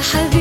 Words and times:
حبيبي. 0.00 0.39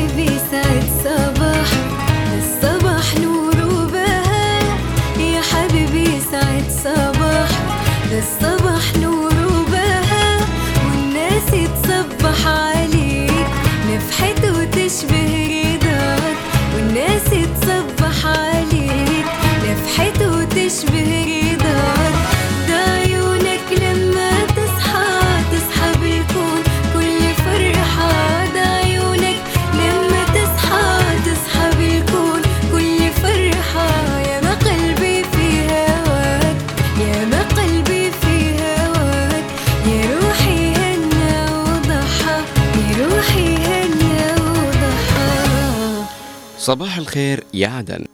صباح 46.70 46.98
الخير 46.98 47.44
يا 47.54 47.68
عدن. 47.68 48.06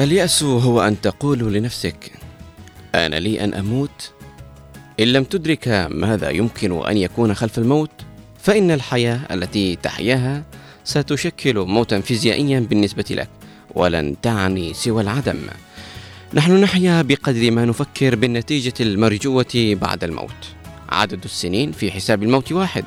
اليأس 0.00 0.42
هو 0.42 0.80
أن 0.80 1.00
تقول 1.00 1.54
لنفسك 1.54 2.12
أنا 2.94 3.16
لي 3.16 3.44
أن 3.44 3.54
أموت؟ 3.54 4.12
إن 5.00 5.12
لم 5.12 5.24
تدرك 5.24 5.68
ماذا 5.90 6.30
يمكن 6.30 6.86
أن 6.86 6.96
يكون 6.96 7.34
خلف 7.34 7.58
الموت 7.58 7.90
فإن 8.42 8.70
الحياة 8.70 9.20
التي 9.30 9.76
تحياها 9.76 10.42
ستشكل 10.84 11.58
موتا 11.58 12.00
فيزيائيا 12.00 12.60
بالنسبة 12.60 13.04
لك. 13.10 13.37
ولن 13.78 14.20
تعني 14.20 14.74
سوى 14.74 15.02
العدم. 15.02 15.38
نحن 16.34 16.60
نحيا 16.60 17.02
بقدر 17.02 17.50
ما 17.50 17.64
نفكر 17.64 18.16
بالنتيجة 18.16 18.74
المرجوة 18.80 19.76
بعد 19.80 20.04
الموت. 20.04 20.42
عدد 20.88 21.24
السنين 21.24 21.72
في 21.72 21.90
حساب 21.90 22.22
الموت 22.22 22.52
واحد. 22.52 22.84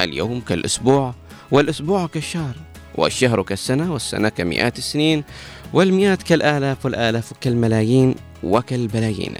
اليوم 0.00 0.40
كالأسبوع 0.40 1.14
والأسبوع 1.50 2.06
كالشهر 2.06 2.54
والشهر 2.94 3.42
كالسنة 3.42 3.92
والسنة 3.92 4.28
كمئات 4.28 4.78
السنين 4.78 5.24
والمئات 5.72 6.22
كالآلاف 6.22 6.84
والآلاف 6.84 7.32
كالملايين 7.40 8.14
وكالبلايين. 8.42 9.34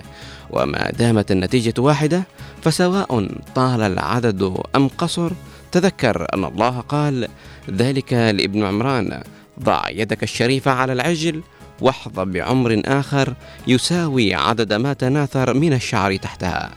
وما 0.50 0.91
دامت 0.91 1.30
النتيجة 1.30 1.74
واحدة 1.78 2.22
فسواء 2.62 3.28
طال 3.54 3.80
العدد 3.80 4.56
أم 4.76 4.88
قصر 4.88 5.32
تذكر 5.72 6.26
أن 6.34 6.44
الله 6.44 6.80
قال 6.80 7.28
ذلك 7.70 8.12
لابن 8.12 8.64
عمران 8.64 9.22
ضع 9.61 9.83
يدك 9.89 10.22
الشريفة 10.22 10.70
على 10.70 10.92
العجل 10.92 11.42
واحظى 11.80 12.25
بعمر 12.25 12.83
آخر 12.84 13.34
يساوي 13.66 14.34
عدد 14.34 14.72
ما 14.72 14.92
تناثر 14.92 15.55
من 15.55 15.72
الشعر 15.72 16.16
تحتها. 16.16 16.70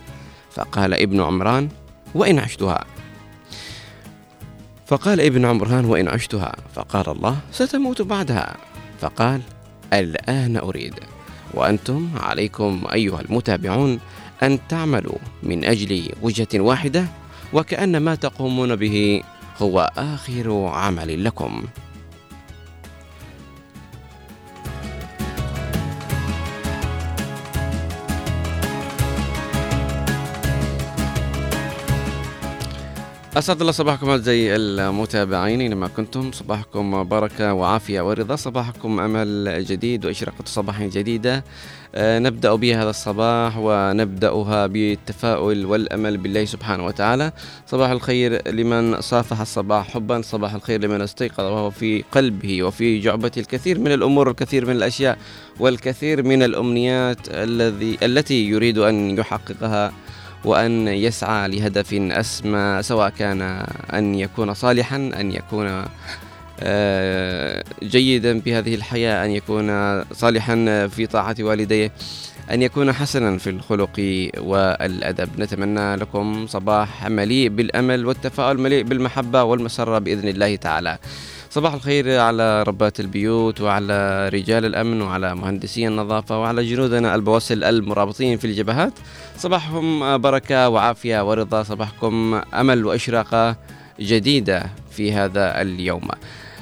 فقال 0.52 0.94
ابن 0.94 1.22
عمران 1.22 1.70
وإن 2.16 2.39
عشتها. 2.39 2.86
فقال 4.88 5.22
ابن 5.22 5.45
عمران 5.45 5.86
وإن 5.86 6.08
عشتها. 6.08 6.56
فقال 6.76 7.09
الله 7.09 7.38
ستموت 7.52 8.02
بعدها. 8.02 8.56
فقال 9.02 9.42
الآن 9.94 10.58
أريد. 10.58 10.94
وأنتم 11.54 12.10
عليكم 12.17 12.83
أيها 12.94 13.21
المتابعون 13.21 14.00
أن 14.44 14.60
تعملوا 14.70 15.17
من 15.44 15.65
أجل 15.65 16.10
وجهة 16.21 16.60
واحدة 16.60 17.05
وكأن 17.54 17.98
ما 17.98 18.15
تقومون 18.15 18.76
به 18.76 19.23
هو 19.61 19.92
آخر 19.98 20.65
عمل 20.65 21.23
لكم. 21.23 21.64
أسعد 33.38 33.60
الله 33.61 33.71
صباحكم 33.71 34.10
أعزائي 34.10 34.55
المتابعين. 34.55 35.61
أينما 35.61 35.88
كنتم 35.88 36.32
صباحكم 36.32 37.04
بركة 37.04 37.54
وعافية 37.54 38.02
ورضا 38.02 38.36
صباحكم 38.36 38.99
أمل 38.99 39.66
جديد 39.66 40.05
وإشراقة 40.05 40.44
صباح 40.45 40.83
جديدة. 40.83 41.44
آه، 41.95 42.20
نبدأ 42.20 42.55
بها 42.55 42.83
هذا 42.83 42.89
الصباح 42.89 43.58
ونبدأها 43.58 44.67
بالتفاؤل 44.67 45.66
والأمل 45.66 46.17
بالله 46.17 46.45
سبحانه 46.45 46.86
وتعالى. 46.86 47.32
صباح 47.67 47.89
الخير 47.89 48.49
لمن 48.49 49.02
صافح 49.02 49.42
الصباح 49.42 49.89
حبا. 49.94 50.21
صباح 50.21 50.54
الخير 50.54 50.82
لمن 50.82 51.02
استيقظ 51.02 51.44
وهو 51.44 51.70
في 51.70 52.04
قلبه 52.11 52.64
وفي 52.64 53.00
جعبته. 53.00 53.39
الكثير 53.39 53.80
من 53.80 53.92
الأمور 53.92 54.30
الكثير 54.30 54.65
من 54.65 54.76
الأشياء 54.76 55.17
والكثير 55.60 56.23
من 56.23 56.44
الأمنيات 56.44 57.20
الذي 57.30 57.98
التي 58.04 58.50
يريد 58.50 58.77
أن 58.77 59.17
يحققها 59.17 59.94
وأن 60.45 60.87
يسعى 60.87 61.48
لهدف 61.48 61.93
أسمى 61.93 62.80
سواء 62.81 63.09
كان 63.09 63.42
أن 63.93 64.15
يكون 64.15 64.54
صالحا 64.54 64.95
أن 64.95 65.31
يكون 65.31 65.86
آه، 66.59 67.64
جيدا 67.83 68.39
بهذه 68.39 68.76
الحياة 68.76 69.26
أن 69.26 69.32
يكون 69.32 69.67
صالحا 70.14 70.87
في 70.87 71.08
طاعة 71.08 71.36
والديه 71.39 71.92
أن 72.52 72.61
يكون 72.61 72.93
حسنا 72.93 73.37
في 73.37 73.49
الخلق 73.49 74.30
والأدب. 74.37 75.30
نتمنى 75.39 75.95
لكم 75.95 76.48
صباح 76.48 77.08
مليء 77.08 77.49
بالأمل 77.49 78.05
والتفاؤل 78.05 78.59
مليء 78.59 78.83
بالمحبة 78.83 79.43
والمسرة 79.43 79.99
بإذن 79.99 80.27
الله 80.27 80.55
تعالى. 80.55 80.98
صباح 81.53 81.73
الخير 81.73 82.19
على 82.19 82.64
ربات 82.64 82.99
البيوت 82.99 83.61
وعلى 83.61 84.30
رجال 84.30 84.65
الأمن 84.65 85.02
وعلى 85.02 85.36
مهندسي 85.36 85.87
النظافة 85.87 86.41
وعلى 86.41 86.65
جنودنا 86.65 87.15
البواسل 87.15 87.64
المرابطين 87.64 88.37
في 88.37 88.47
الجبهات. 88.47 88.93
صباحكم 89.37 90.17
بركة 90.17 90.69
وعافية 90.69 91.30
ورضا 91.30 91.64
صباحكم 91.64 92.41
أمل 92.53 92.86
وإشراقة 92.86 93.55
جديدة 93.99 94.65
في 94.91 95.14
هذا 95.14 95.61
اليوم. 95.61 96.08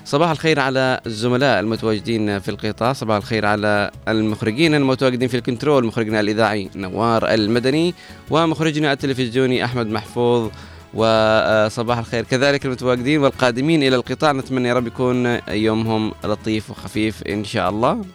صباح 0.06 0.30
الخير 0.30 0.60
على 0.60 1.02
الزملاء 1.06 1.60
المتواجدين 1.60 2.40
في 2.40 2.50
القطاع 2.50 2.94
صباح 2.94 3.18
الخير 3.18 3.46
على 3.46 3.92
المخرجين 4.08 4.76
المتواجدين 4.76 5.28
في 5.28 5.38
الكنترول 5.38 5.86
مخرجنا 5.86 6.20
الإذاعي 6.20 6.70
نوار 6.76 7.34
المدني 7.34 7.94
ومخرجنا 8.30 8.92
التلفزيوني 8.94 9.66
أحمد 9.66 9.88
محفوظ 9.88 10.50
وصباح 10.94 11.98
الخير. 11.98 12.24
كذلك 12.24 12.66
المتواجدين 12.66 13.20
والقادمين 13.20 13.84
إلى 13.84 13.96
القطاع 13.96 14.32
نتمنى 14.32 14.68
يا 14.68 14.74
رب 14.74 14.88
يكون 14.88 15.40
يومهم 15.48 16.12
لطيف 16.24 16.70
وخفيف 16.70 17.24
إن 17.24 17.44
شاء 17.44 17.70
الله. 17.70 18.06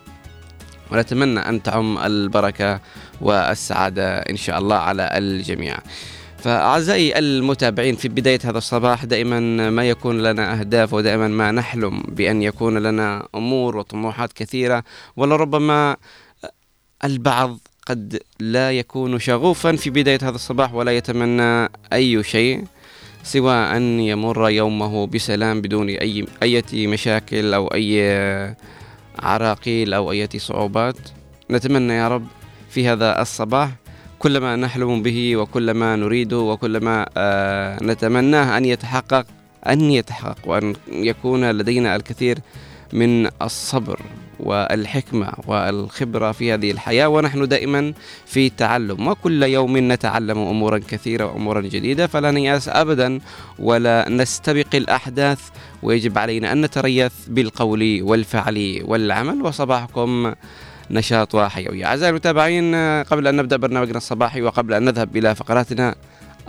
ونتمنى 0.93 1.41
أن 1.41 1.63
تعم 1.63 1.99
البركة 1.99 2.81
والسعادة 3.21 4.19
إن 4.19 4.37
شاء 4.37 4.59
الله 4.59 4.77
على 4.77 5.19
الجميع. 5.19 5.79
فأعزائي 6.39 7.19
المتابعين 7.19 7.97
في 7.97 8.09
بداية 8.09 8.39
هذا 8.45 8.59
الصباح 8.59 9.05
دائما 9.05 9.41
ما 9.71 9.89
يكون 9.89 10.23
لنا 10.23 10.61
أهداف 10.61 10.93
ودائما 10.93 11.29
ما 11.29 11.53
نحلم 11.53 12.03
بأن 12.09 12.43
يكون 12.43 12.79
لنا 12.79 13.29
أمور 13.35 13.77
وطموحات 13.77 14.33
كثيرة 14.33 14.85
ولربما 15.17 15.97
البعض 17.05 17.59
قد 17.87 18.23
لا 18.41 18.73
يكون 18.73 19.19
شغوفا 19.19 19.77
في 19.77 19.91
بداية 19.91 20.19
هذا 20.23 20.35
الصباح 20.35 20.75
ولا 20.75 20.97
يتمنى 20.97 21.69
أي 21.93 22.23
شيء 22.23 22.65
سوى 23.23 23.55
أن 23.55 24.01
يمر 24.01 24.51
يومه 24.51 25.07
بسلام 25.07 25.61
بدون 25.61 25.89
أي 25.89 26.27
أي 26.43 26.87
مشاكل 26.87 27.55
أو 27.55 27.67
أي 27.67 28.57
عراقيل 29.19 29.95
أو 29.95 30.13
أي 30.13 30.29
صعوبات. 30.37 30.97
نتمنى 31.51 31.93
يا 31.93 32.09
رب 32.09 32.27
في 32.71 32.89
هذا 32.89 33.23
الصباح 33.23 33.71
كل 34.19 34.39
ما 34.39 34.57
نحلم 34.57 35.03
به 35.03 35.37
وكل 35.37 35.71
ما 35.71 35.97
نريده 35.97 36.39
وكل 36.39 36.81
ما 36.81 37.07
آه 37.17 37.79
نتمناه 37.83 38.57
أن 38.59 38.65
يتحقق 38.65 39.27
أن 39.67 39.81
يتحقق 39.81 40.39
وأن 40.49 40.75
يكون 40.89 41.51
لدينا 41.51 41.97
الكثير 41.97 42.39
من 42.93 43.27
الصبر. 43.43 44.01
والحكمة 44.41 45.33
والخبرة 45.47 46.33
في 46.33 46.55
هذه 46.55 46.71
الحياة 46.71 47.09
ونحن 47.09 47.49
دائما 47.49 47.93
في 48.27 48.51
تعلم. 48.51 49.09
وكل 49.09 49.43
يوم 49.43 49.93
نتعلم 49.93 50.39
أمورا 50.39 50.79
كثيرة 50.79 51.25
وأمورا 51.25 51.61
جديدة 51.61 52.07
فلا 52.07 52.31
نيأس 52.31 52.69
أبدا 52.69 53.21
ولا 53.59 54.09
نستبق 54.09 54.75
الأحداث. 54.75 55.41
ويجب 55.83 56.19
علينا 56.19 56.53
أن 56.53 56.61
نتريث 56.61 57.13
بالقول 57.29 58.03
والفعل 58.03 58.81
والعمل. 58.85 59.43
وصباحكم 59.43 60.33
نشاط 60.91 61.35
وحيوية 61.35 61.87
أعزائي 61.87 62.11
المتابعين 62.11 62.75
قبل 63.03 63.27
أن 63.27 63.37
نبدأ 63.37 63.57
برنامجنا 63.57 63.97
الصباحي 63.97 64.43
وقبل 64.43 64.75
أن 64.75 64.85
نذهب 64.85 65.17
إلى 65.17 65.35
فقراتنا 65.35 65.95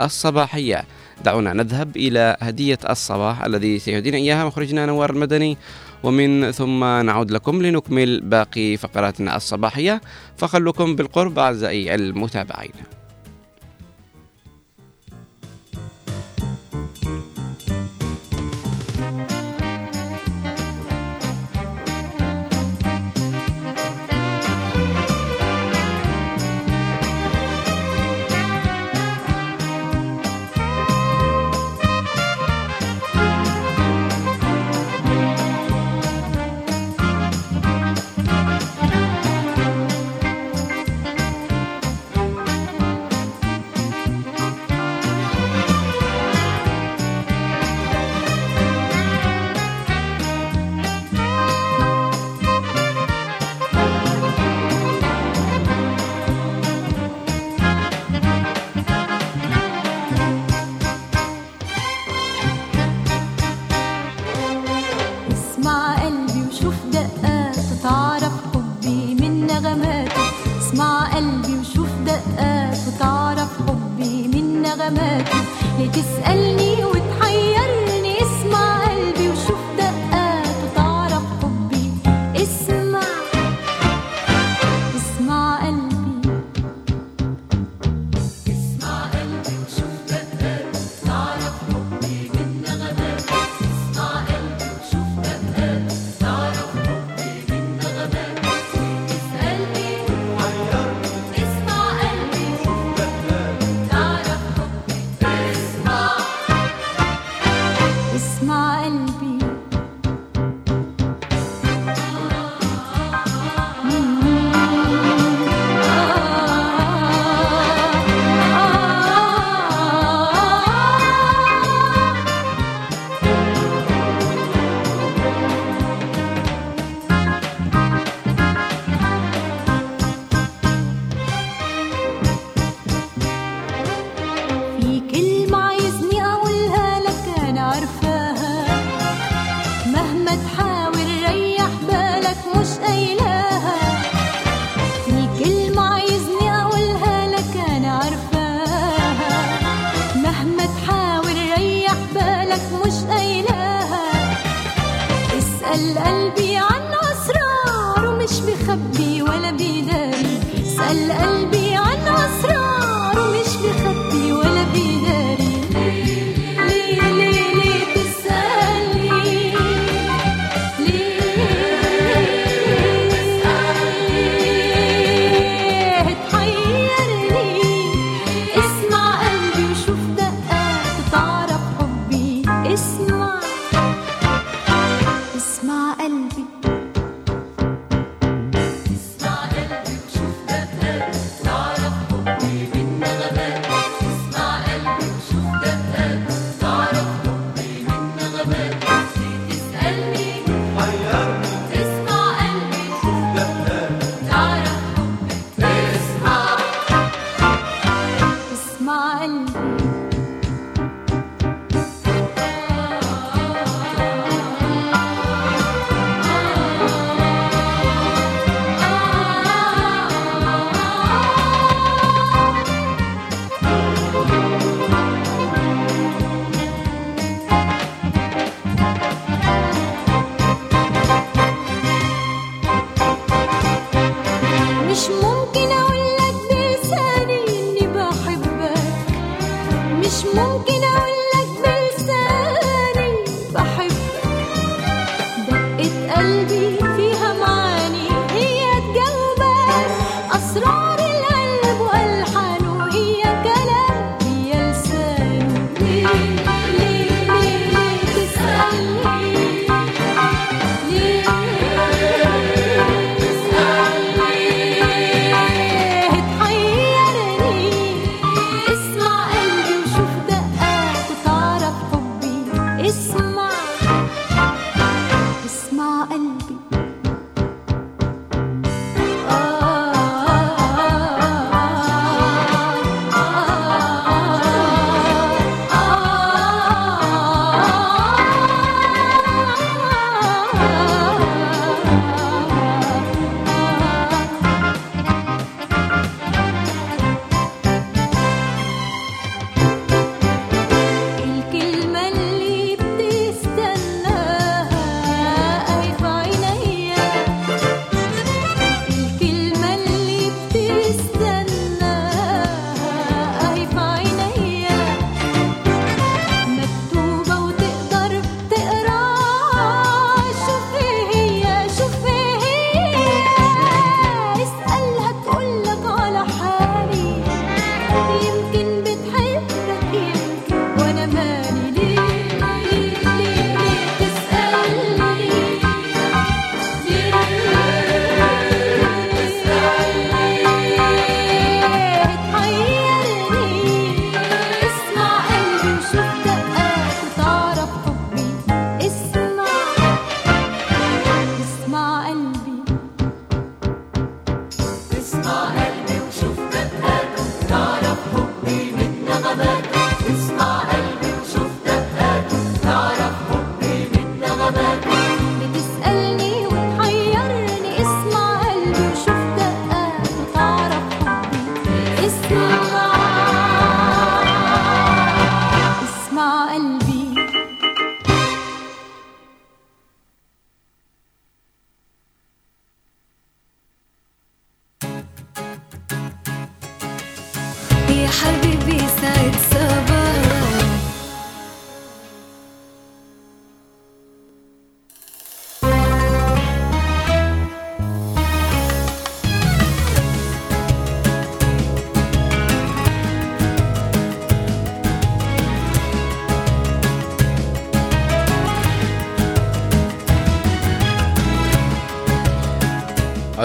الصباحية 0.01 0.83
دعونا 1.25 1.53
نذهب 1.53 1.97
إلى 1.97 2.37
هدية 2.41 2.77
الصباح 2.89 3.43
الذي 3.43 3.79
سيهدينا 3.79 4.17
إياها 4.17 4.45
مخرجنا 4.45 4.85
نوار 4.85 5.09
المدني 5.09 5.57
ومن 6.03 6.51
ثم 6.51 6.83
نعود 6.83 7.31
لكم 7.31 7.61
لنكمل 7.61 8.21
باقي 8.21 8.77
فقراتنا 8.77 9.35
الصباحية. 9.35 10.01
فخلوكم 10.37 10.95
بالقرب 10.95 11.39
أعزائي 11.39 11.95
المتابعين. 11.95 12.71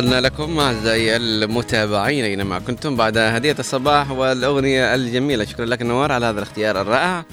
عدنا 0.02 0.20
لكم 0.20 0.58
أعزائي 0.58 1.16
المتابعين 1.16 2.24
أينما 2.24 2.58
كنتم 2.58 2.96
بعد 2.96 3.18
هدية 3.18 3.56
الصباح 3.58 4.10
والأغنية 4.10 4.94
الجميلة. 4.94 5.44
شكرا 5.44 5.66
لك 5.66 5.82
نوار 5.82 6.12
على 6.12 6.26
هذا 6.26 6.38
الاختيار 6.38 6.80
الرائع 6.80 7.24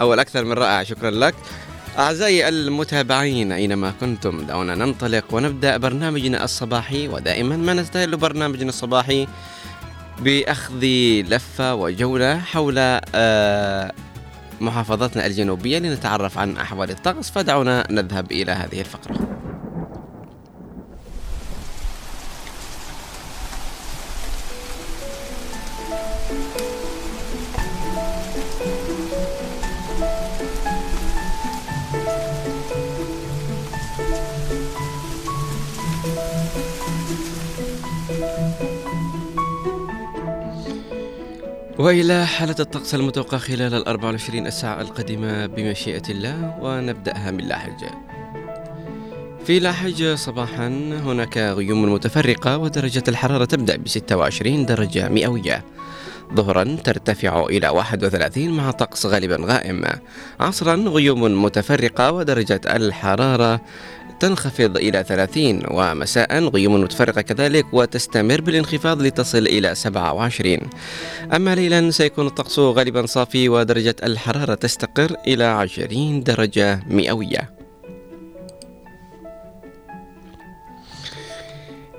أو 0.00 0.14
الأكثر 0.14 0.44
من 0.44 0.52
رائع. 0.52 0.82
شكرا 0.82 1.10
لك. 1.10 1.34
أعزائي 1.98 2.48
المتابعين 2.48 3.52
أينما 3.52 3.92
كنتم 4.00 4.46
دعونا 4.46 4.74
ننطلق 4.74 5.24
ونبدأ 5.34 5.76
برنامجنا 5.76 6.44
الصباحي 6.44 7.08
ودائما 7.08 7.56
ما 7.56 7.74
نستهل 7.74 8.16
برنامجنا 8.16 8.68
الصباحي 8.68 9.28
بأخذ 10.18 10.84
لفة 11.28 11.74
وجولة 11.74 12.38
حول 12.38 12.74
آه، 13.14 13.92
محافظتنا 14.60 15.26
الجنوبية 15.26 15.78
لنتعرف 15.78 16.38
عن 16.38 16.56
أحوال 16.56 16.90
الطقس 16.90 17.30
فدعونا 17.30 17.86
نذهب 17.90 18.32
إلى 18.32 18.52
هذه 18.52 18.80
الفقرة. 18.80 19.43
وإلى 41.78 42.26
حالة 42.26 42.54
الطقس 42.60 42.94
المتوقع 42.94 43.38
خلال 43.38 43.74
ال 43.74 43.88
24 43.88 44.46
الساعة 44.46 44.80
القادمة 44.80 45.46
بمشيئة 45.46 46.02
الله 46.08 46.58
ونبدأها 46.60 47.30
من 47.30 47.44
لاحج. 47.44 47.84
في 49.46 49.58
لاحج 49.58 50.14
صباحا 50.14 50.66
هناك 51.04 51.38
غيوم 51.38 51.92
متفرقة 51.92 52.58
ودرجة 52.58 53.02
الحرارة 53.08 53.44
تبدأ 53.44 53.76
ب 53.76 53.88
26 53.88 54.66
درجة 54.66 55.08
مئوية. 55.08 55.64
ظهرا 56.34 56.76
ترتفع 56.84 57.46
إلى 57.46 57.68
31 57.68 58.50
مع 58.50 58.70
طقس 58.70 59.06
غالبا 59.06 59.38
غائم. 59.40 59.84
عصرا 60.40 60.74
غيوم 60.74 61.42
متفرقة 61.42 62.12
ودرجة 62.12 62.60
الحرارة 62.66 63.60
تنخفض 64.20 64.76
إلى 64.76 65.04
30 65.08 65.62
ومساء 65.70 66.48
غيوم 66.48 66.80
متفرقة 66.80 67.20
كذلك 67.20 67.66
وتستمر 67.72 68.40
بالانخفاض 68.40 69.02
لتصل 69.02 69.46
إلى 69.46 69.74
27 69.74 70.58
أما 71.32 71.54
ليلا 71.54 71.90
سيكون 71.90 72.26
الطقس 72.26 72.58
غالبا 72.58 73.06
صافي 73.06 73.48
ودرجة 73.48 73.96
الحرارة 74.02 74.54
تستقر 74.54 75.16
إلى 75.26 75.44
20 75.44 76.22
درجة 76.22 76.80
مئوية. 76.90 77.54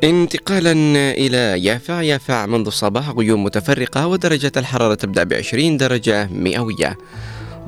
انتقالا 0.04 0.72
إلى 1.12 1.64
يافع 1.64 2.02
يافع 2.02 2.46
منذ 2.46 2.68
الصباح 2.68 3.10
غيوم 3.10 3.44
متفرقة 3.44 4.08
ودرجة 4.08 4.52
الحرارة 4.58 4.96
تبدأ 4.96 5.24
ب 5.24 5.34
20 5.34 5.78
درجة 5.78 6.28
مئوية. 6.28 6.98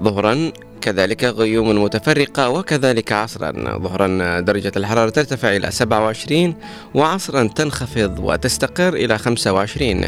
ظهرا 0.03 0.51
كذلك 0.81 1.23
غيوم 1.23 1.83
متفرقة 1.83 2.49
وكذلك 2.49 3.11
عصرا. 3.11 3.77
ظهرا 3.77 4.39
درجة 4.39 4.71
الحرارة 4.77 5.09
ترتفع 5.09 5.55
إلى 5.55 5.71
27 5.71 6.55
وعصرا 6.95 7.47
تنخفض 7.47 8.19
وتستقر 8.19 8.93
إلى 8.93 9.17
25 9.17 10.05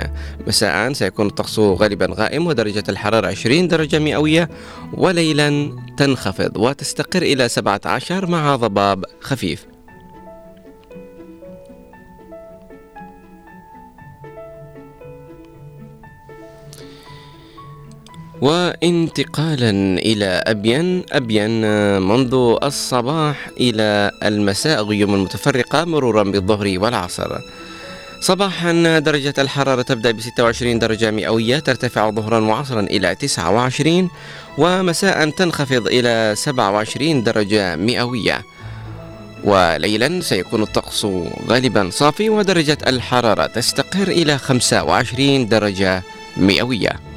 مساء 0.48 0.94
سيكون 0.94 1.28
الطقس 1.28 1.60
غالبا 1.60 2.08
غائم 2.12 2.48
ودرجة 2.48 2.84
الحرارة 2.90 3.28
20 3.28 3.68
درجة 3.68 4.00
مئوية 4.00 4.50
وليلا 4.94 5.72
تنخفض 5.98 6.58
وتستقر 6.58 7.22
إلى 7.22 7.50
17 7.50 8.26
مع 8.26 8.56
ضباب 8.56 9.06
خفيف. 9.22 9.69
وانتقالا 18.42 19.70
إلى 20.00 20.44
أبين 20.48 21.04
أبين 21.12 21.62
منذ 22.02 22.58
الصباح 22.64 23.50
إلى 23.60 24.12
المساء 24.24 24.84
غيوم 24.84 25.24
متفرقة 25.24 25.84
مرورا 25.84 26.24
بالظهر 26.24 26.74
والعصر. 26.78 27.38
صباحا 28.22 29.00
درجة 29.00 29.34
الحرارة 29.38 29.82
تبدأ 29.82 30.12
ب 30.12 30.20
26 30.22 30.80
درجة 30.80 31.12
مئوية 31.12 31.60
ترتفع 31.60 32.10
ظهرا 32.10 32.40
وعصرا 32.40 32.82
إلى 32.82 33.16
29 33.16 34.10
ومساء 34.58 35.30
تنخفض 35.30 35.88
إلى 35.88 36.34
27 36.38 37.24
درجة 37.24 37.76
مئوية. 37.76 38.42
وليلا 39.44 40.22
سيكون 40.22 40.62
الطقس 40.62 41.08
غالبا 41.48 41.90
صافي 41.92 42.30
ودرجة 42.30 42.78
الحرارة 42.88 43.46
تستقر 43.46 44.08
إلى 44.08 44.38
25 44.38 45.48
درجة 45.48 46.04
مئوية. 46.38 47.09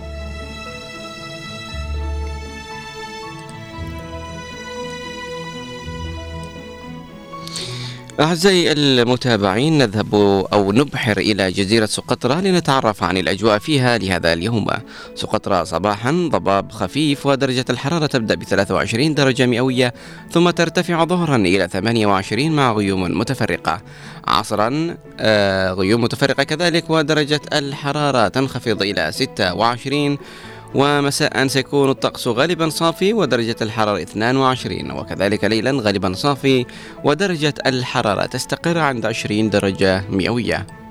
أعزائي 8.22 8.72
المتابعين 8.72 9.78
نذهب 9.78 10.14
أو 10.52 10.72
نبحر 10.72 11.18
إلى 11.18 11.50
جزيرة 11.50 11.86
سقطرى 11.86 12.40
لنتعرف 12.40 13.02
عن 13.02 13.16
الأجواء 13.16 13.58
فيها 13.58 13.98
لهذا 13.98 14.32
اليوم. 14.32 14.66
سقطرى 15.14 15.64
صباحا 15.64 16.28
ضباب 16.32 16.72
خفيف 16.72 17.26
ودرجة 17.26 17.64
الحرارة 17.70 18.06
تبدأ 18.06 18.34
ب 18.34 18.42
23 18.42 19.14
درجة 19.14 19.46
مئوية 19.46 19.94
ثم 20.30 20.50
ترتفع 20.50 21.04
ظهرا 21.04 21.36
إلى 21.36 21.68
28 21.68 22.52
مع 22.52 22.72
غيوم 22.72 23.18
متفرقة. 23.18 23.80
عصرا 24.28 24.96
آه، 25.20 25.72
غيوم 25.72 26.00
متفرقة 26.00 26.42
كذلك 26.42 26.90
ودرجة 26.90 27.40
الحرارة 27.52 28.28
تنخفض 28.28 28.82
إلى 28.82 29.12
26 29.12 30.18
ومساء 30.74 31.46
سيكون 31.46 31.90
الطقس 31.90 32.28
غالبا 32.28 32.68
صافي 32.68 33.12
ودرجة 33.12 33.56
الحرارة 33.62 34.02
22 34.02 34.90
وكذلك 34.90 35.44
ليلا 35.44 35.70
غالبا 35.80 36.12
صافي 36.12 36.66
ودرجة 37.04 37.54
الحرارة 37.66 38.26
تستقر 38.26 38.78
عند 38.78 39.06
20 39.06 39.50
درجة 39.50 40.04
مئوية. 40.10 40.81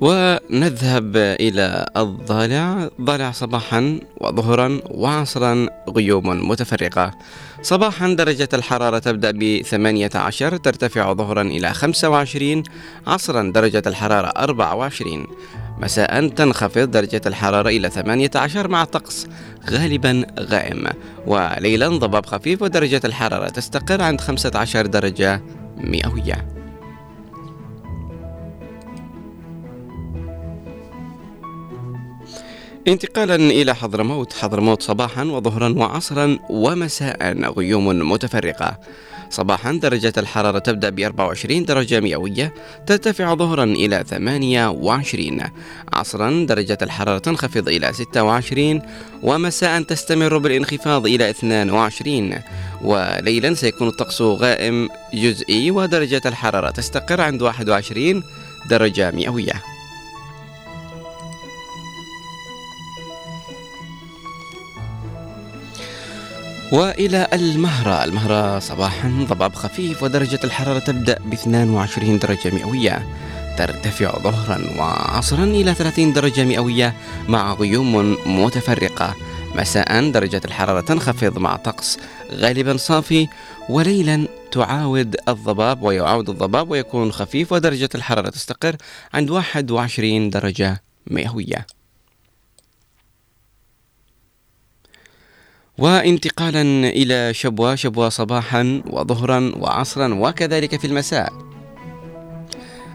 ونذهب 0.00 1.16
إلى 1.16 1.86
الضالع 1.96 2.88
ضالع 3.00 3.30
صباحا 3.30 4.00
وظهرا 4.20 4.80
وعصرا 4.90 5.66
غيوم 5.88 6.50
متفرقة. 6.50 7.10
صباحا 7.62 8.14
درجة 8.14 8.48
الحرارة 8.54 8.98
تبدأ 8.98 9.30
ب 9.30 9.62
18 9.62 10.56
ترتفع 10.56 11.12
ظهرا 11.12 11.42
إلى 11.42 11.74
25 11.74 12.62
عصرا 13.06 13.52
درجة 13.54 13.82
الحرارة 13.86 14.26
24 14.26 15.26
مساء 15.78 16.28
تنخفض 16.28 16.90
درجة 16.90 17.20
الحرارة 17.26 17.68
إلى 17.68 17.90
18 17.90 18.68
مع 18.68 18.84
طقس 18.84 19.26
غالبا 19.70 20.26
غائم. 20.40 20.86
وليلا 21.26 21.88
ضباب 21.88 22.26
خفيف 22.26 22.62
ودرجة 22.62 23.00
الحرارة 23.04 23.48
تستقر 23.48 24.02
عند 24.02 24.20
15 24.20 24.86
درجة 24.86 25.42
مئوية. 25.76 26.59
انتقالا 32.88 33.34
إلى 33.34 33.74
حضرموت 33.74 34.32
حضرموت 34.32 34.82
صباحا 34.82 35.24
وظهرا 35.24 35.68
وعصرا 35.76 36.38
ومساء 36.50 37.50
غيوم 37.58 38.12
متفرقة. 38.12 38.78
صباحا 39.30 39.72
درجة 39.72 40.12
الحرارة 40.18 40.58
تبدأ 40.58 40.90
ب 40.90 41.00
24 41.00 41.64
درجة 41.64 42.00
مئوية 42.00 42.54
ترتفع 42.86 43.34
ظهرا 43.34 43.64
إلى 43.64 44.04
28 44.08 45.40
عصرا 45.92 46.46
درجة 46.48 46.78
الحرارة 46.82 47.18
تنخفض 47.18 47.68
إلى 47.68 47.92
26 47.92 48.82
ومساء 49.22 49.82
تستمر 49.82 50.38
بالانخفاض 50.38 51.06
إلى 51.06 51.30
22 51.30 52.34
وليلا 52.82 53.54
سيكون 53.54 53.88
الطقس 53.88 54.22
غائم 54.22 54.88
جزئي 55.14 55.70
ودرجة 55.70 56.22
الحرارة 56.26 56.70
تستقر 56.70 57.20
عند 57.20 57.42
21 57.42 58.22
درجة 58.70 59.10
مئوية. 59.10 59.79
وإلى 66.72 67.28
المهرة. 67.32 68.04
المهرة 68.04 68.58
صباحا 68.58 69.26
ضباب 69.28 69.54
خفيف 69.54 70.02
ودرجة 70.02 70.40
الحرارة 70.44 70.78
تبدأ 70.78 71.18
ب 71.24 71.32
22 71.32 72.18
درجة 72.18 72.50
مئوية. 72.54 73.06
ترتفع 73.58 74.18
ظهرا 74.18 74.78
وعصرا 74.78 75.44
إلى 75.44 75.74
30 75.74 76.12
درجة 76.12 76.44
مئوية 76.44 76.94
مع 77.28 77.54
غيوم 77.54 78.16
متفرقة. 78.26 79.14
مساء 79.54 80.10
درجة 80.10 80.40
الحرارة 80.44 80.80
تنخفض 80.80 81.38
مع 81.38 81.56
طقس 81.56 81.98
غالبا 82.32 82.76
صافي 82.76 83.28
وليلا 83.68 84.28
تعاود 84.52 85.16
الضباب 85.28 85.82
ويعاود 85.82 86.30
الضباب 86.30 86.70
ويكون 86.70 87.12
خفيف 87.12 87.52
ودرجة 87.52 87.88
الحرارة 87.94 88.28
تستقر 88.28 88.76
عند 89.14 89.30
21 89.30 90.30
درجة 90.30 90.82
مئوية. 91.06 91.66
وانتقالا 95.78 96.62
إلى 96.88 97.34
شبوة 97.34 97.74
شبوة 97.74 98.08
صباحا 98.08 98.82
وظهرا 98.86 99.52
وعصرا 99.56 100.14
وكذلك 100.14 100.80
في 100.80 100.86
المساء. 100.86 101.32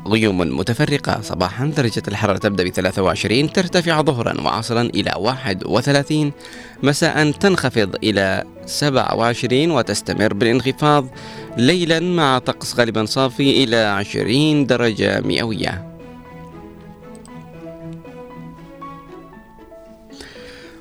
غيوم 0.08 0.38
متفرقة 0.38 1.22
صباحا 1.22 1.66
درجة 1.66 2.04
الحرارة 2.08 2.38
تبدأ 2.38 2.64
ب 2.64 2.70
23 2.70 3.54
ترتفع 3.54 4.02
ظهرا 4.02 4.42
وعصرا 4.42 4.82
إلى 4.82 5.14
31 5.16 6.32
مساء 6.84 7.32
تنخفض 7.32 7.96
إلى 8.04 8.44
27 8.66 9.72
وتستمر 9.72 10.34
بالانخفاض 10.34 11.08
ليلا 11.58 12.00
مع 12.00 12.38
طقس 12.40 12.80
غالبا 12.80 13.06
صافي 13.06 13.64
إلى 13.64 13.76
20 13.76 14.66
درجة 14.66 15.22
مئوية. 15.22 15.95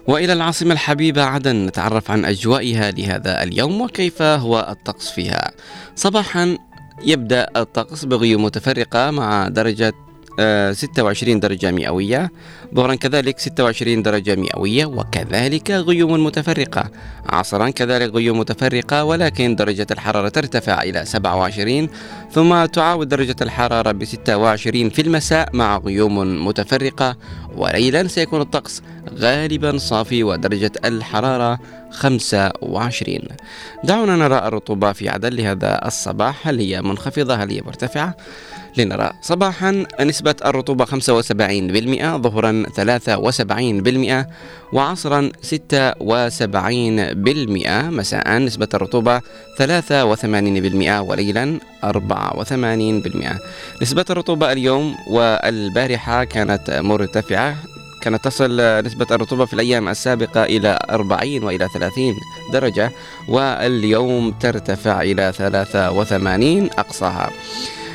وإلى 0.07 0.33
العاصمة 0.33 0.73
الحبيبة 0.73 1.23
عدن 1.23 1.67
نتعرف 1.67 2.11
عن 2.11 2.25
أجوائها 2.25 2.91
لهذا 2.91 3.43
اليوم 3.43 3.81
وكيف 3.81 4.23
هو 4.23 4.67
الطقس 4.71 5.11
فيها. 5.11 5.51
صباحا 5.97 6.59
يبدأ 7.05 7.49
الطقس 7.57 8.05
بغيوم 8.05 8.45
متفرقة 8.45 9.11
مع 9.11 9.49
درجة 9.49 9.93
26 10.39 11.41
درجة 11.41 11.71
مئوية 11.71 12.31
ظهرا 12.75 12.95
كذلك 12.95 13.39
26 13.39 14.03
درجة 14.03 14.35
مئوية 14.37 14.87
وكذلك 14.87 15.71
غيوم 15.71 16.25
متفرقة. 16.25 16.91
عصرا 17.29 17.71
كذلك 17.71 18.15
غيوم 18.15 18.39
متفرقة 18.39 19.05
ولكن 19.05 19.57
درجة 19.57 19.87
الحرارة 19.91 20.29
ترتفع 20.29 20.83
إلى 20.83 21.05
27 21.05 21.89
ثم 22.33 22.65
تعاود 22.65 23.09
درجة 23.09 23.37
الحرارة 23.43 23.93
ب 23.93 24.05
26 24.05 24.91
في 24.91 25.03
المساء 25.03 25.49
مع 25.53 25.79
غيوم 25.79 26.47
متفرقة 26.47 27.17
وليلا 27.57 28.09
سيكون 28.09 28.41
الطقس 28.41 28.83
غالبا 29.19 29.79
صافي 29.79 30.25
ودرجة 30.25 30.73
الحرارة 30.85 31.59
25 31.91 33.19
دعونا 33.85 34.17
نرى 34.17 34.39
الرطوبة 34.39 34.93
في 34.93 35.09
عدن 35.09 35.29
لهذا 35.33 35.87
الصباح 35.87 36.49
هل 36.49 36.59
هي 36.59 36.83
منخفضة 36.83 37.35
هل 37.35 37.51
هي 37.51 37.61
مرتفعة؟ 37.67 38.17
لنرى. 38.77 39.11
صباحا 39.23 39.85
نسبة 40.01 40.35
الرطوبة 40.45 40.85
75% 40.85 42.17
ظهرا 42.17 42.65
73% 42.77 44.27
وعصرا 44.73 45.31
76% 45.43 47.91
مساء 47.91 48.39
نسبة 48.39 48.69
الرطوبة 48.75 49.21
83% 49.59 51.01
وليلا 51.01 51.59
84% 51.85 51.89
نسبة 53.83 54.05
الرطوبة 54.11 54.53
اليوم 54.53 54.95
والبارحة 55.11 56.25
كانت 56.25 56.71
مرتفعة. 56.71 57.57
كانت 58.03 58.25
تصل 58.25 58.61
نسبة 58.85 59.07
الرطوبة 59.11 59.45
في 59.45 59.53
الأيام 59.53 59.89
السابقة 59.89 60.45
إلى 60.45 60.79
40 60.91 61.45
وإلى 61.45 61.69
30 61.75 62.15
درجة 62.53 62.93
واليوم 63.29 64.31
ترتفع 64.31 65.03
إلى 65.03 65.33
83 65.37 66.71
أقصاها. 66.79 67.31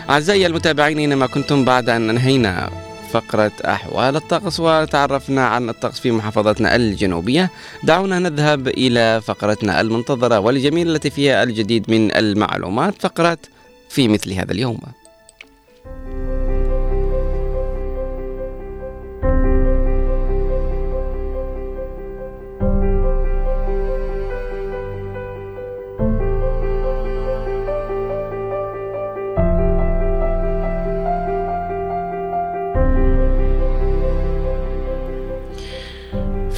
أعزائي 0.10 0.46
المتابعين 0.46 0.98
أينما 1.00 1.28
كنتم 1.28 1.66
بعد 1.66 1.90
أن 1.90 2.10
أنهينا 2.10 2.70
فقرة 3.12 3.52
أحوال 3.66 4.16
الطقس 4.16 4.60
وتعرفنا 4.60 5.48
عن 5.48 5.70
الطقس 5.70 6.00
في 6.00 6.12
محافظتنا 6.12 6.76
الجنوبية. 6.76 7.50
دعونا 7.84 8.20
نذهب 8.20 8.68
إلى 8.68 9.22
فقرتنا 9.26 9.82
المنتظرة 9.82 10.40
والجميلة 10.40 10.92
التي 10.92 11.10
فيها 11.10 11.44
الجديد 11.44 11.92
من 11.92 12.16
المعلومات 12.16 12.94
فقرة 13.00 13.38
في 13.90 14.08
مثل 14.08 14.34
هذا 14.34 14.52
اليوم. 14.52 14.80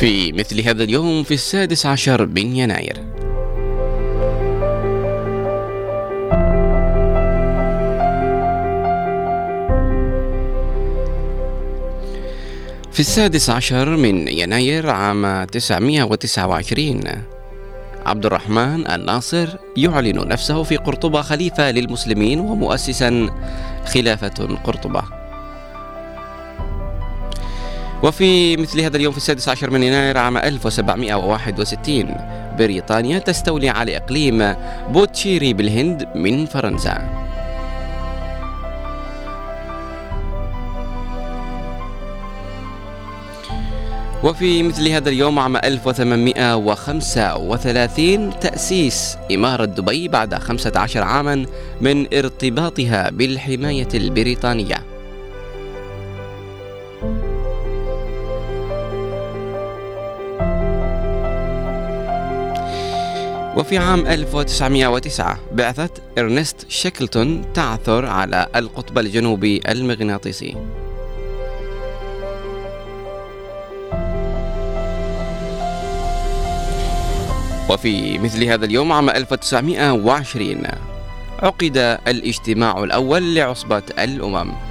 في 0.02 0.32
مثل 0.32 0.62
هذا 0.62 0.84
اليوم 0.84 1.24
في 1.24 1.34
السادس 1.34 1.86
عشر 1.86 2.26
من 2.26 2.56
يناير. 2.56 2.96
في 12.92 13.00
السادس 13.00 13.50
عشر 13.50 13.98
من 13.98 14.28
يناير 14.28 14.90
عام 14.90 15.44
929 15.44 17.02
عبد 18.06 18.26
الرحمن 18.26 18.88
الناصر 18.88 19.48
يعلن 19.78 20.28
نفسه 20.28 20.64
في 20.64 20.78
قرطبة 20.78 21.22
خليفة 21.22 21.72
للمسلمين 21.72 22.40
ومؤسسا 22.40 23.30
خلافة 23.86 24.58
قرطبة. 24.64 25.21
وفي 28.04 28.58
مثل 28.58 28.82
هذا 28.82 28.98
اليوم 28.98 29.12
في 29.12 29.18
السادس 29.18 29.50
عشر 29.50 29.70
من 29.70 29.84
يناير 29.84 30.18
عام 30.18 30.38
1761 30.38 32.16
بريطانيا 32.58 33.20
تستولي 33.20 33.70
على 33.70 33.98
إقليم 33.98 34.56
بوتشيري 34.90 35.54
بالهند 35.54 36.08
من 36.16 36.46
فرنسا. 36.46 37.22
وفي 44.24 44.64
مثل 44.64 44.88
هذا 44.88 45.10
اليوم 45.10 45.40
عام 45.40 45.58
1835 45.58 48.40
تأسيس 48.40 49.18
إمارة 49.32 49.66
دبي 49.66 50.08
بعد 50.08 50.36
15 50.36 51.04
عاما 51.04 51.46
من 51.82 52.14
ارتباطها 52.14 53.10
بالحماية 53.10 53.88
البريطانية. 53.94 54.91
وفي 63.58 63.78
عام 63.78 64.08
1909 64.08 65.40
بعثة 65.52 65.90
إرنست 66.18 66.66
شيكلتون 66.70 67.54
تعثر 67.54 68.06
على 68.06 68.48
القطب 68.56 69.00
الجنوبي 69.00 69.62
المغناطيسي. 69.70 70.56
وفي 77.70 78.18
مثل 78.18 78.44
هذا 78.44 78.66
اليوم 78.66 78.92
عام 78.92 79.10
1920 79.10 80.64
عقد 81.40 81.78
الاجتماع 82.08 82.84
الأول 82.84 83.36
لعصبة 83.36 83.84
الأمم. 84.00 84.71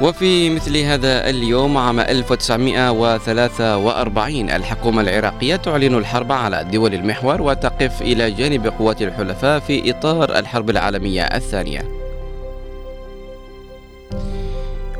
وفي 0.00 0.50
مثل 0.50 0.76
هذا 0.76 1.30
اليوم 1.30 1.76
عام 1.76 2.00
1943 2.00 4.50
الحكومة 4.50 5.02
العراقية 5.02 5.56
تعلن 5.56 5.94
الحرب 5.94 6.32
على 6.32 6.64
دول 6.72 6.94
المحور 6.94 7.42
وتقف 7.42 8.02
إلى 8.02 8.30
جانب 8.30 8.66
قوات 8.66 9.02
الحلفاء 9.02 9.58
في 9.58 9.90
إطار 9.90 10.38
الحرب 10.38 10.70
العالمية 10.70 11.22
الثانية. 11.22 12.00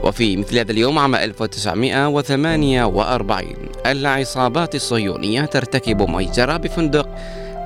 وفي 0.03 0.37
مثل 0.37 0.59
هذا 0.59 0.73
اليوم 0.73 0.99
عام 0.99 1.15
1948 1.15 3.45
العصابات 3.87 4.75
الصهيونية 4.75 5.45
ترتكب 5.45 6.03
مجزرة 6.03 6.57
بفندق 6.57 7.09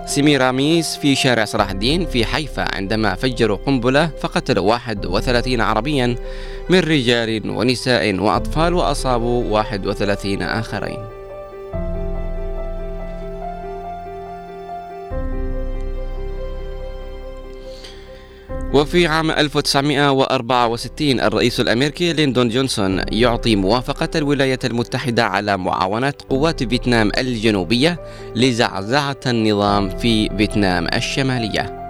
سيميراميس 0.06 0.96
في 0.96 1.14
شارع 1.14 1.44
صلاح 1.44 1.70
الدين 1.70 2.06
في 2.06 2.24
حيفا 2.24 2.74
عندما 2.74 3.14
فجروا 3.14 3.56
قنبلة 3.56 4.10
فقتلوا 4.20 4.64
31 4.64 5.60
عربيا 5.60 6.16
من 6.70 6.78
رجال 6.78 7.50
ونساء 7.50 8.14
وأطفال 8.14 8.74
وأصابوا 8.74 9.44
31 9.50 10.42
آخرين. 10.42 11.13
وفي 18.74 19.06
عام 19.06 19.30
1964 19.30 21.20
الرئيس 21.20 21.60
الأمريكي 21.60 22.12
ليندون 22.12 22.48
جونسون 22.48 23.02
يعطي 23.12 23.56
موافقة 23.56 24.08
الولايات 24.14 24.64
المتحدة 24.64 25.24
على 25.24 25.56
معاونة 25.56 26.14
قوات 26.30 26.62
فيتنام 26.62 27.10
الجنوبية 27.18 28.00
لزعزعة 28.36 29.20
النظام 29.26 29.98
في 29.98 30.28
فيتنام 30.36 30.86
الشمالية. 30.94 31.83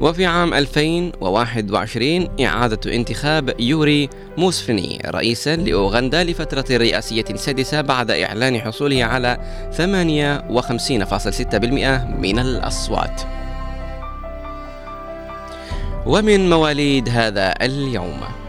وفي 0.01 0.25
عام 0.25 0.53
2021 0.53 2.27
إعادة 2.41 2.93
انتخاب 2.93 3.59
يوري 3.59 4.09
موسفني 4.37 5.01
رئيسا 5.05 5.55
لأوغندا 5.55 6.23
لفترة 6.23 6.65
رئاسية 6.77 7.25
سادسة 7.35 7.81
بعد 7.81 8.11
إعلان 8.11 8.61
حصوله 8.61 9.03
على 9.03 9.37
58.6% 9.71 9.83
من 12.19 12.39
الأصوات. 12.39 13.21
ومن 16.05 16.49
مواليد 16.49 17.09
هذا 17.09 17.53
اليوم 17.61 18.44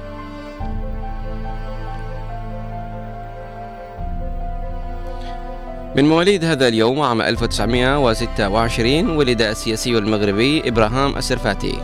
من 5.96 6.04
مواليد 6.04 6.44
هذا 6.44 6.68
اليوم 6.68 7.00
عام 7.00 7.22
1926 7.22 9.16
ولد 9.16 9.42
السياسي 9.42 9.98
المغربي 9.98 10.68
إبراهام 10.68 11.16
السرفاتي. 11.16 11.74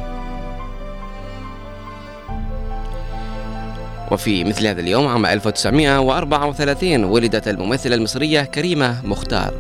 وفي 4.11 4.45
مثل 4.45 4.67
هذا 4.67 4.81
اليوم 4.81 5.07
عام 5.07 5.27
1934 5.27 7.05
ولدت 7.05 7.49
الممثلة 7.49 7.97
المصرية 7.97 8.43
كريمة 8.43 9.07
مختار. 9.07 9.55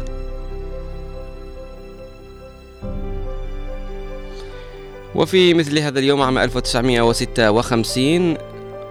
وفي 5.14 5.54
مثل 5.54 5.78
هذا 5.78 5.98
اليوم 5.98 6.22
عام 6.22 6.38
1956 6.38 8.36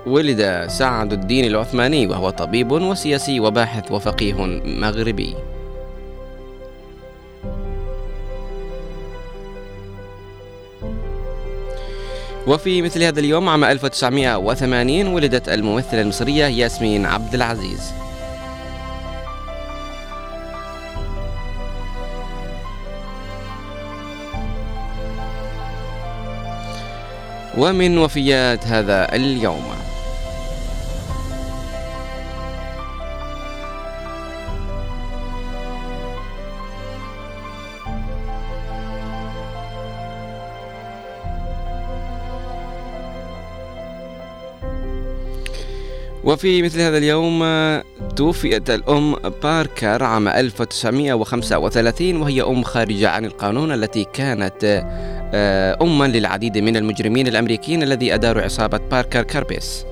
ولد 0.06 0.66
سعد 0.68 1.14
الدين 1.14 1.46
العثماني 1.46 2.08
وهو 2.08 2.30
طبيب 2.30 2.72
وسياسي 2.72 3.40
وباحث 3.40 3.92
وفقيه 3.92 4.34
مغربي. 4.66 5.36
وفي 12.48 12.82
مثل 12.82 13.04
هذا 13.04 13.20
اليوم 13.20 13.50
عام 13.50 13.64
1980 13.64 15.08
ولدت 15.08 15.50
الممثلة 15.50 16.02
المصرية 16.02 16.46
ياسمين 16.46 17.06
عبد 17.06 17.34
العزيز. 17.34 17.92
ومن 27.58 27.98
وفيات 27.98 28.68
هذا 28.68 29.16
اليوم. 29.16 29.81
وفي 46.24 46.62
مثل 46.62 46.82
هذا 46.82 46.98
اليوم 46.98 47.44
توفيت 48.16 48.70
الأم 48.70 49.16
باركر 49.44 50.04
عام 50.04 50.28
1935 50.28 52.22
وهي 52.22 52.42
أم 52.42 52.64
خارجة 52.64 53.10
عن 53.10 53.26
القانون 53.26 53.72
التي 53.72 54.06
كانت 54.14 54.84
آه، 55.34 55.78
أما 55.82 56.06
للعديد 56.06 56.58
من 56.58 56.78
المجرمين 56.78 57.28
الأمريكيين 57.28 57.84
الذي 57.84 58.14
أداروا 58.14 58.44
عصابة 58.44 58.78
باركر 58.78 59.24
كاربيس. 59.24 59.86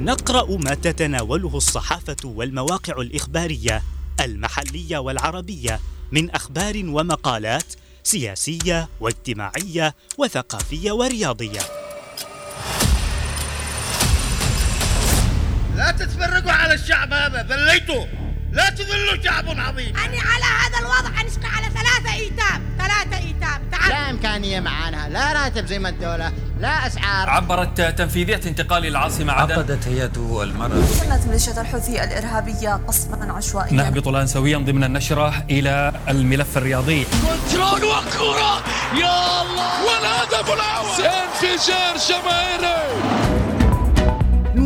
نقرأ 0.00 0.56
ما 0.56 0.74
تتناوله 0.74 1.56
الصحافة 1.56 2.16
والمواقع 2.24 3.00
الإخبارية. 3.00 3.82
المحلية 4.24 4.98
والعربية 4.98 5.80
من 6.12 6.30
أخبار 6.30 6.82
ومقالات 6.84 7.74
سياسية 8.02 8.88
واجتماعية 9.00 9.94
وثقافية 10.18 10.92
ورياضية. 10.92 11.60
لا 15.76 15.90
تتفرقوا 15.90 16.52
على 16.52 16.74
الشعب 16.74 17.12
هذا 17.12 17.42
ذليتوا 17.42 18.06
لا 18.52 18.70
تذلوا 18.70 19.22
شعب 19.24 19.44
عظيم. 19.48 19.96
أنا 19.96 20.20
على 20.22 20.44
هذا 20.44 20.78
الوضع 20.80 21.20
أنشق 21.20 21.40
على 21.44 21.66
ثلاثة 21.66 22.14
إيتام. 22.14 22.62
ثلاثة 22.78 23.26
إيتام. 23.26 23.62
تعال. 23.72 23.88
لا 23.88 24.10
إمكانية 24.10 24.60
معانا. 24.60 25.08
لا 25.08 25.32
راتب 25.32 25.66
زي 25.66 25.78
ما 25.78 25.88
الدولة. 25.88 26.32
لا 26.60 26.86
أسعار. 26.86 27.30
عبرت 27.30 27.80
تنفيذية 27.80 28.40
انتقال 28.46 28.86
العاصمة 28.86 29.32
عدن. 29.32 29.52
عقدت 29.52 29.88
هيئة 29.88 30.42
المرأة. 30.42 30.78
وصلت 30.78 31.26
ميليشيا 31.26 31.60
الحوثي 31.60 32.04
الإرهابية 32.04 32.80
قصفا 32.88 33.32
عشوائيا. 33.32 33.72
نهبط 33.72 34.08
الآن 34.08 34.26
سويا 34.26 34.58
ضمن 34.58 34.84
النشرة 34.84 35.44
إلى 35.50 35.92
الملف 36.08 36.58
الرياضي. 36.58 37.04
كنترول 37.04 37.84
وكرة 37.84 38.64
يا 38.94 39.42
الله! 39.42 39.84
والهدف 39.84 40.50
الأول! 40.52 41.06
انفجار 41.06 41.96
جماهيري! 42.08 43.29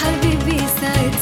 حبيبي 0.00 0.58
سعد 0.80 1.14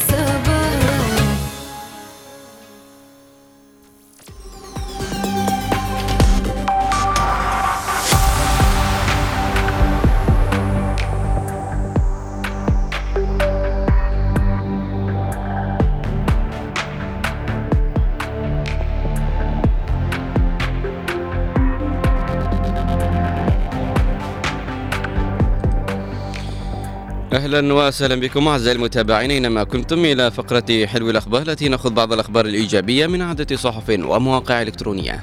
أهلا 27.52 27.74
وسهلا 27.74 28.14
بكم 28.14 28.48
أعزائي 28.48 28.76
المتابعين 28.76 29.30
اينما 29.30 29.64
كنتم 29.64 30.04
إلى 30.04 30.30
فقرة 30.30 30.86
حلو 30.86 31.10
الأخبار 31.10 31.42
التي 31.42 31.68
ناخذ 31.68 31.90
بعض 31.90 32.12
الأخبار 32.12 32.46
الإيجابية 32.46 33.06
من 33.06 33.22
عدة 33.22 33.56
صحف 33.56 33.88
ومواقع 33.88 34.62
إلكترونية. 34.62 35.22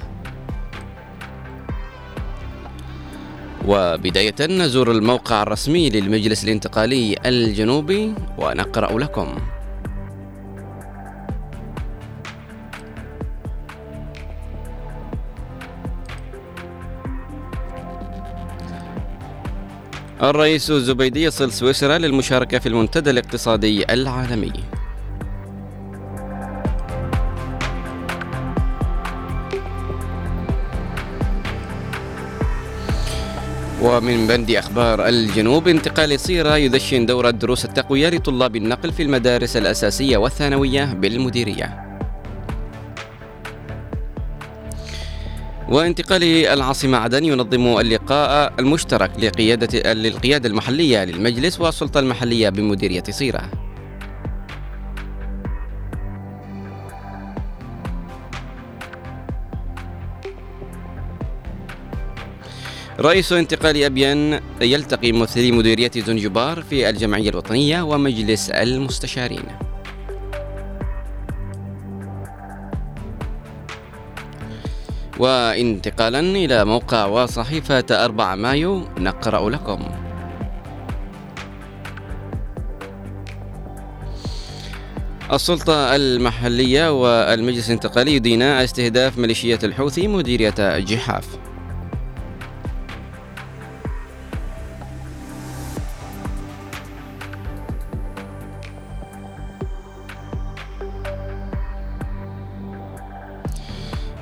وبداية 3.67 4.35
نزور 4.41 4.91
الموقع 4.91 5.43
الرسمي 5.43 5.89
للمجلس 5.89 6.43
الانتقالي 6.43 7.15
الجنوبي 7.25 8.13
ونقرأ 8.37 8.99
لكم. 8.99 9.35
الرئيس 20.23 20.71
الزبيدي 20.71 21.23
يصل 21.23 21.51
سويسرا 21.51 21.97
للمشاركة 21.97 22.59
في 22.59 22.69
المنتدى 22.69 23.09
الاقتصادي 23.09 23.93
العالمي. 23.93 24.53
ومن 33.81 34.27
بند 34.27 34.51
أخبار 34.51 35.07
الجنوب 35.07 35.67
انتقال 35.67 36.19
صيرة 36.19 36.57
يدشن 36.57 37.05
دورة 37.05 37.29
دروس 37.29 37.65
التقوية 37.65 38.09
لطلاب 38.09 38.55
النقل 38.55 38.91
في 38.91 39.03
المدارس 39.03 39.57
الأساسية 39.57 40.17
والثانوية 40.17 40.93
بالمديرية. 40.93 41.88
وانتقال 45.69 46.23
العاصمة 46.23 46.97
عدن 46.97 47.25
ينظم 47.25 47.79
اللقاء 47.79 48.53
المشترك 48.59 49.11
لقيادة 49.19 49.93
للقيادة 49.93 50.49
المحلية 50.49 51.03
للمجلس 51.03 51.59
والسلطة 51.59 51.99
المحلية 51.99 52.49
بمديرية 52.49 53.03
صيرة. 53.09 53.51
رئيس 62.99 63.33
انتقال 63.33 63.83
أبين 63.83 64.39
يلتقي 64.61 65.11
ممثلي 65.11 65.51
مديرية 65.51 65.91
زنجبار 65.95 66.61
في 66.61 66.89
الجمعية 66.89 67.29
الوطنية 67.29 67.81
ومجلس 67.81 68.49
المستشارين. 68.49 69.45
وانتقالا 75.19 76.19
إلى 76.19 76.65
موقع 76.65 77.05
وصحيفة 77.05 77.85
4 77.91 78.35
مايو 78.35 78.85
نقرأ 78.97 79.49
لكم. 79.49 79.79
السلطة 85.33 85.95
المحلية 85.95 87.01
والمجلس 87.01 87.67
الانتقالي 87.67 88.15
يدينا 88.15 88.63
استهداف 88.63 89.17
ميليشيات 89.17 89.63
الحوثي 89.63 90.07
مديرية 90.07 90.79
جحاف. 90.79 91.48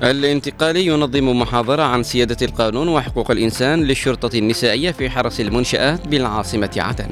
الانتقالي 0.04 0.86
ينظم 0.86 1.40
محاضرة 1.40 1.84
عن 1.84 2.04
سيادة 2.04 2.38
القانون 2.46 2.88
وحقوق 2.88 3.32
الإنسان 3.32 3.84
للشرطة 3.84 4.38
النسائية 4.38 4.92
في 4.92 5.10
حرس 5.10 5.42
المنشآت 5.42 6.08
بالعاصمة 6.08 6.70
عدن. 6.78 7.10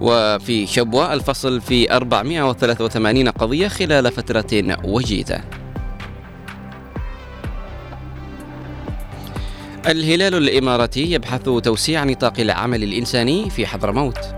وفي 0.00 0.66
شبوة 0.66 1.12
الفصل 1.12 1.60
في 1.60 1.92
483 1.92 3.28
قضية 3.28 3.68
خلال 3.68 4.12
فترة 4.12 4.78
وجيزة. 4.84 5.40
الهلال 9.86 10.34
الإماراتي 10.34 11.12
يبحث 11.12 11.42
توسيع 11.42 12.04
نطاق 12.04 12.40
العمل 12.40 12.82
الإنساني 12.82 13.50
في 13.50 13.66
حضرموت. 13.66 14.37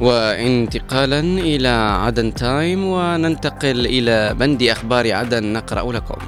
وانتقالا 0.00 1.20
إلى 1.20 1.68
عدن 2.04 2.34
تايم 2.34 2.84
وننتقل 2.84 3.86
إلى 3.86 4.34
بند 4.34 4.62
أخبار 4.62 5.12
عدن 5.12 5.52
نقرأ 5.52 5.92
لكم. 5.92 6.18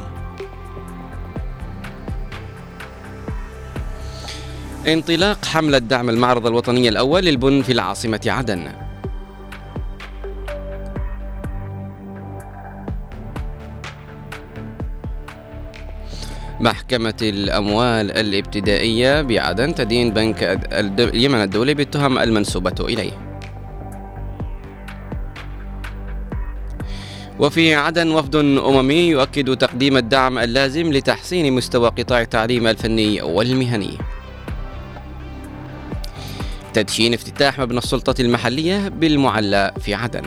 انطلاق 4.86 5.44
حملة 5.44 5.78
دعم 5.78 6.10
المعرض 6.10 6.46
الوطني 6.46 6.88
الأول 6.88 7.24
للبن 7.24 7.62
في 7.62 7.72
العاصمة 7.72 8.20
عدن. 8.26 8.72
محكمة 16.60 17.14
الأموال 17.22 18.10
الابتدائية 18.10 19.22
بعدن 19.22 19.74
تدين 19.74 20.10
بنك 20.10 20.42
اليمن 21.00 21.42
الدولي 21.42 21.74
بالتهم 21.74 22.18
المنسوبة 22.18 22.74
إليه. 22.80 23.27
وفي 27.38 27.74
عدن 27.74 28.10
وفد 28.10 28.36
أممي 28.36 28.94
يؤكد 28.94 29.56
تقديم 29.56 29.96
الدعم 29.96 30.38
اللازم 30.38 30.92
لتحسين 30.92 31.52
مستوى 31.52 31.88
قطاع 31.88 32.20
التعليم 32.20 32.66
الفني 32.66 33.22
والمهني. 33.22 33.98
تدشين 36.74 37.14
افتتاح 37.14 37.58
مبنى 37.58 37.78
السلطة 37.78 38.20
المحلية 38.20 38.88
بالمعلى 38.88 39.72
في 39.80 39.94
عدن. 39.94 40.22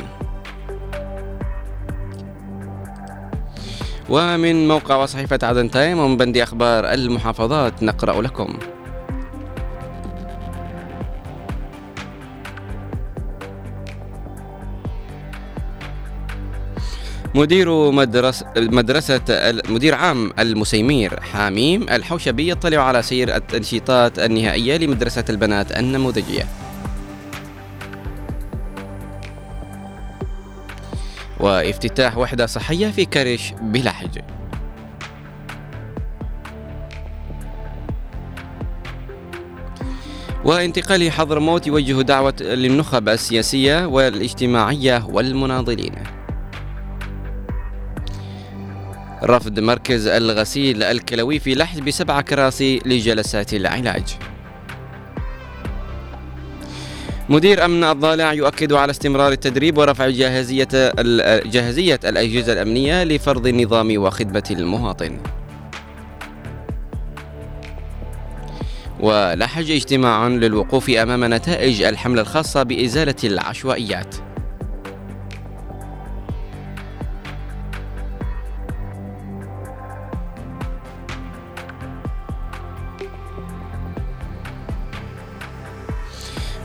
ومن 4.10 4.67
موقع 4.67 4.95
وصحيفة 4.95 5.39
عدن 5.43 5.71
تايم 5.71 6.00
ومن 6.00 6.17
بند 6.17 6.38
أخبار 6.38 6.93
المحافظات 6.93 7.84
نقرأ 7.84 8.21
لكم. 8.21 8.60
مدير 17.35 17.91
مدرسة 17.91 18.45
مدرسة 18.57 19.21
مدير 19.69 19.95
عام 19.95 20.31
المسيمير 20.39 21.19
حاميم 21.19 21.89
الحوشبي 21.89 22.49
يطلع 22.49 22.77
على 22.77 23.01
سير 23.01 23.35
التنشيطات 23.35 24.19
النهائية 24.19 24.77
لمدرسة 24.77 25.25
البنات 25.29 25.77
النموذجية. 25.77 26.47
وافتتاح 31.39 32.17
وحدة 32.17 32.45
صحية 32.45 32.87
في 32.87 33.05
كرش 33.05 33.53
بلحج 33.61 34.19
وانتقال 40.45 41.11
حضرموت 41.11 41.67
يوجه 41.67 42.01
دعوة 42.01 42.33
للنخب 42.41 43.09
السياسية 43.09 43.85
والاجتماعية 43.85 45.05
والمناضلين. 45.09 46.20
رفض 49.23 49.60
مركز 49.60 50.07
الغسيل 50.07 50.84
الكلوي 50.84 51.39
في 51.39 51.55
لحج 51.55 51.79
بسبع 51.79 52.21
كراسي 52.21 52.79
لجلسات 52.86 53.53
العلاج. 53.53 54.03
مدير 57.29 57.65
أمن 57.65 57.84
الضالع 57.84 58.34
يؤكد 58.34 58.73
على 58.73 58.91
استمرار 58.91 59.31
التدريب 59.31 59.77
ورفع 59.77 60.10
جاهزية 60.10 60.67
جاهزية 61.45 61.99
الأجهزة 62.05 62.53
الأمنية 62.53 63.03
لفرض 63.03 63.47
النظام 63.47 63.97
وخدمة 63.97 64.43
المواطن. 64.51 65.17
ولحج 68.99 69.71
اجتماع 69.71 70.27
للوقوف 70.27 70.89
أمام 70.89 71.34
نتائج 71.34 71.81
الحملة 71.81 72.21
الخاصة 72.21 72.63
بإزالة 72.63 73.15
العشوائيات. 73.23 74.15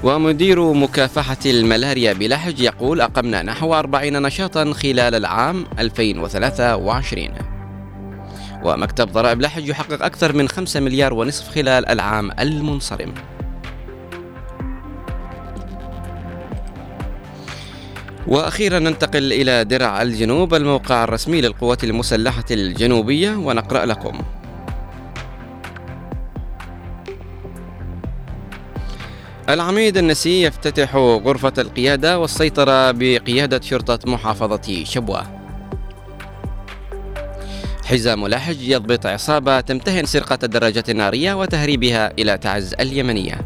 ومدير 0.07 0.73
مكافحة 0.73 1.37
الملاريا 1.47 2.13
بلحج 2.13 2.61
يقول 2.61 3.01
أقمنا 3.01 3.43
نحو 3.43 3.75
40 3.75 4.23
نشاطا 4.23 4.73
خلال 4.73 5.15
العام 5.15 5.67
2023 5.79 7.29
ومكتب 8.65 9.13
ضرائب 9.13 9.41
لحج 9.41 9.69
يحقق 9.69 10.05
أكثر 10.05 10.33
من 10.33 10.49
5 10.49 10.81
مليار 10.81 11.15
ونصف 11.15 11.49
خلال 11.55 11.89
العام 11.89 12.31
المنصرم. 12.41 13.15
وأخيرا 18.27 18.79
ننتقل 18.79 19.33
إلى 19.33 19.65
درع 19.65 20.03
الجنوب 20.03 20.55
الموقع 20.55 21.05
الرسمي 21.05 21.41
للقوات 21.41 21.85
المسلحة 21.85 22.45
الجنوبية 22.51 23.31
ونقرأ 23.31 23.87
لكم. 23.87 24.23
العميد 29.49 29.97
النسي 29.97 30.43
يفتتح 30.43 30.97
غرفة 30.97 31.53
القيادة 31.59 32.19
والسيطرة 32.19 32.91
بقيادة 32.91 33.61
شرطة 33.61 33.99
محافظة 34.11 34.85
شبوة. 34.85 35.23
حزام 37.85 38.29
لحج 38.29 38.69
يضبط 38.69 39.07
عصابة 39.07 39.61
تمتهن 39.61 40.07
سرقة 40.07 40.39
الدراجة 40.43 40.85
النارية 40.89 41.35
وتهريبها 41.35 42.13
إلى 42.19 42.39
تعز 42.39 42.75
اليمنية. 42.81 43.41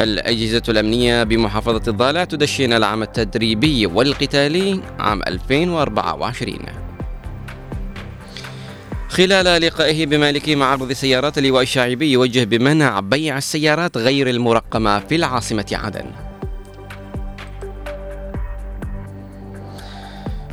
الأجهزة 0.00 0.62
الأمنية 0.68 1.22
بمحافظة 1.22 1.90
الضالع 1.90 2.24
تدشن 2.24 2.72
العام 2.72 3.02
التدريبي 3.02 3.86
والقتالي 3.86 4.82
عام 4.98 5.22
2024 5.22 6.89
خلال 9.10 9.62
لقائه 9.62 10.06
بمالكي 10.06 10.54
معرض 10.54 10.92
سيارات 10.92 11.38
اللواء 11.38 11.62
الشعبي 11.62 12.12
يوجه 12.12 12.44
بمنع 12.44 13.00
بيع 13.00 13.38
السيارات 13.38 13.96
غير 13.96 14.30
المرقمة 14.30 14.98
في 14.98 15.14
العاصمة 15.14 15.66
عدن. 15.72 16.04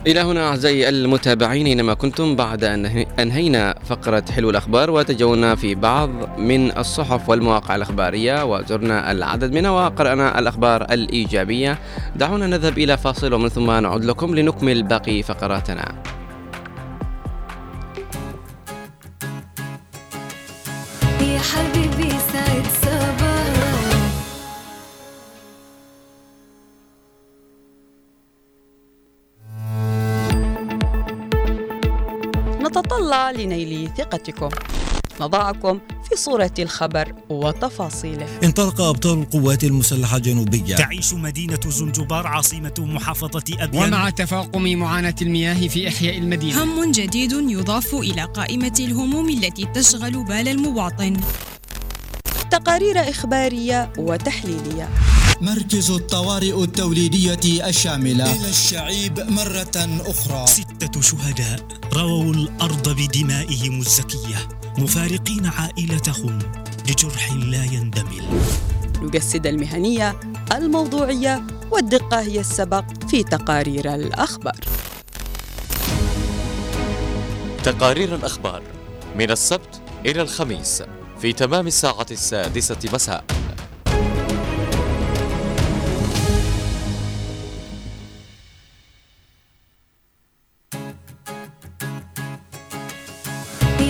إلى 0.08 0.20
هنا 0.20 0.48
أعزائي 0.48 0.90
المتابعين 0.90 1.66
أينما 1.66 1.94
كنتم 1.94 2.36
بعد 2.36 2.64
أن 2.64 2.86
أنهينا 3.20 3.76
فقرة 3.86 4.24
حلو 4.32 4.50
الأخبار 4.50 4.92
وتجولنا 4.92 5.56
في 5.56 5.76
بعض 5.76 6.40
من 6.40 6.78
الصحف 6.78 7.30
والمواقع 7.30 7.76
الأخبارية 7.76 8.46
وزرنا 8.46 9.12
العدد 9.12 9.54
منها 9.54 9.72
وقرأنا 9.72 10.40
الأخبار 10.40 10.82
الإيجابية. 10.82 11.78
دعونا 12.16 12.48
نذهب 12.48 12.78
إلى 12.78 12.98
فاصل 12.98 13.34
ومن 13.34 13.50
ثم 13.50 13.72
نعود 13.72 14.06
لكم 14.06 14.36
لنكمل 14.36 14.84
باقي 14.84 15.24
فقراتنا. 15.24 16.17
ظل 33.08 33.42
لنيل 33.42 33.90
ثقتكم. 33.98 34.50
نضعكم 35.22 35.80
في 36.10 36.16
صورة 36.16 36.52
الخبر 36.60 37.14
وتفاصيله. 37.30 38.28
انطلق 38.44 38.82
أبطال 38.82 39.20
القوات 39.20 39.64
المسلحة 39.64 40.18
الجنوبية 40.18 40.76
تعيش 40.76 41.14
مدينة 41.14 41.60
زنجبار 41.68 42.28
عاصمة 42.28 42.74
محافظة 42.80 43.44
أبيان. 43.60 43.84
ومع 43.84 44.10
تفاقم 44.10 44.64
معاناة 44.64 45.16
المياه 45.22 45.68
في 45.68 45.88
إحياء 45.88 46.18
المدينة. 46.18 46.64
هم 46.64 46.92
جديد 46.92 47.32
يضاف 47.32 47.94
إلى 47.94 48.24
قائمة 48.24 48.74
الهموم 48.80 49.30
التي 49.30 49.66
تشغل 49.66 50.24
بال 50.24 50.48
المواطن. 50.48 51.18
تقارير 52.52 53.10
إخبارية 53.10 53.94
وتحليلية. 53.98 54.90
مركز 55.42 55.92
الطوارئ 55.92 56.64
التوليدية 56.64 57.68
الشاملة. 57.68 58.36
إلى 58.36 58.50
الشعيب 58.50 59.20
مرة 59.20 60.02
أخرى. 60.06 60.48
ستة 60.48 61.02
شهداء 61.02 61.68
رووا 61.94 62.34
الأرض 62.34 62.90
بدمائهم 62.90 63.80
الزكية 63.80 64.50
مفارقين 64.78 65.46
عائلتهم 65.46 66.40
لجرح 66.90 67.32
لا 67.32 67.64
يندمل. 67.64 68.24
نجسد 69.02 69.48
المهنية 69.48 70.20
الموضوعية 70.52 71.44
والدقة 71.72 72.20
هي 72.20 72.40
السبق 72.40 72.86
في 73.10 73.24
تقارير 73.24 73.96
الأخبار. 73.96 74.60
تقارير 77.64 78.16
الأخبار 78.16 78.62
من 79.16 79.32
السبت 79.32 79.82
إلى 80.06 80.22
الخميس 80.22 80.84
في 81.22 81.34
تمام 81.34 81.68
الساعة 81.68 82.08
السادسة 82.12 82.80
مساء. 82.94 83.24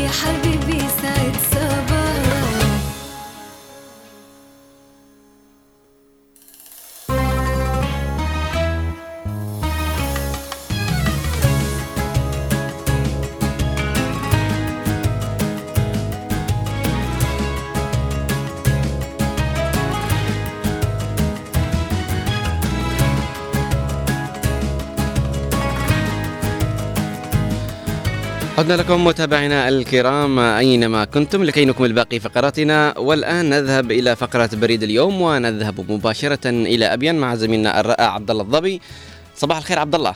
يا 0.07 0.11
حبيبي 0.11 0.79
سعد 1.01 1.35
صباح 1.51 1.86
عدنا 28.67 28.81
لكم 28.81 29.05
متابعينا 29.05 29.67
الكرام 29.69 30.39
أينما 30.39 31.05
كنتم 31.05 31.43
لكي 31.43 31.65
نكمل 31.65 31.93
باقي 31.93 32.19
فقراتنا 32.19 32.97
والآن 32.97 33.49
نذهب 33.49 33.91
إلى 33.91 34.15
فقرة 34.15 34.49
بريد 34.53 34.83
اليوم 34.83 35.21
ونذهب 35.21 35.91
مباشرة 35.91 36.49
إلى 36.49 36.85
ابين 36.85 37.15
مع 37.15 37.35
زميلنا 37.35 37.79
الرائع 37.79 38.11
عبد 38.11 38.31
الله 38.31 38.43
الضبي. 38.43 38.81
صباح 39.35 39.57
الخير 39.57 39.79
عبد 39.79 39.95
الله 39.95 40.15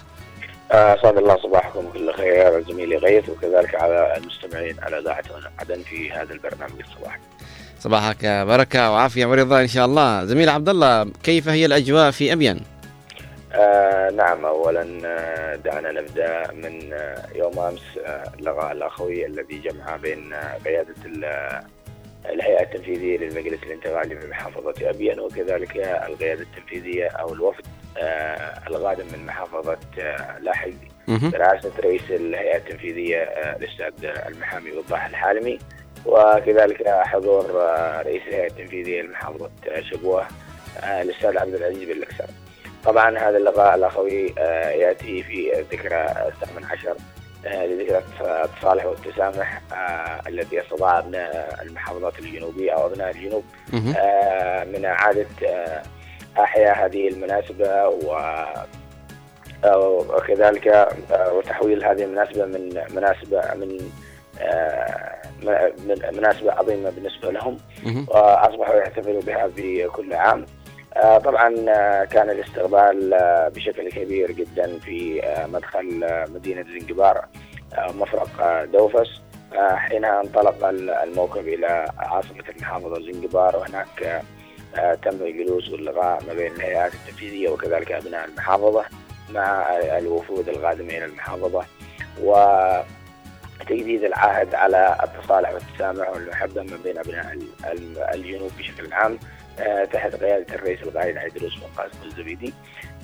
أسعد 0.71 1.17
الله 1.17 1.37
صباحكم 1.43 1.79
بكل 1.79 2.13
خير 2.13 2.63
زميلي 2.69 2.97
غيث 2.97 3.29
وكذلك 3.29 3.75
على 3.75 4.17
المستمعين 4.17 4.75
على 4.81 4.99
إذاعة 4.99 5.23
عدن 5.59 5.81
في 5.89 6.11
هذا 6.11 6.33
البرنامج 6.33 6.81
الصباحي. 6.89 7.19
صباحك 7.79 8.25
بركة 8.25 8.91
وعافية 8.91 9.25
ورضا 9.25 9.61
إن 9.61 9.67
شاء 9.67 9.85
الله. 9.85 10.25
زميل 10.25 10.49
عبد 10.49 10.69
الله 10.69 11.05
كيف 11.23 11.49
هي 11.49 11.65
الأجواء 11.65 12.11
في 12.11 12.33
ابين 12.33 12.59
آه 13.53 14.09
نعم 14.09 14.45
اولا 14.45 14.87
آه، 15.05 15.55
دعنا 15.55 15.91
نبدأ 15.91 16.51
من 16.53 16.93
آه، 16.93 17.23
يوم 17.35 17.59
أمس 17.59 17.97
آه، 18.05 18.23
اللقاء 18.39 18.71
الأخوي 18.71 19.25
الذي 19.25 19.57
جمع 19.59 19.95
بين 19.95 20.33
آه، 20.33 20.57
قيادة 20.65 20.95
ال- 21.05 21.25
آه، 21.25 21.63
الهيئة 22.29 22.61
التنفيذية 22.63 23.17
للمجلس 23.17 23.63
الانتقالي 23.63 24.15
بمحافظه 24.15 24.73
ابين 24.89 25.19
وكذلك 25.19 25.77
القيادة 25.77 26.41
التنفيذية 26.41 27.07
أو 27.07 27.33
الوفد 27.33 27.65
آه، 27.97 28.59
القادم 28.67 29.05
من 29.13 29.25
محافظة 29.25 29.77
آه، 29.99 30.37
لاحق. 30.39 30.69
برئاسه 31.07 31.71
رئيس 31.79 32.01
الهيئة 32.09 32.57
التنفيذية 32.57 33.17
آه، 33.23 33.55
الأستاذ 33.57 34.05
المحامي 34.27 34.71
وضاح 34.71 35.05
الحالمي 35.05 35.59
وكذلك 36.05 36.87
حضور 36.87 37.61
آه، 37.61 38.01
رئيس 38.01 38.21
الهيئة 38.27 38.47
التنفيذية 38.47 39.01
لمحافظة 39.01 39.49
آه، 39.67 39.81
شبوة 39.81 40.27
آه، 40.83 41.01
الأستاذ 41.01 41.37
عبد 41.37 41.53
العزيز 41.53 41.89
بن. 41.89 42.03
طبعا 42.85 43.17
هذا 43.19 43.37
اللقاء 43.37 43.75
الأخوي 43.75 44.33
آه، 44.37 44.69
يأتي 44.69 45.23
في 45.23 45.51
ذكرى 45.71 46.01
الثامن 46.01 46.63
عشر 46.71 46.95
آه، 47.45 47.65
لذكرى 47.65 48.01
التصالح 48.45 48.85
والتسامح 48.85 49.61
آه، 49.73 50.29
التي 50.29 50.61
استطاع 50.61 50.99
أبناء 50.99 51.59
المحافظات 51.61 52.19
الجنوبية 52.19 52.71
أو 52.71 52.85
أبناء 52.87 53.11
الجنوب 53.11 53.43
من 54.75 54.85
اعاده 54.85 55.25
أحياء 56.39 56.85
هذه 56.85 57.07
المناسبة 57.07 57.87
و 57.87 58.17
وكذلك 60.09 60.87
وتحويل 61.31 61.85
هذه 61.85 62.03
المناسبة 62.03 62.45
من 62.45 62.81
مناسبة 62.95 63.41
من 63.55 63.77
م- 65.43 65.71
من- 65.87 66.17
مناسبة 66.17 66.51
عظيمة 66.51 66.89
بالنسبة 66.89 67.31
لهم 67.31 67.57
مهم. 67.83 68.05
وأصبحوا 68.09 68.75
يحتفلوا 68.75 69.21
بها 69.21 69.47
في 69.47 69.87
كل 69.87 70.13
عام. 70.13 70.45
آه، 70.97 71.17
طبعا 71.17 71.55
آه، 71.69 72.03
كان 72.05 72.29
الاستقبال 72.29 73.13
آه، 73.13 73.47
بشكل 73.49 73.89
كبير 73.89 74.31
جدا 74.31 74.79
في 74.79 75.21
مدخل 75.53 76.05
مدينة 76.33 76.63
زنجبار 76.63 77.25
مفرق 77.79 78.63
دوفس. 78.65 79.21
حينها 79.75 80.21
انطلق 80.21 80.65
ال- 80.67 80.89
الموكب 80.89 81.47
إلى 81.47 81.85
عاصمة 81.97 82.43
المحافظة 82.55 83.01
زنجبار 83.11 83.55
وهناك 83.55 84.21
تم 85.01 85.21
الجلوس 85.21 85.69
واللقاء 85.69 86.23
ما 86.27 86.33
بين 86.33 86.51
الهيئات 86.51 86.93
التنفيذية 86.93 87.49
وكذلك 87.49 87.91
أبناء 87.91 88.25
المحافظة 88.25 88.85
مع 89.29 89.77
الوفود 89.77 90.49
القادمه 90.49 90.89
إلى 90.89 91.05
المحافظة. 91.05 91.65
وتجديد 92.23 94.03
العهد 94.03 94.55
على 94.55 94.95
التصالح 95.03 95.51
والتسامح 95.53 96.09
والمحبة 96.09 96.63
ما 96.63 96.77
بين 96.83 96.97
ال- 97.71 97.99
الجنوب 98.13 98.51
بشكل 98.59 98.93
عام. 98.93 99.19
تحت 99.93 100.15
قيادة 100.15 100.55
الرئيس 100.55 100.83
القائد 100.83 101.17
عيدروس 101.17 101.55
بن 101.55 101.67
قاسم 101.77 101.97
الزبيدي 102.05 102.53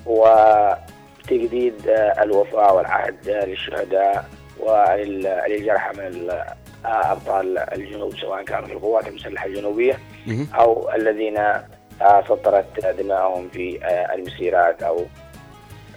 وتجديد 0.06 1.74
الوفاء 2.22 2.76
والعهد 2.76 3.28
للشهداء 3.28 4.24
وللجرحى 4.60 5.92
من 5.96 6.06
ال- 6.06 6.44
ابطال 6.84 7.58
الجنوب 7.58 8.18
سواء 8.18 8.42
كانوا 8.42 8.66
في 8.66 8.72
القوات 8.72 9.08
المسلحة 9.08 9.46
الجنوبية 9.46 9.98
مهم. 10.26 10.48
أو 10.54 10.92
الذين 10.94 11.38
آه، 11.38 12.24
سطرت 12.28 12.86
دماءهم 12.86 13.48
في 13.48 13.84
آه، 13.84 14.14
المسيرات 14.14 14.82
أو 14.82 15.04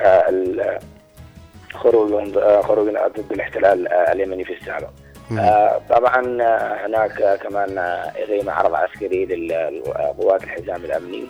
ال- 0.01 0.79
خروج 1.73 2.37
آه، 2.37 2.61
خروج 2.61 2.87
ضد 2.89 3.31
الاحتلال 3.31 3.87
اليمني 3.93 4.43
في 4.43 4.53
السابق. 4.53 4.89
آه، 5.39 5.81
طبعا 5.89 6.41
آه، 6.41 6.85
هناك 6.87 7.39
كمان 7.43 7.77
آه، 7.77 8.11
إقيم 8.17 8.49
عرض 8.49 8.73
عسكري 8.73 9.25
للقوات 9.25 10.43
الحزام 10.43 10.85
الأمني 10.85 11.25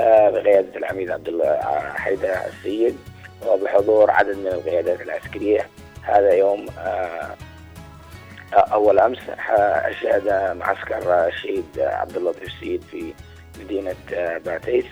بقيادة 0.00 0.76
العميد 0.78 1.10
عبد 1.10 1.28
الله 1.28 1.56
حيدر 1.94 2.28
السيد 2.46 2.96
وبحضور 3.46 4.10
عدد 4.10 4.36
من 4.36 4.46
القيادات 4.46 5.00
العسكرية. 5.00 5.66
هذا 6.02 6.32
يوم 6.32 6.66
أول 8.54 8.98
أمس 8.98 9.18
ح- 9.38 9.90
شهد 10.02 10.56
معسكر 10.56 11.26
الشهيد 11.26 11.64
عبد 11.78 12.16
اللطيف 12.16 12.42
السيد 12.42 12.82
في 12.82 13.12
مدينة 13.60 13.94
باتيس 14.44 14.84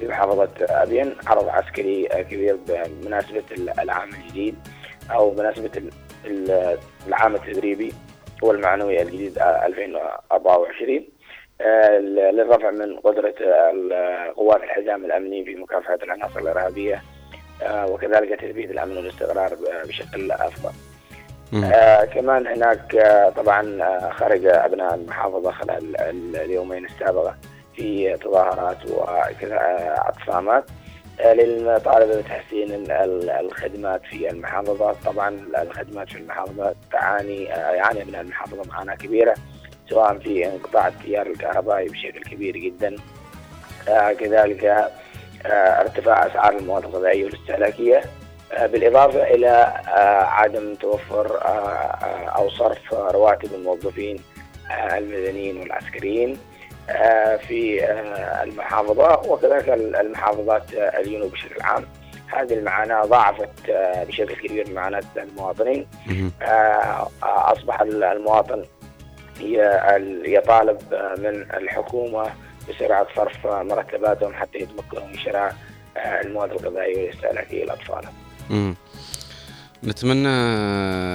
بمحافظة 0.00 0.48
أبين. 0.60 1.14
عرض 1.26 1.48
عسكري 1.48 2.04
كبير 2.30 2.56
بمناسبة 2.68 3.42
ال- 3.52 3.80
العام 3.80 4.10
الجديد 4.14 4.54
أو 5.10 5.30
بمناسبة 5.30 5.70
العام 7.08 7.34
التدريبي 7.34 7.92
والمعنوي 8.42 9.02
الجديد 9.02 9.38
آه، 9.38 9.66
2024 9.66 11.04
آه، 11.60 11.98
ل- 11.98 12.36
للرفع 12.36 12.70
من 12.70 12.96
قدرة 12.96 13.34
آه، 13.42 14.32
قوات 14.36 14.62
الحزام 14.62 15.04
الأمني 15.04 15.44
في 15.44 15.54
مكافحة 15.54 15.98
العناصر 16.02 16.38
الإرهابية 16.40 17.02
آه، 17.62 17.86
وكذلك 17.90 18.40
تثبيت 18.40 18.70
الأمن 18.70 18.96
والاستقرار 18.96 19.52
آه، 19.52 19.86
بشكل 19.88 20.32
أفضل. 20.32 20.70
آه 21.74 22.04
كمان 22.04 22.46
هناك 22.46 22.94
آه 22.96 23.30
طبعا 23.30 23.82
آه 23.82 24.10
خرج 24.10 24.46
أبناء 24.46 24.94
المحافظة 24.94 25.50
خلال 25.50 26.00
ال- 26.00 26.36
اليومين 26.36 26.84
السابقة 26.84 27.34
في 27.76 28.16
تظاهرات 28.16 28.76
واعتصامات 28.90 30.64
آه 31.20 31.32
للمطالبه 31.34 32.16
بتحسين 32.20 32.74
ال- 32.74 32.90
ال- 32.90 33.30
الخدمات 33.30 34.02
في 34.10 34.30
المحافظه، 34.30 34.92
طبعا 35.04 35.28
الخدمات 35.62 36.08
في 36.08 36.18
المحافظه 36.18 36.74
تعاني 36.92 37.54
آه 37.54 37.70
يعاني 37.70 38.02
ابناء 38.02 38.20
المحافظة 38.20 38.62
معاناة 38.68 38.94
كبيرة 38.94 39.34
سواء 39.90 40.18
في 40.18 40.46
انقطاع 40.46 40.88
التيار 40.88 41.26
الكهربائي 41.26 41.88
بشكل 41.88 42.20
كبير 42.22 42.56
جدا. 42.56 42.96
آه 43.88 44.12
كذلك 44.12 44.88
ارتفاع 45.46 46.26
أسعار 46.26 46.56
المواد 46.56 46.84
الغذائية 46.84 47.24
والاستهلاكية. 47.24 48.02
بالإضافة 48.62 49.22
إلى 49.22 49.48
آه، 49.88 50.22
عدم 50.24 50.74
توفر 50.74 51.38
أو 52.36 52.50
صرف 52.50 52.94
رواتب 52.94 53.54
الموظفين 53.54 54.16
المدنيين 54.96 55.56
والعسكريين. 55.60 56.38
في 57.48 57.84
آه، 57.84 58.42
المحافظة 58.42 59.20
وكذلك 59.30 59.68
المحافظات 60.00 60.74
آه، 60.74 61.00
اليونو 61.00 61.28
بشكل 61.28 61.62
عام. 61.62 61.84
هذه 62.26 62.54
المعاناة 62.54 63.04
ضاعفت 63.04 63.68
آه، 63.70 64.04
بشكل 64.04 64.34
كبير 64.34 64.70
معاناة 64.70 65.02
المواطنين. 65.16 65.86
آه، 66.42 66.44
آه، 66.46 67.08
أصبح 67.52 67.80
المواطن 67.80 68.64
يطالب 70.24 70.78
آه، 70.92 71.14
من 71.18 71.42
الحكومة 71.54 72.26
بسرعة 72.68 73.06
صرف 73.16 73.46
آه، 73.46 73.62
مرتباتهم 73.62 74.34
حتى 74.34 74.58
يتمكنوا 74.58 75.06
من 75.06 75.18
شراء 75.18 75.54
آه، 75.96 76.20
المواد 76.20 76.50
الغذائية 76.50 77.04
والاستهلاكية 77.06 77.64
لأطفالهم. 77.64 78.74
نتمنى 79.84 80.28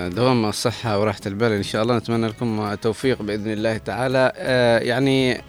دوام 0.09 0.45
الصحة 0.45 0.99
وراحة 0.99 1.19
البال 1.25 1.51
إن 1.51 1.63
شاء 1.63 1.81
الله. 1.83 1.97
نتمنى 1.97 2.27
لكم 2.27 2.69
التوفيق 2.71 3.21
بإذن 3.21 3.51
الله 3.51 3.77
تعالى. 3.77 4.31
آه، 4.37 4.79
يعني 4.79 5.41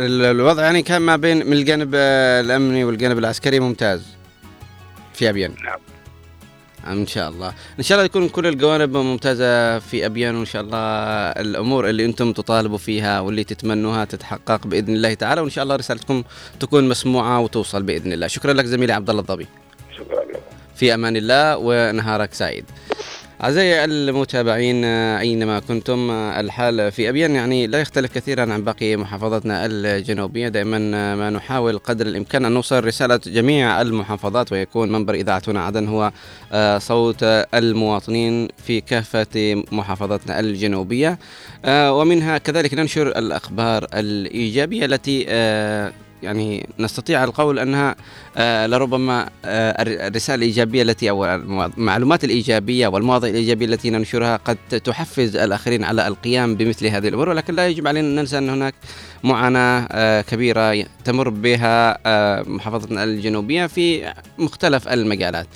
الوضع 0.00 0.62
يعني 0.62 0.82
كان 0.82 1.02
ما 1.02 1.16
بين 1.16 1.46
من 1.46 1.52
الجانب 1.52 1.92
آه، 1.94 2.40
الأمني 2.40 2.84
والجانب 2.84 3.18
العسكري 3.18 3.60
ممتاز. 3.60 4.02
في 5.14 5.28
أبيان. 5.28 5.54
نعم. 5.64 5.78
إن 6.86 7.06
شاء 7.06 7.28
الله. 7.28 7.54
إن 7.78 7.84
شاء 7.84 7.96
الله 7.96 8.04
يكون 8.04 8.28
كل 8.28 8.46
الجوانب 8.46 8.96
ممتازة 8.96 9.78
في 9.78 10.06
أبيان 10.06 10.36
وإن 10.36 10.44
شاء 10.44 10.62
الله 10.62 10.78
الأمور 11.30 11.88
اللي 11.88 12.04
أنتم 12.04 12.32
تطالبوا 12.32 12.78
فيها 12.78 13.20
واللي 13.20 13.44
تتمنوها 13.44 14.04
تتحقق 14.04 14.66
بإذن 14.66 14.94
الله 14.94 15.14
تعالى 15.14 15.40
وإن 15.40 15.50
شاء 15.50 15.64
الله 15.64 15.76
رسالتكم 15.76 16.22
تكون 16.60 16.88
مسموعة 16.88 17.40
وتوصل 17.40 17.82
بإذن 17.82 18.12
الله. 18.12 18.26
شكرا 18.26 18.52
لك 18.52 18.64
زميلي 18.64 18.92
عبد 18.92 19.10
الله 19.10 19.20
الضبي. 19.20 19.46
شكرا 19.96 20.24
لكم 20.24 20.40
في 20.76 20.94
أمان 20.94 21.16
الله 21.16 21.56
ونهارك 21.56 22.34
سعيد. 22.34 22.64
أعزائي 23.42 23.84
المتابعين 23.84 24.84
أينما 24.84 25.60
كنتم 25.60 26.10
الحال 26.10 26.92
في 26.92 27.08
أبيان 27.08 27.34
يعني 27.34 27.66
لا 27.66 27.80
يختلف 27.80 28.12
كثيرا 28.14 28.52
عن 28.52 28.64
باقي 28.64 28.96
محافظاتنا 28.96 29.66
الجنوبية. 29.66 30.48
دائما 30.48 30.78
ما 31.14 31.30
نحاول 31.30 31.78
قدر 31.78 32.06
الإمكان 32.06 32.44
أن 32.44 32.52
نوصل 32.52 32.84
رسالة 32.84 33.20
جميع 33.26 33.80
المحافظات 33.80 34.52
ويكون 34.52 34.92
منبر 34.92 35.14
إذاعتنا 35.14 35.64
عدن 35.64 35.88
هو 35.88 36.12
آه، 36.52 36.78
صوت 36.78 37.22
المواطنين 37.54 38.48
في 38.66 38.80
كافة 38.80 39.64
محافظاتنا 39.72 40.40
الجنوبية. 40.40 41.18
آه، 41.64 41.92
ومنها 41.92 42.38
كذلك 42.38 42.74
ننشر 42.74 43.08
الأخبار 43.08 43.86
الإيجابية 43.94 44.84
التي 44.84 45.26
آه، 45.28 45.92
يعني 46.22 46.66
نستطيع 46.78 47.24
القول 47.24 47.58
أنها 47.58 47.96
لربما 48.66 49.28
آه 49.44 49.82
الر- 49.82 50.06
الرسالة 50.06 50.36
الإيجابية 50.36 50.82
التي 50.82 51.10
أو 51.10 51.24
المعلومات 51.24 52.24
الإيجابية 52.24 52.88
والمواضيع 52.88 53.30
الإيجابية 53.30 53.66
التي 53.66 53.90
ننشرها 53.90 54.36
قد 54.36 54.56
تحفز 54.84 55.36
الآخرين 55.36 55.84
على 55.84 56.06
القيام 56.08 56.54
بمثل 56.54 56.86
هذه 56.86 57.08
الأمور 57.08 57.28
ولكن 57.28 57.54
لا 57.54 57.68
يجب 57.68 57.86
علينا 57.86 58.08
أن 58.08 58.14
ننسى 58.14 58.38
أن 58.38 58.48
هناك 58.50 58.74
معاناة 59.24 59.88
آه 59.92 60.20
كبيرة 60.20 60.84
تمر 61.04 61.28
بها 61.28 61.98
آه 62.06 62.42
محافظتنا 62.42 63.04
الجنوبية 63.04 63.66
في 63.66 64.12
مختلف 64.38 64.88
المجالات. 64.88 65.46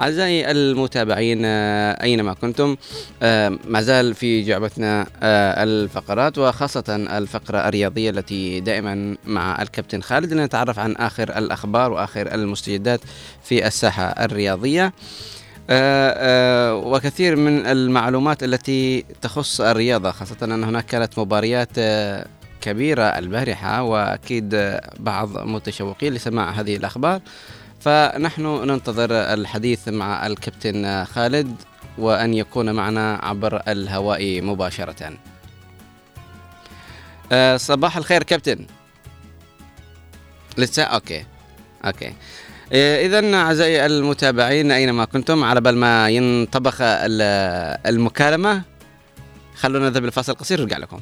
أعزائي 0.00 0.50
المتابعين 0.50 1.42
آه، 1.44 2.02
أينما 2.02 2.32
كنتم 2.34 2.76
آه، 3.22 3.58
ما 3.68 3.80
زال 3.80 4.14
في 4.14 4.42
جعبتنا 4.42 5.06
آه، 5.22 5.62
الفقرات 5.64 6.38
وخاصة 6.38 6.84
الفقرة 7.18 7.58
الرياضية 7.68 8.10
التي 8.10 8.60
دائما 8.60 9.16
مع 9.26 9.62
الكابتن 9.62 10.00
خالد 10.02 10.32
لنتعرف 10.32 10.78
عن 10.78 10.92
آخر 10.96 11.38
الأخبار 11.38 11.92
وآخر 11.92 12.17
المستجدات 12.26 13.00
في 13.44 13.66
الساحة 13.66 14.04
الرياضية. 14.04 14.92
آه، 15.70 16.14
آه، 16.16 16.74
وكثير 16.74 17.36
من 17.36 17.66
المعلومات 17.66 18.42
التي 18.42 19.02
تخص 19.22 19.60
الرياضة 19.60 20.10
خاصة 20.10 20.36
أن 20.42 20.64
هناك 20.64 20.86
كانت 20.86 21.18
مباريات 21.18 21.68
آه، 21.78 22.26
كبيرة 22.60 23.02
البارحة 23.02 23.82
وأكيد 23.82 24.78
بعض 24.98 25.38
متشوقين 25.38 26.14
لسماع 26.14 26.50
هذه 26.50 26.76
الأخبار. 26.76 27.20
فنحن 27.80 28.42
ننتظر 28.42 29.12
الحديث 29.12 29.88
مع 29.88 30.26
الكابتن 30.26 31.04
خالد 31.04 31.54
وأن 31.98 32.34
يكون 32.34 32.72
معنا 32.72 33.20
عبر 33.22 33.62
الهواء 33.68 34.42
مباشرة. 34.42 35.12
صباح 37.56 37.96
الخير 37.96 38.22
كابتن. 38.22 38.66
لسه؟ 40.58 40.82
okay. 40.82 41.24
okay. 41.84 42.12
إذا 42.72 43.34
أعزائي 43.34 43.86
المتابعين 43.86 44.70
أينما 44.70 45.04
كنتم 45.04 45.44
على 45.44 45.60
بال 45.60 45.76
ما 45.76 46.08
ينطبخ 46.08 46.76
ال- 46.80 47.78
المكالمة 47.86 48.62
خلونا 49.56 49.88
نذهب 49.88 50.04
لفاصل 50.04 50.34
قصير 50.34 50.60
نرجع 50.60 50.76
لكم. 50.78 51.00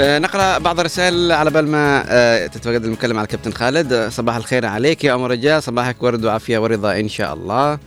نقرأ 0.00 0.58
بعض 0.58 0.80
الرسائل 0.80 1.32
على 1.32 1.50
بال 1.50 1.68
ما 1.68 2.04
آه، 2.08 2.46
تتواجد 2.46 2.84
المكالمة 2.84 3.18
على 3.18 3.24
الكابتن 3.24 3.52
خالد. 3.52 3.92
آه، 3.92 4.08
صباح 4.08 4.36
الخير 4.36 4.66
عليك 4.66 5.04
يا 5.04 5.14
أم 5.14 5.24
رجاء. 5.24 5.60
صباحك 5.60 6.02
ورد 6.02 6.24
وعافية 6.24 6.58
ورضا 6.58 7.00
إن 7.00 7.08
شاء 7.08 7.34
الله. 7.34 7.78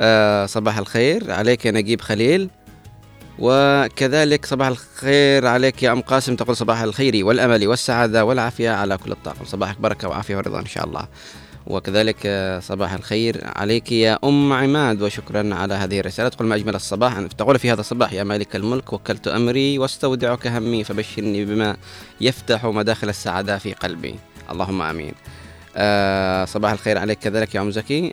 آه، 0.00 0.46
صباح 0.46 0.78
الخير 0.78 1.30
عليك 1.30 1.66
يا 1.66 1.70
نجيب 1.70 2.00
خليل. 2.00 2.50
وكذلك 3.38 4.46
صباح 4.46 4.68
الخير 4.68 5.46
عليك 5.46 5.82
يا 5.82 5.92
أم 5.92 6.00
قاسم 6.00 6.36
تقول 6.36 6.56
صباح 6.56 6.82
الخير 6.82 7.26
والأمل 7.26 7.68
والسعادة 7.68 8.24
والعافية 8.24 8.70
على 8.70 8.96
كل 8.96 9.12
الطاقم. 9.12 9.44
صباحك 9.44 9.80
بركة 9.80 10.08
وعافية 10.08 10.36
ورضا 10.36 10.60
إن 10.60 10.66
شاء 10.66 10.84
الله. 10.84 11.06
وكذلك 11.70 12.16
آه، 12.26 12.60
صباح 12.60 12.92
الخير 12.92 13.40
عليك 13.44 13.92
يا 13.92 14.18
أم 14.24 14.52
عماد 14.52 15.02
وشكرا 15.02 15.54
على 15.54 15.74
هذه 15.74 16.00
الرسالة. 16.00 16.28
تقول 16.28 16.48
ما 16.48 16.54
اجمل 16.54 16.74
الصباح 16.74 17.20
تقول 17.20 17.58
في 17.58 17.72
هذا 17.72 17.80
الصباح 17.80 18.12
يا 18.12 18.24
مالك 18.24 18.56
الملك 18.56 18.92
وكلت 18.92 19.28
أمري 19.28 19.78
واستودعك 19.78 20.46
همي 20.46 20.84
فبشرني 20.84 21.44
بما 21.44 21.76
يفتح 22.20 22.64
مداخل 22.66 23.08
السعادة 23.08 23.58
في 23.58 23.72
قلبي. 23.72 24.14
اللهم 24.50 24.82
آمين. 24.82 25.14
آه 25.76 26.44
صباح 26.44 26.72
الخير 26.72 26.98
عليك 26.98 27.18
كذلك 27.18 27.54
يا 27.54 27.60
أم 27.60 27.70
زكي. 27.70 28.12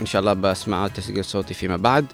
إن 0.00 0.06
شاء 0.06 0.20
الله 0.20 0.32
بسمع 0.32 0.88
تسجيل 0.88 1.24
صوتي 1.24 1.54
فيما 1.54 1.76
بعد. 1.76 2.06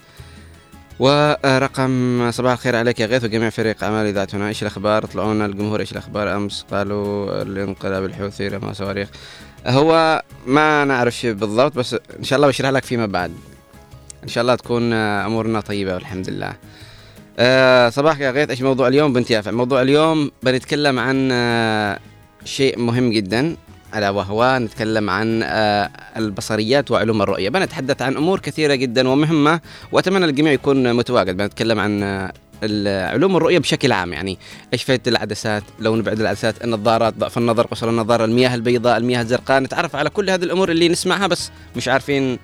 ورقم 0.99 2.31
صباح 2.31 2.53
الخير 2.53 2.77
عليك 2.77 3.01
يا 3.01 3.07
غيث 3.07 3.25
وجميع 3.25 3.51
فريق 3.51 3.85
أعمال 3.85 4.07
إذاعتنا. 4.07 4.49
إيش 4.49 4.63
الأخبار؟ 4.63 5.07
طلعوا 5.07 5.35
لنا 5.35 5.47
الجمهور 5.47 5.81
إيش 5.81 5.93
الأخبار؟ 5.93 6.37
أمس 6.37 6.67
قالوا 6.71 7.43
الانقلاب 7.43 8.05
الحوثي 8.05 8.49
رمى 8.49 8.75
صواريخ. 8.75 9.09
هو 9.67 10.23
ما 10.47 10.85
نعرف 10.85 11.27
بالضبط 11.27 11.77
بس 11.77 11.97
إن 12.19 12.25
شاء 12.25 12.37
الله 12.37 12.49
بشرح 12.49 12.71
لك 12.71 12.85
فيما 12.85 13.07
بعد. 13.07 13.33
إن 14.25 14.29
شاء 14.29 14.43
الله 14.43 14.55
تكون 14.55 14.93
آه، 14.93 15.27
أمورنا 15.27 15.61
طيبة 15.61 15.95
والحمد 15.95 16.31
لله. 16.31 16.53
آه 17.39 17.89
صباح 17.89 18.21
يا 18.21 18.31
غيث. 18.31 18.51
إيش 18.51 18.63
موضوع 18.63 18.89
اليوم 18.89 19.13
بنت 19.13 19.31
يافع 19.31 19.51
موضوع 19.51 19.83
اليوم 19.83 20.31
بنتكلم 20.43 20.99
عن 20.99 21.29
آه 21.33 21.99
شيء 22.45 22.79
مهم 22.79 23.11
جدا 23.11 23.57
الا 23.95 24.11
وهو 24.11 24.59
نتكلم 24.61 25.11
عن 25.11 25.43
آه 25.43 25.91
البصريات 26.17 26.91
وعلوم 26.91 27.23
الرؤية. 27.23 27.49
بنتحدث 27.49 28.03
عن 28.03 28.17
أمور 28.17 28.41
كثيرة 28.41 28.75
جدا 28.75 29.09
ومهمة 29.09 29.61
وأتمنى 29.93 30.25
الجميع 30.25 30.53
يكون 30.53 30.93
متواجد. 30.93 31.37
بنتكلم 31.37 31.81
عن 31.81 32.03
علوم 32.63 33.37
الرؤيه 33.37 33.59
بشكل 33.59 33.93
عام 33.93 34.13
يعني 34.13 34.39
إيش 34.73 34.83
فائده 34.83 35.11
العدسات 35.11 35.63
لون 35.79 36.03
بعد 36.03 36.21
العدسات 36.21 36.65
النظارات 36.65 37.15
ضعف 37.15 37.39
النظر 37.39 37.67
قصر 37.67 37.89
النظر 37.89 38.25
المياه 38.25 38.55
البيضاء 38.55 38.97
المياه 38.97 39.21
الزرقاء 39.23 39.61
نتعرف 39.61 39.97
على 39.97 40.11
كل 40.11 40.31
هذه 40.31 40.43
الأمور 40.43 40.71
اللي 40.71 40.89
نسمعها 40.89 41.27
بس 41.27 41.51
مش 41.77 41.89
عارفين 41.89 42.39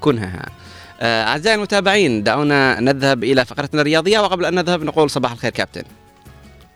كنهها 0.00 0.46
آه، 1.00 1.24
أعزائي 1.24 1.56
المتابعين 1.56 2.22
دعونا 2.22 2.80
نذهب 2.80 3.24
إلى 3.24 3.44
فقرتنا 3.44 3.80
الرياضية 3.80 4.18
وقبل 4.18 4.44
أن 4.44 4.54
نذهب 4.54 4.82
نقول 4.82 5.10
صباح 5.10 5.32
الخير 5.32 5.50
كابتن. 5.50 5.82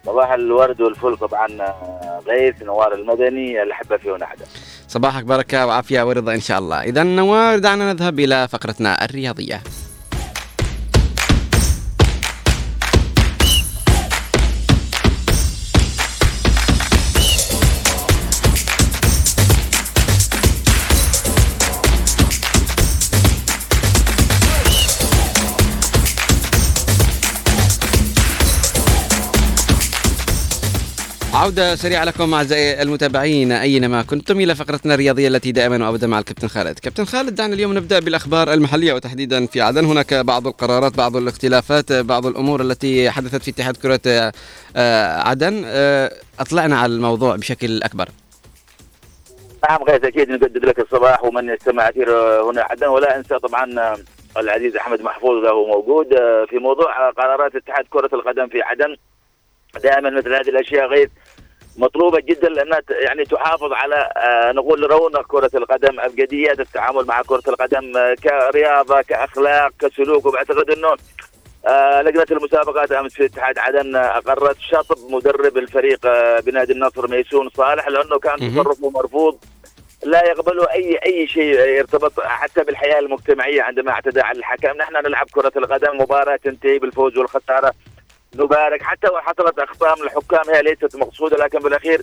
صباح 0.06 0.32
الورد 0.32 0.80
والفل 0.80 1.16
طبعا 1.16 1.48
آه، 1.60 2.20
غيث 2.26 2.62
نوار 2.62 2.94
المدني 2.94 3.62
الاحبه 3.62 3.96
فيه 3.96 4.10
ونحده 4.12 4.44
صباحك 4.88 5.24
بركة 5.24 5.66
وعافية 5.66 6.02
ورضا 6.02 6.34
إن 6.34 6.40
شاء 6.40 6.58
الله. 6.58 6.82
اذا 6.82 7.02
نوار 7.02 7.58
دعنا 7.58 7.92
نذهب 7.92 8.20
إلى 8.20 8.48
فقرتنا 8.48 9.04
الرياضية. 9.04 9.60
عودة 31.34 31.74
سريعة 31.74 32.04
لكم 32.04 32.34
أعزائي 32.34 32.82
المتابعين. 32.82 33.52
أينما 33.52 34.02
كنتم 34.02 34.40
إلى 34.40 34.54
فقرتنا 34.54 34.94
الرياضية 34.94 35.28
التي 35.28 35.52
دائما 35.52 35.86
وأبدا 35.88 36.06
مع 36.06 36.18
الكابتن 36.18 36.48
خالد. 36.48 36.78
كابتن 36.78 37.04
خالد 37.04 37.34
دعنا 37.34 37.54
اليوم 37.54 37.76
نبدأ 37.76 38.00
بالأخبار 38.00 38.52
المحلية 38.52 38.92
وتحديدا 38.92 39.46
في 39.46 39.60
عدن. 39.60 39.84
هناك 39.84 40.14
بعض 40.14 40.46
القرارات 40.46 40.96
بعض 40.96 41.16
الاختلافات 41.16 41.92
بعض 41.92 42.26
الأمور 42.26 42.60
التي 42.60 43.10
حدثت 43.10 43.42
في 43.42 43.50
اتحاد 43.50 43.76
كرة 43.76 44.00
آه، 44.76 45.20
عدن. 45.28 45.62
آه، 45.66 46.12
أطلعنا 46.40 46.78
على 46.78 46.92
الموضوع 46.92 47.36
بشكل 47.36 47.82
أكبر. 47.82 48.08
نعم 49.70 49.82
غير 49.82 50.08
أكيد 50.08 50.30
نجدد 50.30 50.64
لك 50.64 50.78
الصباح 50.78 51.24
ومن 51.24 51.48
يستمع 51.48 51.88
اثير 51.88 52.10
هنا 52.50 52.62
عدن. 52.62 52.86
ولا 52.86 53.16
أنسى 53.16 53.38
طبعا 53.38 53.96
العزيز 54.36 54.76
أحمد 54.76 55.00
محفوظ 55.00 55.44
له 55.44 55.66
موجود 55.66 56.06
في 56.50 56.58
موضوع 56.58 57.10
قرارات 57.10 57.56
اتحاد 57.56 57.84
كرة 57.90 58.10
القدم 58.12 58.48
في 58.48 58.62
عدن. 58.62 58.96
دائما 59.78 60.10
مثل 60.10 60.34
هذه 60.34 60.48
الأشياء 60.48 60.86
غير 60.86 61.10
مطلوبة 61.76 62.20
جدا 62.20 62.48
لأنها 62.48 62.80
يعني 62.90 63.24
تحافظ 63.24 63.72
على 63.72 64.12
آه، 64.16 64.52
نقول 64.52 64.90
رونق 64.90 65.26
كرة 65.26 65.50
القدم 65.54 66.00
ابجديات 66.00 66.60
التعامل 66.60 67.04
مع 67.06 67.22
كرة 67.22 67.42
القدم 67.48 67.96
آه، 67.96 68.14
كرياضة 68.14 69.02
كأخلاق 69.02 69.70
كسلوك 69.80 70.26
وبعتقد 70.26 70.70
إنه 70.70 70.96
آه، 71.66 72.02
لجنة 72.02 72.26
المسابقات 72.30 72.92
أمس 72.92 73.12
في 73.12 73.24
اتحاد 73.24 73.58
عدن 73.58 73.96
أقرت 73.96 74.56
شطب 74.60 74.96
مدرب 75.10 75.56
الفريق 75.58 76.00
بنادي 76.40 76.72
النصر 76.72 77.08
ميسون 77.10 77.48
صالح 77.56 77.88
لأنه 77.88 78.18
كان. 78.18 78.36
تصرفه 78.62 78.90
مرفوض 78.90 79.38
لا 80.04 80.24
يقبلوا 80.24 80.72
أي 80.72 80.98
أي 81.06 81.26
شيء 81.26 81.58
يرتبط 81.60 82.20
حتى 82.20 82.64
بالحياة 82.64 82.98
المجتمعية 82.98 83.62
عندما 83.62 83.90
اعتدى 83.90 84.20
على 84.20 84.38
الحكم 84.38 84.76
نحن 84.76 84.92
نلعب 85.06 85.26
كرة 85.32 85.52
القدم 85.56 86.00
مباراة 86.00 86.36
تنتهي 86.36 86.78
بالفوز 86.78 87.18
والخسارة 87.18 87.72
نبارك. 88.34 88.82
حتى 88.82 89.06
لو 89.06 89.18
حصلت 89.20 89.58
اخطاء 89.58 89.98
من 90.00 90.04
الحكام 90.06 90.54
هي 90.54 90.62
ليست 90.62 90.96
مقصودة 90.96 91.36
لكن 91.36 91.58
بالأخير 91.58 92.00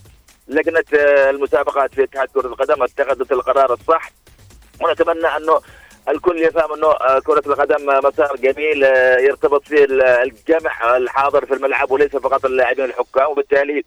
لجنة 0.48 0.84
آه، 1.00 1.30
المسابقات 1.30 1.94
في 1.94 2.04
اتحاد 2.04 2.28
كرة 2.34 2.48
القدم 2.48 2.84
اتخذت 2.84 3.32
القرار 3.32 3.74
الصح. 3.74 4.12
ونتمنى 4.82 5.28
أنه 5.28 5.62
الكل 6.10 6.38
يفهم 6.44 6.74
أنه 6.74 6.88
آه، 6.88 7.20
كرة 7.20 7.44
القدم 7.48 7.90
آه، 7.90 8.00
مسار 8.04 8.36
جميل 8.36 8.84
يرتبط 9.20 9.68
فيه 9.68 9.84
ال- 9.84 10.02
الجمع 10.04 10.98
الحاضر 10.98 11.46
في 11.46 11.54
الملعب 11.54 11.92
وليس 11.92 12.16
فقط 12.16 12.46
اللاعبين 12.46 12.86
الحكام. 12.86 13.28
وبالتالي 13.32 13.84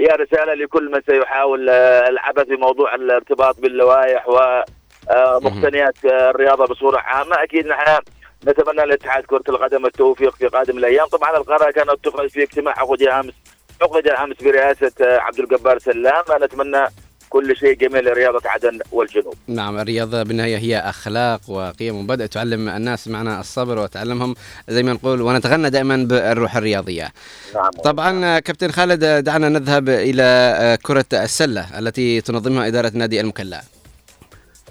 هي 0.00 0.06
رسالة 0.06 0.54
لكل 0.54 0.90
من 0.90 1.00
سيحاول 1.06 1.68
العبث 1.70 2.46
بموضوع 2.46 2.94
الارتباط 2.94 3.60
باللوائح 3.60 4.28
ومقتنيات 4.28 5.94
الرياضة 6.04 6.66
بصورة 6.66 6.98
عامة. 6.98 7.42
أكيد 7.42 7.66
نحن 7.66 8.00
نتمنى 8.44 8.86
لاتحاد 8.86 9.24
كرة 9.24 9.42
القدم 9.48 9.86
التوفيق 9.86 10.34
في 10.36 10.46
قادم 10.46 10.78
الأيام. 10.78 11.06
طبعا 11.06 11.36
القرار 11.36 11.70
كان 11.70 11.90
اتخذ 11.90 12.28
في 12.28 12.42
اجتماع 12.42 12.78
عقد 12.78 13.02
امس 13.02 13.34
عقد 13.82 14.06
امس 14.08 14.36
برئاسة 14.42 14.92
آه، 15.00 15.18
عبد 15.18 15.38
الجبار 15.38 15.78
سلام. 15.78 16.24
نتمنى 16.42 16.86
كل 17.30 17.56
شيء 17.56 17.74
جميل 17.74 18.04
لرياضة 18.04 18.40
عدن 18.44 18.78
والجنوب. 18.92 19.34
نعم 19.46 19.78
الرياضة 19.78 20.22
بالنهاية 20.22 20.56
هي 20.56 20.78
أخلاق 20.78 21.40
وقيم 21.50 21.96
ومبادئ 21.96 22.26
تعلم 22.26 22.68
الناس 22.68 23.08
معنا 23.08 23.40
الصبر 23.40 23.78
وتعلمهم 23.78 24.34
زي 24.68 24.82
ما 24.82 24.92
نقول 24.92 25.22
ونتغنى 25.22 25.70
دائما 25.70 25.96
بالروح 25.96 26.56
الرياضية. 26.56 27.12
نعم. 27.54 27.70
طبعا 27.70 28.24
آه، 28.24 28.38
كابتن 28.38 28.70
خالد 28.70 29.04
آه، 29.04 29.20
دعنا 29.20 29.48
نذهب 29.48 29.88
إلى 29.88 30.78
كرة 30.82 31.04
السلة 31.12 31.78
التي 31.78 32.20
تنظمها 32.20 32.66
إدارة 32.66 32.92
نادي 32.94 33.20
المكلا. 33.20 33.62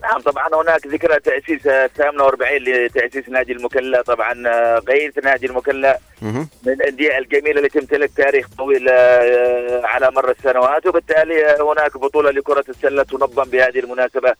نعم 0.06 0.20
طبعا 0.22 0.48
هناك 0.54 0.88
ذكرى 0.88 1.20
تأسيس 1.20 1.68
آه، 1.68 1.88
48 1.88 2.58
لتأسيس 2.64 3.30
نادي 3.30 3.52
المكلا. 3.54 4.02
طبعا 4.02 4.34
غيرت 4.80 5.24
نادي 5.24 5.46
المكلا 5.46 6.00
من 6.66 6.74
الأندية 6.74 7.18
الجميلة 7.18 7.58
اللي 7.58 7.70
تمتلك 7.70 8.12
تاريخ 8.18 8.48
طويل 8.58 8.90
آه، 8.90 9.82
على 9.86 10.12
مر 10.12 10.32
السنوات. 10.32 10.88
وبالتالي 10.88 11.46
آه، 11.46 11.74
هناك 11.74 11.98
بطولة 11.98 12.32
لكرة 12.32 12.64
السلة 12.70 13.04
تنظم 13.04 13.44
بهذه 13.44 13.80
المناسبة 13.80 14.34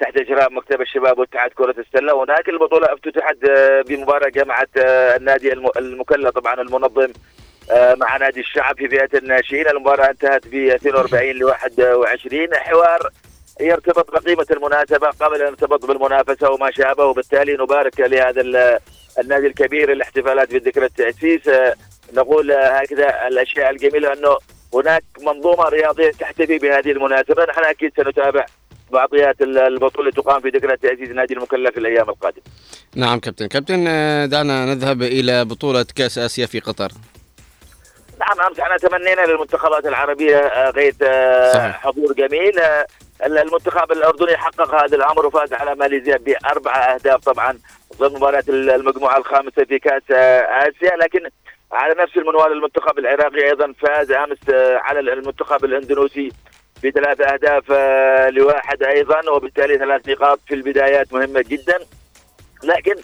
تحت 0.00 0.16
إجراء 0.16 0.52
مكتب 0.52 0.80
الشباب 0.80 1.18
واتحاد 1.18 1.50
كرة 1.50 1.74
السلة. 1.78 2.24
هناك 2.24 2.48
البطولة 2.48 2.86
افتتحت 2.92 3.36
آه، 3.50 3.82
بمباراة 3.82 4.28
جمعت 4.28 4.70
آه، 4.76 5.16
النادي 5.16 5.52
الم- 5.52 5.70
المكلا 5.76 6.30
طبعا 6.30 6.54
المنظم 6.60 7.08
مع 7.96 8.16
نادي 8.16 8.40
الشعب 8.40 8.76
في 8.76 8.88
فئه 8.88 9.18
الناشئين. 9.18 9.68
المباراة 9.68 10.10
انتهت 10.10 10.46
ب 10.48 10.54
42 10.54 11.30
ل 11.36 11.44
21 11.44 12.54
حوار 12.54 13.10
يرتبط 13.60 14.10
بقيمة 14.10 14.46
المناسبة 14.50 15.08
قبل 15.20 15.42
أن 15.42 15.46
يرتبط 15.48 15.86
بالمنافسة 15.86 16.50
وما 16.50 16.70
شابه 16.70 17.04
وبالتالي 17.04 17.52
نبارك 17.52 18.00
لهذا 18.00 18.40
ال- 18.40 18.78
النادي 19.18 19.46
الكبير 19.46 19.92
الاحتفالات 19.92 20.52
بذكرى 20.54 20.84
التأسيس. 20.86 21.48
آه، 21.48 21.74
نقول 22.14 22.50
آه، 22.52 22.68
هكذا 22.78 23.26
الأشياء 23.28 23.70
الجميلة 23.70 24.12
أنه 24.12 24.36
هناك 24.74 25.02
منظومة 25.20 25.68
رياضية 25.68 26.10
تحتفي 26.10 26.58
بهذه 26.58 26.90
المناسبة. 26.90 27.44
نحن 27.44 27.64
أكيد 27.64 27.92
سنتابع 27.96 28.46
بعضيات 28.92 29.40
ال- 29.42 29.58
البطولة 29.58 30.10
تقام 30.10 30.40
في 30.40 30.48
ذكرى 30.48 30.76
تاسيس 30.76 31.08
نادي 31.08 31.34
المكلف 31.34 31.70
في 31.70 31.80
الأيام 31.80 32.08
القادمة. 32.10 32.42
نعم 32.96 33.18
كابتن. 33.18 33.46
كابتن 33.46 33.84
آه، 33.88 34.26
دعنا 34.26 34.64
نذهب 34.74 35.02
إلى 35.02 35.44
بطولة 35.44 35.86
كأس 35.96 36.18
آسيا 36.18 36.46
في 36.46 36.60
قطر. 36.60 36.92
نعم 38.20 38.46
أمس 38.46 38.60
إحنا 38.60 38.76
تمنينا 38.76 39.20
للمنتخبات 39.26 39.86
العربية 39.86 40.70
غير. 40.70 40.94
حضور 41.72 42.12
جميل. 42.12 42.60
المنتخب 43.24 43.92
الأردني 43.92 44.36
حقق 44.36 44.74
هذا 44.74 44.96
الأمر 44.96 45.26
وفاز 45.26 45.52
على 45.52 45.74
ماليزيا 45.74 46.16
بأربع 46.16 46.94
أهداف. 46.94 47.24
طبعا 47.24 47.58
ضمن 47.96 48.14
مباراة 48.16 48.44
المجموعة 48.48 49.18
الخامسة 49.18 49.64
في 49.64 49.78
كأس 49.78 50.02
آسيا. 50.10 50.96
لكن 50.96 51.28
على 51.72 51.94
نفس 52.02 52.16
المنوال 52.16 52.52
المنتخب 52.52 52.98
العراقي 52.98 53.44
أيضا 53.48 53.74
فاز 53.80 54.10
أمس 54.10 54.38
آه، 54.54 54.76
على 54.78 55.00
المنتخب 55.00 55.64
الإندونيسي 55.64 56.32
بثلاث 56.84 57.20
أهداف 57.20 57.64
آه، 57.70 58.28
لواحد 58.30 58.82
أيضا 58.82 59.30
وبالتالي 59.30 59.78
ثلاث 59.78 60.08
نقاط 60.08 60.40
في 60.48 60.54
البدايات 60.54 61.12
مهمة 61.12 61.44
جدا. 61.48 61.78
لكن 62.64 62.94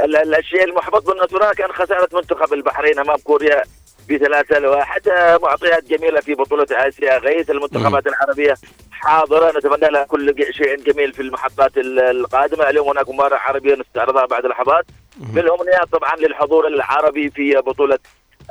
ال- 0.00 0.34
الشيء 0.34 0.64
المحبط 0.64 1.06
بالنسبة 1.06 1.52
كان 1.52 1.72
خسارة 1.72 2.08
منتخب 2.12 2.52
البحرين 2.52 2.98
أمام 2.98 3.16
كوريا 3.16 3.62
بثلاثة 4.10 4.58
لواحد 4.58 5.02
معطيات 5.42 5.84
جميلة 5.84 6.20
في 6.20 6.34
بطولة 6.34 6.66
آسيا 6.70 7.18
غيث 7.18 7.50
المنتخبات 7.50 8.06
العربية 8.06 8.54
حاضرة. 8.90 9.58
نتمنى 9.58 9.90
لها 9.90 10.04
كل 10.04 10.34
شيء 10.50 10.76
جميل 10.92 11.12
في 11.12 11.22
المحطات 11.22 11.76
ال- 11.76 11.98
القادمة. 12.00 12.70
اليوم 12.70 12.88
هناك 12.88 13.08
مباراة 13.08 13.36
عربية 13.38 13.74
نستعرضها 13.74 14.26
بعد 14.26 14.46
لحظات 14.46 14.84
بالأمنيات 15.16 15.84
طبعا 15.92 16.16
للحضور 16.16 16.66
العربي 16.66 17.30
في 17.30 17.54
بطولة 17.66 17.98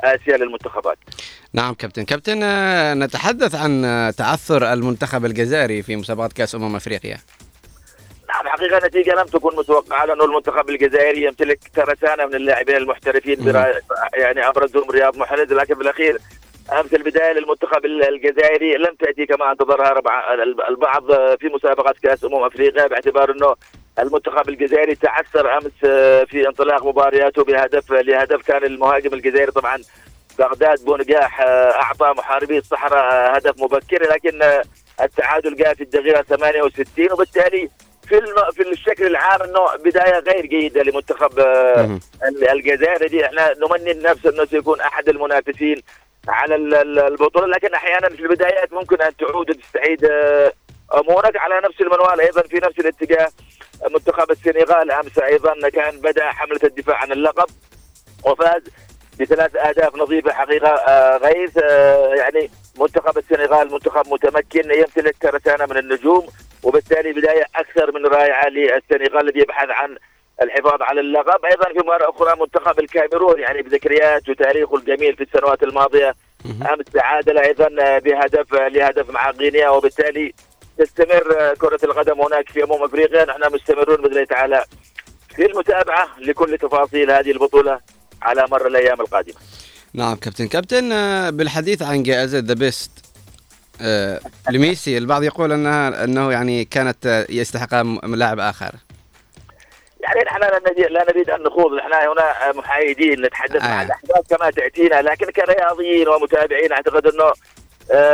آسيا 0.00 0.36
للمنتخبات. 0.36 0.98
نعم 1.52 1.74
كابتن. 1.74 2.04
كابتن 2.04 2.42
آه، 2.42 2.94
نتحدث 2.94 3.54
عن 3.54 3.84
آه، 3.84 4.10
تعثر 4.10 4.72
المنتخب 4.72 5.24
الجزائري 5.24 5.82
في 5.82 5.96
مسابقة 5.96 6.28
كأس 6.34 6.54
أمم 6.54 6.76
أفريقيا. 6.76 7.18
نعم 8.34 8.48
حقيقة 8.48 8.86
نتيجة 8.86 9.14
لم 9.14 9.24
تكن 9.26 9.56
متوقعة 9.56 10.04
لأنه 10.04 10.24
المنتخب 10.24 10.70
الجزائري 10.70 11.22
يمتلك 11.22 11.58
ترسانة 11.74 12.26
من 12.26 12.34
اللاعبين 12.34 12.76
المحترفين 12.76 13.40
يعني 14.14 14.48
أبرزهم 14.48 14.90
رياض 14.90 15.16
محرز. 15.16 15.52
لكن 15.52 15.74
بالأخير 15.74 16.18
أمس 16.72 16.94
البداية 16.94 17.32
للمنتخب 17.32 17.84
ال- 17.84 18.08
الجزائري 18.08 18.74
لم 18.76 18.94
تأتي 19.00 19.26
كما 19.26 19.50
أنتظرها 19.52 19.98
البعض 20.68 21.12
في 21.36 21.48
مسابقة 21.54 21.94
كأس 22.02 22.24
أمم 22.24 22.44
أفريقيا 22.44 22.86
باعتبار 22.86 23.30
أنه 23.30 23.54
المنتخب 23.98 24.48
الجزائري 24.48 24.94
تعثر 24.94 25.56
أمس 25.58 25.72
آه، 25.84 26.24
في 26.24 26.48
انطلاق 26.48 26.86
مبارياته 26.86 27.44
بهدف 27.44 27.92
لهدف 27.92 28.42
كان 28.46 28.64
المهاجم 28.64 29.14
الجزائري 29.14 29.50
طبعا 29.52 29.78
بغداد 30.38 30.84
بونجاح 30.84 31.40
آه، 31.40 31.70
أعطى 31.70 32.14
محاربي 32.18 32.58
الصحراء 32.58 33.04
آه، 33.14 33.36
هدف 33.36 33.62
مبكر. 33.62 34.02
لكن 34.12 34.40
التعادل 35.00 35.56
جاء 35.56 35.74
في 35.74 35.82
الدقيقة 35.82 36.22
68 36.22 37.12
وبالتالي 37.12 37.68
في 38.08 38.18
الم... 38.18 38.50
في 38.52 38.62
الشكل 38.70 39.06
العام 39.06 39.42
إنه 39.42 39.76
بداية 39.76 40.18
غير 40.18 40.46
جيدة 40.46 40.82
لمنتخب 40.82 41.38
آه، 41.38 41.98
ال- 42.28 42.48
الجزائر 42.50 43.06
دي. 43.06 43.26
إحنا 43.26 43.54
نمني 43.58 43.90
النفس 43.90 44.26
إنه 44.26 44.44
سيكون 44.44 44.80
أحد 44.80 45.08
المنافسين 45.08 45.82
على 46.28 46.54
ال- 46.54 46.74
ال- 46.74 46.98
البطولة. 46.98 47.46
لكن 47.46 47.74
أحيانا 47.74 48.08
في 48.08 48.22
البدايات 48.22 48.72
ممكن 48.72 49.02
أن 49.02 49.16
تعود 49.16 49.50
وتستعيد 49.50 50.04
آه، 50.04 50.52
أمورك 50.94 51.36
على 51.36 51.60
نفس 51.64 51.80
المنوال. 51.80 52.20
أيضا 52.20 52.42
في 52.42 52.56
نفس 52.56 52.78
الاتجاه 52.78 53.28
منتخب 53.90 54.30
السنغال 54.30 54.90
أمس 54.90 55.18
أيضا 55.18 55.68
كان 55.68 56.00
بدأ 56.00 56.24
حملة 56.30 56.60
الدفاع 56.64 56.96
عن 56.96 57.12
اللقب 57.12 57.46
وفاز 58.24 58.62
بثلاث 59.20 59.56
اهداف 59.56 59.96
نظيفه 59.96 60.32
حقيقة 60.32 60.68
آه، 60.68 61.16
غيث 61.16 61.58
آه، 61.62 62.14
يعني 62.14 62.50
منتخب 62.80 63.18
السنغال 63.18 63.72
منتخب 63.72 64.12
متمكن 64.12 64.70
يمتلك 64.70 65.16
ترسانه 65.20 65.66
من 65.66 65.76
النجوم 65.76 66.26
وبالتالي 66.62 67.12
بداية 67.12 67.44
أكثر 67.56 67.92
من 67.92 68.06
رائعة 68.06 68.48
للسنغال 68.48 69.28
الذي 69.28 69.40
يبحث 69.40 69.68
عن 69.70 69.96
الحفاظ 70.42 70.82
على 70.82 71.00
اللقب. 71.00 71.44
أيضا 71.44 71.64
في 71.64 71.86
مره 71.86 72.10
أخرى 72.10 72.40
منتخب 72.40 72.78
الكاميرون 72.80 73.40
يعني 73.40 73.62
بذكريات 73.62 74.28
وتاريخه 74.28 74.76
الجميل 74.76 75.16
في 75.16 75.22
السنوات 75.22 75.62
الماضية 75.62 76.14
أمس 76.46 76.84
تعادل 76.92 77.38
أيضا 77.38 77.68
بهدف 77.98 78.54
لهدف 78.54 79.10
مع 79.10 79.30
غينيا 79.30 79.68
وبالتالي 79.68 80.34
تستمر 80.78 81.54
كرة 81.54 81.78
القدم 81.84 82.20
هناك 82.20 82.48
في 82.48 82.64
أمم 82.64 82.82
أفريقيا. 82.82 83.24
نحن 83.24 83.54
مستمرون 83.54 83.96
باذن 83.96 84.12
الله 84.12 84.24
تعالى 84.24 84.64
في 85.36 85.46
المتابعة 85.46 86.08
لكل 86.18 86.58
تفاصيل 86.58 87.10
هذه 87.10 87.30
البطولة. 87.30 87.80
على 88.22 88.46
مر 88.50 88.66
الأيام 88.66 89.00
القادمة. 89.00 89.34
نعم 89.94 90.16
كابتن. 90.16 90.48
كابتن 90.48 90.92
آه، 90.92 91.30
بالحديث 91.30 91.82
عن 91.82 92.02
جائزة 92.02 92.38
ذا 92.38 92.54
بيست 92.54 92.90
آه، 93.80 94.20
لميسي 94.50 94.98
البعض 94.98 95.22
يقول 95.22 95.52
انها 95.52 96.04
أنه 96.04 96.32
يعني 96.32 96.64
كانت 96.64 97.06
آه، 97.06 97.26
يستحقها 97.28 97.82
لاعب 97.82 98.38
آخر. 98.38 98.72
يعني 100.00 100.20
نحن 100.26 100.40
لا 100.92 101.04
نريد 101.12 101.30
أن 101.30 101.42
نخوض. 101.42 101.72
نحن 101.72 101.92
هنا 101.92 102.52
محايدين 102.52 103.22
نتحدث 103.22 103.62
آه. 103.62 103.66
عن 103.66 103.86
الاحداث 103.86 104.26
كما 104.30 104.50
تأتينا 104.50 105.02
لكن 105.02 105.26
كرياضيين 105.26 106.08
ومتابعين 106.08 106.72
أعتقد 106.72 107.06
أنه 107.06 107.32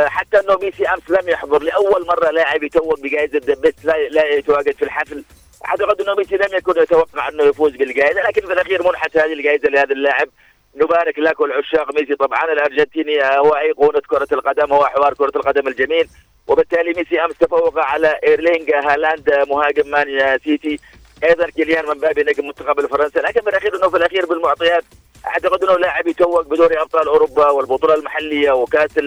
حتى 0.07 0.39
أنه 0.39 0.57
ميسي 0.61 0.87
أمس 0.87 1.09
لم 1.09 1.29
يحضر. 1.29 1.63
لأول 1.63 2.07
مرة 2.07 2.31
لاعب 2.31 2.63
يتوج 2.63 2.99
بجائزة 3.03 3.41
The 3.45 3.53
Best 3.53 3.85
لا 3.85 4.09
لا 4.09 4.25
يتواجد 4.25 4.75
في 4.75 4.85
الحفل. 4.85 5.23
اعتقد 5.65 6.01
انه 6.01 6.15
ميسي 6.15 6.35
لم 6.35 6.57
يكن 6.57 6.81
يتوقع 6.81 7.29
انه 7.29 7.43
يفوز 7.43 7.71
بالجائزة 7.71 8.21
لكن 8.21 8.41
في 8.41 8.53
الأخير 8.53 8.83
منحت 8.83 9.17
هذه 9.17 9.33
الجائزة 9.33 9.69
لهذا 9.69 9.93
اللاعب. 9.93 10.29
نبارك 10.75 11.19
لكل 11.19 11.39
عشاق 11.39 11.93
ميسي 11.93 12.15
طبعا 12.15 12.43
الأرجنتيني 12.53 13.23
هو 13.23 13.55
ايقونه 13.55 14.01
كرة 14.07 14.27
القدم 14.31 14.73
هو 14.73 14.85
حوار 14.85 15.13
كرة 15.13 15.31
القدم 15.35 15.67
الجميل. 15.67 16.09
وبالتالي 16.47 16.93
ميسي 16.93 17.25
أمس 17.25 17.37
تفوق 17.37 17.79
على 17.79 18.19
ايرلينج 18.23 18.71
هالاند 18.71 19.45
مهاجم 19.49 19.89
مان 19.89 20.39
سيتي. 20.43 20.79
أيضا 21.23 21.49
كيليان 21.49 21.85
مبابي 21.85 22.23
نجم 22.23 22.47
منتخب 22.47 22.79
الفرنسي 22.79 23.19
لكن 23.19 23.41
في 23.41 23.49
الأخير 23.49 23.75
إنه 23.75 23.89
في 23.89 23.97
الأخير 23.97 24.25
بالمعطيات 24.25 24.83
أعتقد 25.27 25.63
إنه 25.63 25.77
لاعب 25.77 26.07
يتوج 26.07 26.45
بدوري 26.45 26.81
أبطال 26.81 27.07
أوروبا 27.07 27.49
والبطولة 27.49 27.93
المحلية 27.93 28.51
وكأس 28.51 28.97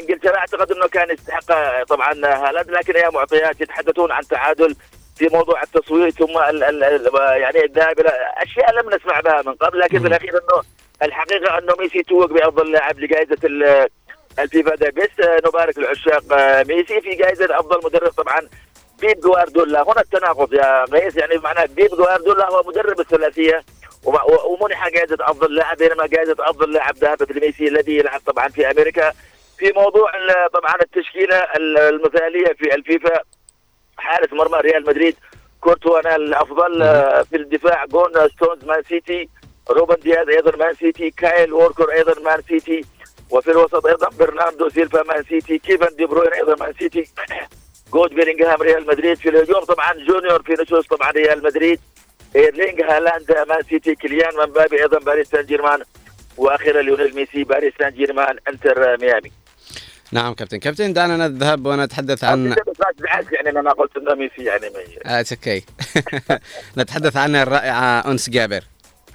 إنجلترا. 0.00 0.36
أعتقد 0.36 0.72
إنه 0.72 0.86
كان 0.86 1.10
يستحق 1.10 1.82
طبعا 1.82 2.12
هالاند. 2.12 2.70
لكن 2.70 2.96
هي 2.96 3.10
معطيات 3.10 3.60
يتحدثون 3.60 4.12
عن 4.12 4.22
تعادل 4.22 4.76
في 5.16 5.28
موضوع 5.32 5.62
التصويت 5.62 6.14
ثم 6.18 6.38
ال 6.38 6.64
ال 6.64 6.84
ال 6.84 7.10
يعني 7.40 7.64
الذهاب 7.64 8.00
إلى 8.00 8.10
أشياء 8.36 8.72
لم 8.74 8.94
نسمع 8.94 9.20
بها 9.20 9.42
من 9.42 9.52
قبل 9.54 9.78
لكن 9.80 10.00
في 10.00 10.06
الأخير 10.06 10.30
إنه 10.30 10.62
الحقيقة 11.02 11.58
إنه 11.58 11.72
ميسي 11.78 12.02
توج 12.02 12.30
بأفضل 12.30 12.72
لاعب 12.72 12.98
لجائزة 13.00 13.38
ال- 13.44 13.88
الفيفا 14.38 14.74
The 14.74 14.90
Best 14.90 15.20
آه، 15.20 15.36
نبارك 15.48 15.78
لعشاق 15.78 16.32
آه، 16.32 16.62
ميسي 16.62 17.00
في 17.00 17.14
جائزة 17.14 17.58
أفضل 17.60 17.80
مدرب 17.84 18.10
طبعا 18.12 18.40
بيب 19.00 19.20
جوارديولا. 19.20 19.82
هنا 19.82 20.00
التناقض 20.00 20.54
يا 20.54 20.84
غيث 20.84 21.16
يعني 21.16 21.38
معناه 21.38 21.64
بيب 21.66 21.90
جوارديولا 21.90 22.48
هو 22.48 22.62
مدرب 22.66 23.00
الثلاثية 23.00 23.62
ومنح 24.48 24.88
جائزة 24.88 25.16
أفضل 25.20 25.54
لاعب 25.54 25.76
بينما 25.76 26.06
جائزة 26.06 26.36
أفضل 26.40 26.72
لاعب 26.72 26.96
ذهبت 26.96 27.32
لميسي 27.32 27.68
الذي 27.68 27.96
يلعب 27.96 28.20
طبعا 28.26 28.48
في 28.48 28.70
أمريكا. 28.70 29.12
في 29.58 29.72
موضوع 29.76 30.10
طبعا 30.52 30.74
التشكيلة 30.82 31.36
ال- 31.36 31.78
المثالية 31.78 32.46
في 32.58 32.74
الفيفا 32.74 33.20
حارس 33.98 34.32
مرمى 34.32 34.58
ريال 34.60 34.86
مدريد 34.86 35.16
كورتوا 35.60 36.00
نال 36.00 36.22
الأفضل 36.22 36.82
آه، 36.82 37.22
في 37.22 37.36
الدفاع 37.36 37.84
جون 37.84 38.28
ستونز 38.28 38.64
مان 38.64 38.82
سيتي 38.88 39.28
روبن 39.70 39.96
دياز 40.02 40.28
أيضا 40.28 40.56
مان 40.56 40.74
سيتي 40.74 41.10
كايل 41.10 41.52
ووركر 41.52 41.92
أيضا 41.92 42.20
مان 42.20 42.42
سيتي 42.48 42.84
وفي 43.30 43.50
الوسط 43.50 43.86
أيضا 43.86 44.08
برناردو 44.18 44.68
سيلفا 44.68 45.02
مان 45.02 45.22
سيتي 45.22 45.58
كيفن 45.58 45.96
دي 45.96 46.06
بروين 46.06 46.32
أيضا 46.32 46.56
مان 46.64 46.72
سيتي 46.78 47.04
جود 47.92 48.14
بيلينغهام 48.14 48.62
ريال 48.62 48.86
مدريد 48.86 49.16
في 49.16 49.28
الهجوم 49.28 49.64
طبعا 49.64 49.92
جونيور 49.92 50.42
فينيسيوس 50.42 50.86
طبعا 50.86 51.10
ريال 51.10 51.42
مدريد 51.42 51.80
ايرلينج 52.36 52.82
هالاند 52.82 53.44
مان 53.48 53.62
سيتي 53.62 53.94
كيليان 53.94 54.36
مبابي 54.36 54.80
أيضا 54.82 54.98
باريس 54.98 55.28
سان 55.28 55.46
جيرمان 55.46 55.82
وأخيرا 56.36 56.82
ليونيل 56.82 57.14
ميسي 57.14 57.44
باريس 57.44 57.74
سان 57.78 57.90
جيرمان 57.90 58.38
إنتر 58.48 58.96
ميامي. 59.00 59.32
نعم 60.12 60.34
كابتن. 60.34 60.58
كابتن 60.58 60.92
دعنا 60.92 61.16
نذهب 61.28 61.66
ونتحدث 61.66 62.24
عن 62.24 62.56
يعني 63.32 63.58
أنا 63.60 63.70
قلت 63.72 63.96
إنه 63.96 64.14
ميسي 64.14 64.44
يعني 64.44 64.70
ما- 64.70 65.10
آه 65.18 65.24
okay 65.32 65.64
نتحدث 66.78 67.16
عن 67.16 67.36
الرائعة 67.36 68.10
أنس 68.10 68.30
جابر. 68.30 68.64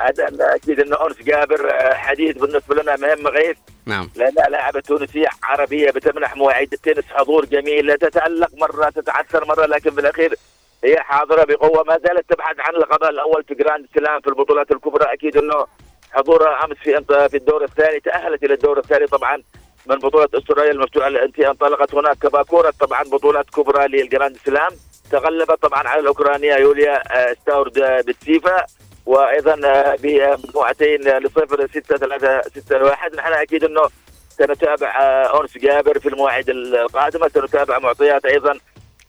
هذا 0.02 0.28
أكيد 0.56 0.80
إنه 0.80 1.08
أنس 1.08 1.18
جابر 1.18 1.72
آه، 1.72 1.94
حديث 1.94 2.38
بالنسبة 2.38 2.76
لنا 2.82 2.96
مهم 2.96 3.28
غيث 3.28 3.58
نعم. 3.86 4.10
لانها 4.16 4.50
لاعبه 4.50 4.80
تونسيه 4.80 5.28
عربية 5.44 5.92
بتمنح 5.92 6.36
مواعيد 6.36 6.74
التنس 6.74 7.04
حضور 7.10 7.46
جميل 7.46 7.86
لا 7.86 7.96
تتالق 7.96 8.50
مرة 8.54 8.90
تتعثر 8.90 9.46
مرة 9.46 9.66
لكن 9.66 9.90
بالاخير 9.90 10.36
هي 10.84 10.98
حاضرة 11.00 11.44
بقوة. 11.44 11.84
ما 11.84 11.98
زالت 12.08 12.30
تبحث 12.34 12.56
عن 12.60 12.74
لقبها 12.74 13.10
الأول 13.10 13.44
في 13.48 13.56
Grand 13.56 13.86
Slam 13.96 14.22
في 14.22 14.28
البطولات 14.28 14.72
الكبرى. 14.72 15.14
أكيد 15.14 15.38
إنه 15.38 15.66
حضورها 16.12 16.66
أمس 16.66 16.78
في 16.78 17.04
في 17.30 17.38
الدور 17.38 17.64
الثاني 17.64 18.00
تأهلت 18.00 18.44
إلى 18.44 18.54
الدور 18.54 18.80
الثاني 18.80 19.06
طبعا. 19.08 19.44
من 19.86 19.96
بطولة 19.96 20.28
أستراليا 20.34 20.72
المفتوحة 20.72 21.08
التي 21.08 21.48
انطلقت 21.50 21.96
هناك 21.96 22.18
كباكورة. 22.18 22.74
طبعا 22.80 23.04
بطولات 23.04 23.50
كبرى 23.50 23.88
لل 23.88 24.02
Grand 24.02 24.38
Slam. 24.46 24.70
تغلبت 25.12 25.62
طبعا 25.62 25.88
على 25.88 26.02
الأوكرانية 26.02 26.54
يوليا 26.54 27.02
آه، 27.30 27.34
ستاورد 27.34 27.78
آه، 27.78 28.02
بتسيفا. 28.02 28.66
وأيضا 29.06 29.60
آه، 29.68 29.96
بمجموعتين 30.04 31.02
لصفر 31.02 31.68
6 31.68 31.98
3 31.98 32.42
6 32.42 32.84
1 32.84 33.16
نحن 33.16 33.34
أكيد 33.34 33.64
إنه 33.64 33.82
سنتابع 34.30 34.92
اونس 35.34 35.58
جابر 35.58 36.00
في 36.00 36.10
المواعيد 36.10 36.50
القادمة. 36.50 37.28
سنتابع 37.28 37.80
معطيات 37.80 38.26
أيضا 38.26 38.60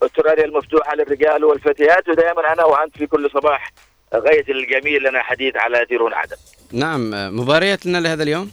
أستراليا 0.03 0.45
المفتوحة 0.45 0.95
للرجال 0.95 1.45
والفتيات. 1.45 2.09
ودائما 2.09 2.53
أنا 2.53 2.65
وأنت 2.65 2.99
في 2.99 3.07
كل 3.07 3.31
صباح 3.31 3.73
غايه 4.15 4.45
الجميل 4.49 5.03
لنا 5.03 5.23
حديث 5.23 5.57
على 5.57 5.85
ديرون 5.85 6.15
عدن. 6.15 6.37
نعم 6.73 7.11
مباريات 7.41 7.87
لنا 7.87 7.99
لهذا 7.99 8.23
اليوم؟ 8.23 8.51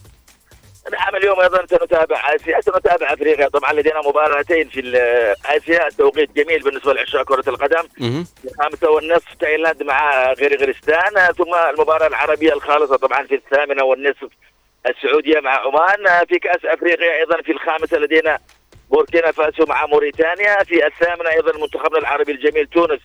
نعم 1.09 1.21
اليوم 1.21 1.39
أيضا 1.39 1.65
سنتابع 1.65 2.35
آسيا 2.35 2.61
سنتابع 2.61 3.13
أفريقيا. 3.13 3.47
طبعا 3.47 3.73
لدينا 3.73 4.01
مباراتين 4.01 4.69
في 4.69 4.97
آسيا. 5.45 5.89
توقيت 5.97 6.31
جميل 6.31 6.63
بالنسبة 6.63 6.93
لعشاق 6.93 7.23
كرة 7.23 7.49
القدم. 7.49 7.87
الخامسة 8.45 8.89
والنصف 8.89 9.33
تايلاند 9.39 9.83
مع 9.83 10.31
قرغيزستان 10.33 11.33
ثم 11.37 11.55
المباراة 11.69 12.07
العربية 12.07 12.53
الخالصة 12.53 12.97
طبعا 12.97 13.23
في 13.23 13.35
الثامنة 13.35 13.83
والنصف 13.83 14.29
السعودية 14.89 15.39
مع 15.39 15.51
عمان. 15.51 16.25
في 16.25 16.39
كأس 16.39 16.65
أفريقيا 16.65 17.19
أيضا 17.19 17.41
في 17.41 17.51
الخامسة 17.51 17.97
لدينا 17.97 18.39
بوركينا 18.89 19.31
فاسو 19.31 19.65
مع 19.65 19.85
موريتانيا. 19.85 20.63
في 20.63 20.87
الثامنة 20.87 21.29
أيضا 21.29 21.57
منتخبنا 21.57 21.99
العربي 21.99 22.31
الجميل 22.31 22.67
تونس 22.67 22.99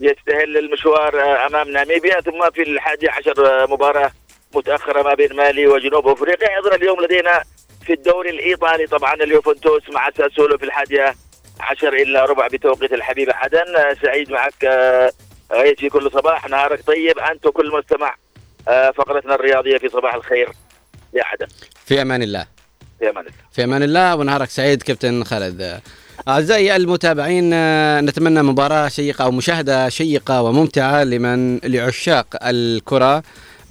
يستهل 0.00 0.58
المشوار 0.58 1.46
أمام 1.46 1.68
ناميبيا. 1.68 2.20
ثم 2.20 2.50
في 2.50 2.62
الحادي 2.62 3.08
عشر 3.08 3.66
مباراة 3.70 4.10
متأخرة 4.56 5.02
ما 5.02 5.14
بين 5.14 5.36
مالي 5.36 5.66
وجنوب 5.66 6.08
أفريقيا. 6.08 6.56
أيضا 6.56 6.74
اليوم 6.74 7.04
لدينا 7.04 7.42
في 7.86 7.92
الدوري 7.92 8.30
الإيطالي 8.30 8.86
طبعا 8.86 9.14
اليوفنتوس 9.14 9.82
مع 9.92 10.10
ساسولو 10.18 10.58
في 10.58 10.64
الحادية 10.64 11.14
عشر 11.60 11.92
الا 11.94 12.24
ربع 12.24 12.46
بتوقيت 12.46 12.92
الحبيبه 12.92 13.34
عدن 13.34 13.64
سعيد 14.02 14.30
معك 14.30 14.64
آه، 14.64 15.12
في 15.78 15.88
كل 15.88 16.10
صباح. 16.10 16.48
نهارك 16.48 16.82
طيب. 16.86 17.18
أنت 17.18 17.46
وكل 17.46 17.70
مستمع 17.72 18.14
آه، 18.68 18.90
فقرتنا 18.90 19.34
الرياضية 19.34 19.78
في 19.78 19.88
صباح 19.88 20.14
الخير. 20.14 20.48
يا 21.14 21.24
عدن 21.24 21.46
في 21.86 22.02
أمان 22.02 22.22
الله. 22.22 22.46
في 22.98 23.10
أمان 23.10 23.24
الله. 23.24 23.36
في 23.52 23.64
أمان 23.64 23.82
الله. 23.82 24.16
ونهارك 24.16 24.50
سعيد 24.50 24.82
كابتن 24.82 25.24
خالد. 25.24 25.80
أعزائي 26.28 26.76
المتابعين 26.76 27.50
آه، 27.54 28.00
نتمنى 28.00 28.42
مباراة 28.42 28.88
شيقة 28.88 29.24
أو 29.24 29.30
مشاهدة 29.30 29.88
شيقة 29.88 30.42
وممتعة 30.42 31.04
لمن 31.04 31.58
لعشاق 31.58 32.26
الكرة. 32.42 33.22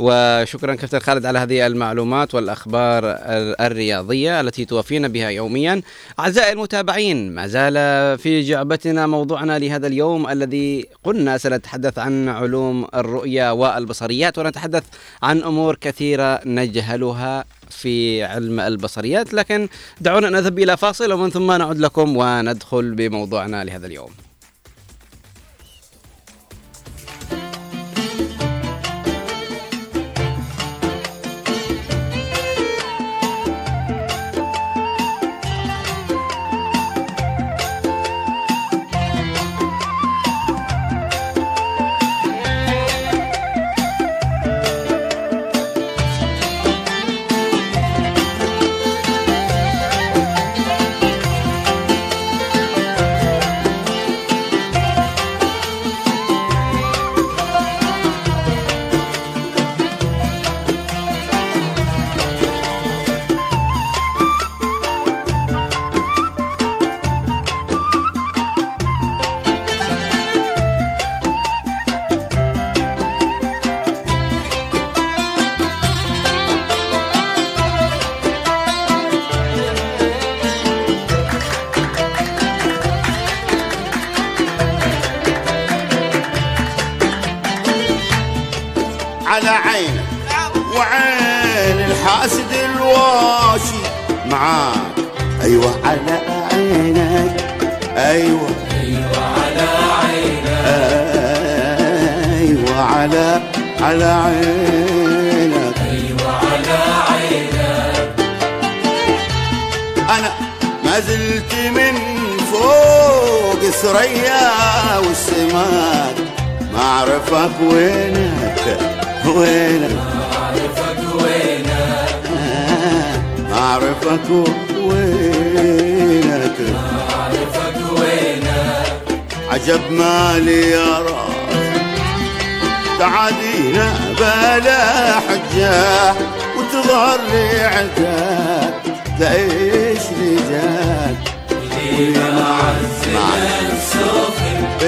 وشكرا 0.01 0.75
كابتن 0.75 0.99
خالد 0.99 1.25
على 1.25 1.39
هذه 1.39 1.67
المعلومات 1.67 2.35
والأخبار 2.35 3.03
ال- 3.05 3.61
الرياضية 3.61 4.41
التي 4.41 4.65
توفينا 4.65 5.07
بها 5.07 5.29
يوميا. 5.29 5.81
أعزائي 6.19 6.51
المتابعين 6.53 7.31
ما 7.31 7.47
زال 7.47 7.73
في 8.17 8.41
جعبتنا 8.41 9.07
موضوعنا 9.07 9.59
لهذا 9.59 9.87
اليوم 9.87 10.29
الذي 10.29 10.85
قلنا 11.03 11.37
سنتحدث 11.37 11.99
عن 11.99 12.29
علوم 12.29 12.87
الرؤية 12.95 13.53
والبصريات 13.53 14.37
ونتحدث 14.37 14.83
عن 15.23 15.43
أمور 15.43 15.75
كثيرة 15.75 16.39
نجهلها 16.45 17.45
في 17.69 18.23
علم 18.23 18.59
البصريات 18.59 19.33
لكن 19.33 19.67
دعونا 20.01 20.29
نذهب 20.29 20.59
إلى 20.59 20.77
فاصل 20.77 21.11
ومن 21.13 21.29
ثم 21.29 21.51
نعود 21.51 21.77
لكم 21.79 22.17
وندخل 22.17 22.91
بموضوعنا 22.95 23.63
لهذا 23.63 23.87
اليوم. 23.87 24.09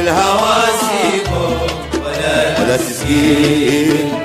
الهوى 0.04 0.64
سيبه 0.80 1.62
ولا 2.06 2.78
تسكين 2.78 4.23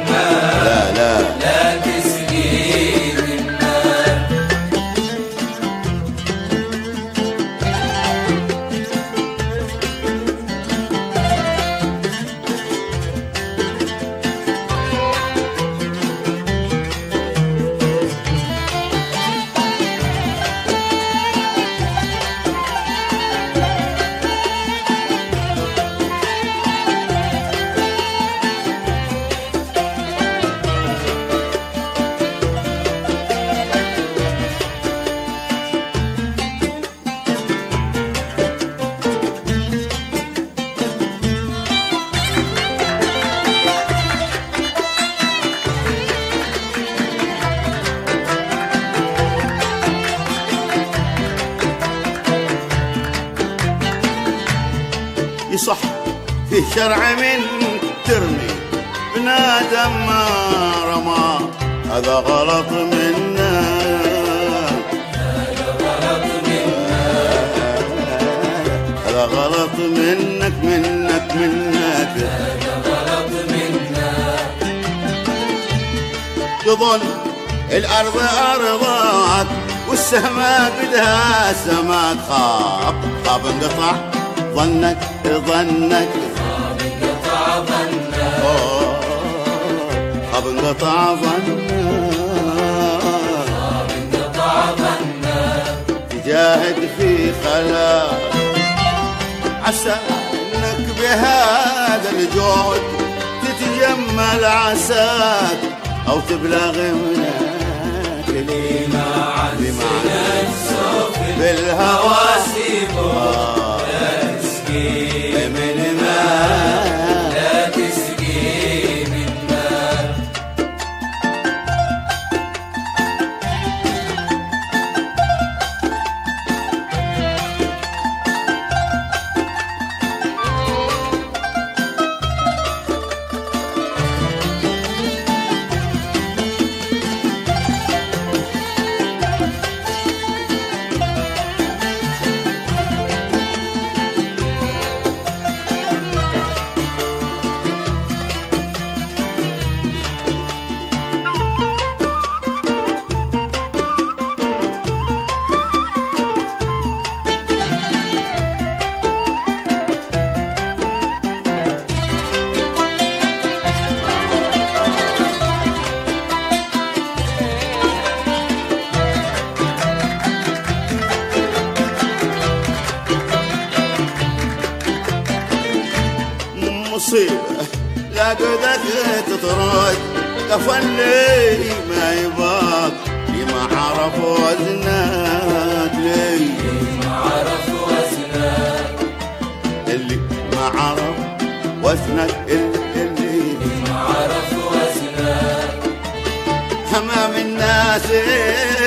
الناس 197.98 198.10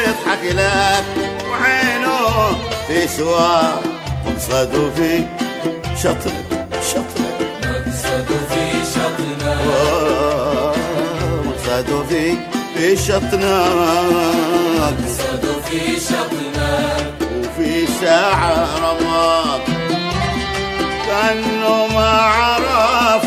يضحك 0.08 0.44
لك 0.44 1.06
وعينه 1.50 2.58
في 2.88 3.08
سوار 3.08 3.82
مقصد 4.26 4.92
في 4.96 5.26
شطر 6.04 6.32
شطر. 6.92 7.22
مقصد 7.64 8.28
في 8.50 8.72
شطنا 8.94 9.56
مقصد 11.46 12.06
في 12.76 12.96
شطنا 12.98 13.64
مقصد 14.80 15.46
وفي 15.46 16.00
شطنا 16.00 16.98
وفي 17.40 17.88
ساعة 18.02 18.68
رمضان 18.78 19.60
كأنه 21.08 21.88
ما 21.88 22.10
عرف 22.22 23.26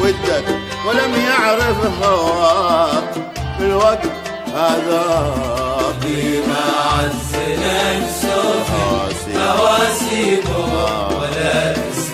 ودك 0.00 0.44
ولم 0.86 1.14
يعرف 1.28 2.02
هواك 2.02 3.14
الوقت 3.60 4.23
هذا 4.54 5.02
قيمة 6.02 6.56
عز 6.94 7.34
نفسه 7.58 8.64
في 8.64 9.38
مواسيبه 9.38 10.56
آه. 10.56 11.18
ولا 11.18 11.72
تسمع. 11.72 12.13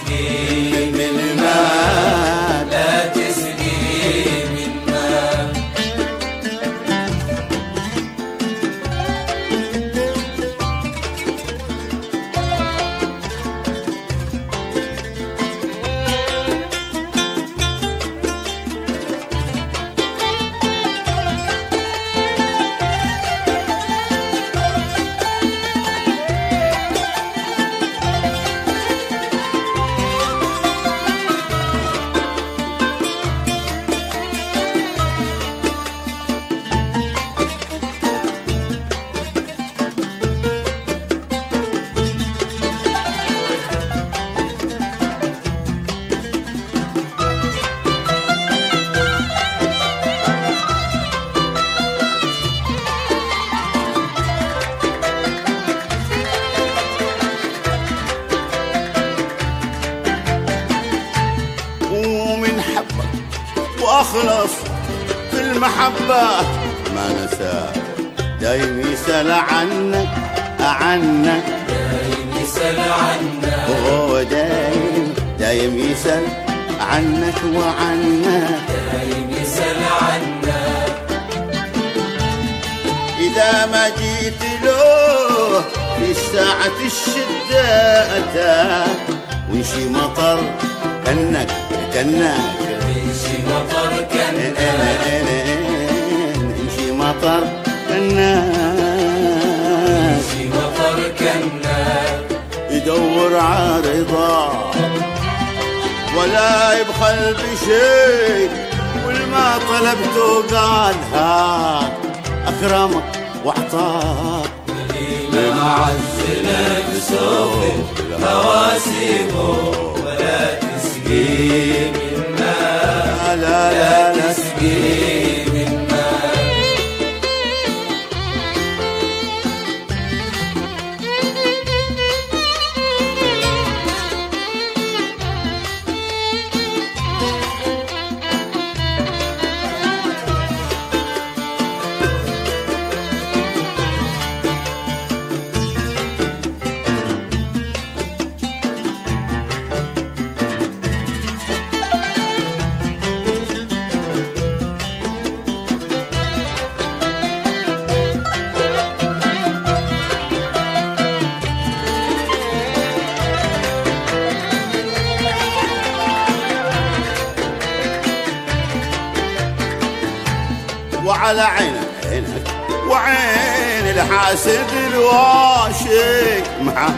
وعلى 171.30 171.42
عينك 171.42 172.46
وعين 172.88 173.86
الحاسد 173.86 174.66
الواشك 174.92 176.44
معاك 176.60 176.92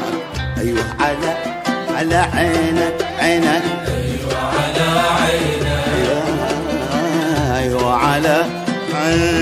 أيوه 0.58 0.84
على 1.00 1.36
على 1.96 2.16
عينك 2.16 3.06
عينك. 3.18 3.62
أيوه 3.88 4.36
على 4.48 4.88
عينك. 5.20 5.68
أيوه 7.56 7.94
على 7.96 8.44
عينك 8.94 9.32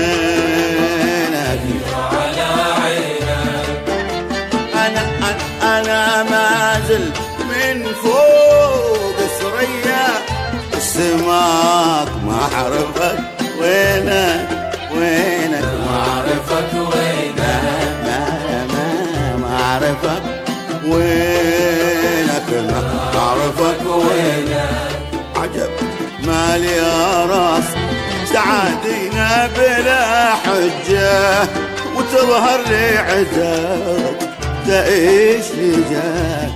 أيوه 1.51 1.95
على 2.11 2.47
عينك 2.83 3.83
أنا 4.75 5.03
أنا 5.29 5.79
أنا 5.79 6.23
ما 6.23 6.47
زلت 6.87 7.17
من 7.39 7.75
فوق 8.03 9.17
ثريا 9.39 10.07
السماك 10.77 12.07
ما 12.25 12.39
وينك 12.57 13.17
وينك. 13.61 14.50
وينك؟ 20.91 22.49
ما 22.71 23.11
أعرفك 23.15 23.81
وينك؟ 23.85 24.69
عجب 25.35 25.69
مالي 26.27 26.71
يا 26.77 27.25
راس 27.25 27.63
سعادينا 28.33 29.49
بلا 29.57 30.01
حجة 30.35 31.47
وتظهر 31.95 32.59
لي 32.69 32.97
عداك 32.97 34.17
تعيش 34.67 35.45
لي 35.57 35.71
جاك. 35.91 36.51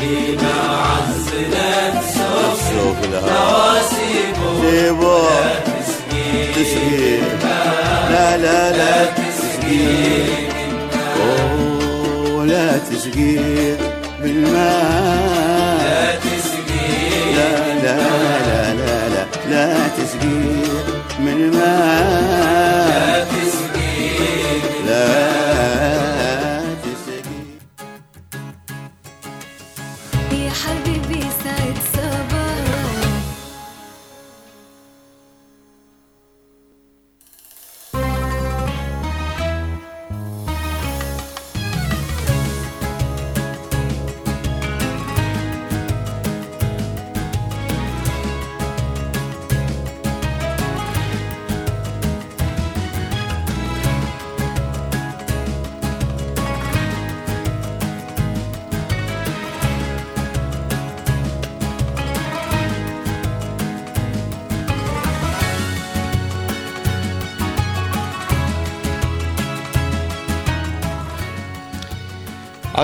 لينا 0.00 0.54
عز 0.82 1.28
نفسه 1.52 2.54
شوف 2.54 2.98
لها. 3.12 3.30
مواسمه 3.30 4.70
جيبه 4.70 5.28
تسقي 6.54 7.16
لا 8.10 8.36
لا 8.36 8.72
لا 8.76 9.04
تسقي 9.04 10.51
لا 12.72 12.78
تسقي 12.78 13.36
بالماء 14.22 15.78
لا 15.84 16.16
تسقي 16.16 17.34
لا 17.36 17.74
لا 17.74 17.96
لا 18.48 18.74
لا 18.74 19.08
لا 19.08 19.26
لا 19.50 19.88
تسقي 19.96 20.40
من 21.18 21.50
ماء 21.50 22.51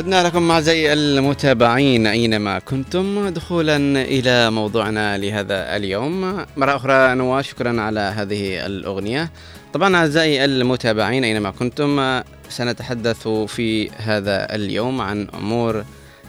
عدنا 0.09 0.27
لكم 0.29 0.51
أعزائي 0.51 0.93
المتابعين 0.93 2.07
أينما 2.07 2.59
كنتم 2.59 3.29
دخولا 3.29 3.77
إلى 4.03 4.51
موضوعنا 4.51 5.19
لهذا 5.19 5.77
اليوم. 5.77 6.45
مرة 6.57 6.77
أخرى 6.77 7.15
نواف 7.15 7.49
شكرا 7.49 7.81
على 7.81 8.01
هذه 8.01 8.67
الأغنية. 8.67 9.31
طبعا 9.73 9.97
أعزائي 9.97 10.45
المتابعين 10.45 11.25
أينما 11.25 11.51
كنتم 11.51 12.21
سنتحدث 12.49 13.29
في 13.29 13.91
هذا 13.91 14.55
اليوم 14.55 15.01
عن 15.01 15.29
أمور 15.35 15.85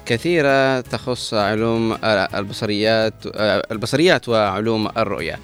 كثيرة 0.06 0.82
تخص 0.82 1.34
علوم 1.34 1.98
البصريات 2.04 3.14
البصريات 3.72 4.30
وعلوم 4.30 4.90
الرؤية. 4.98 5.40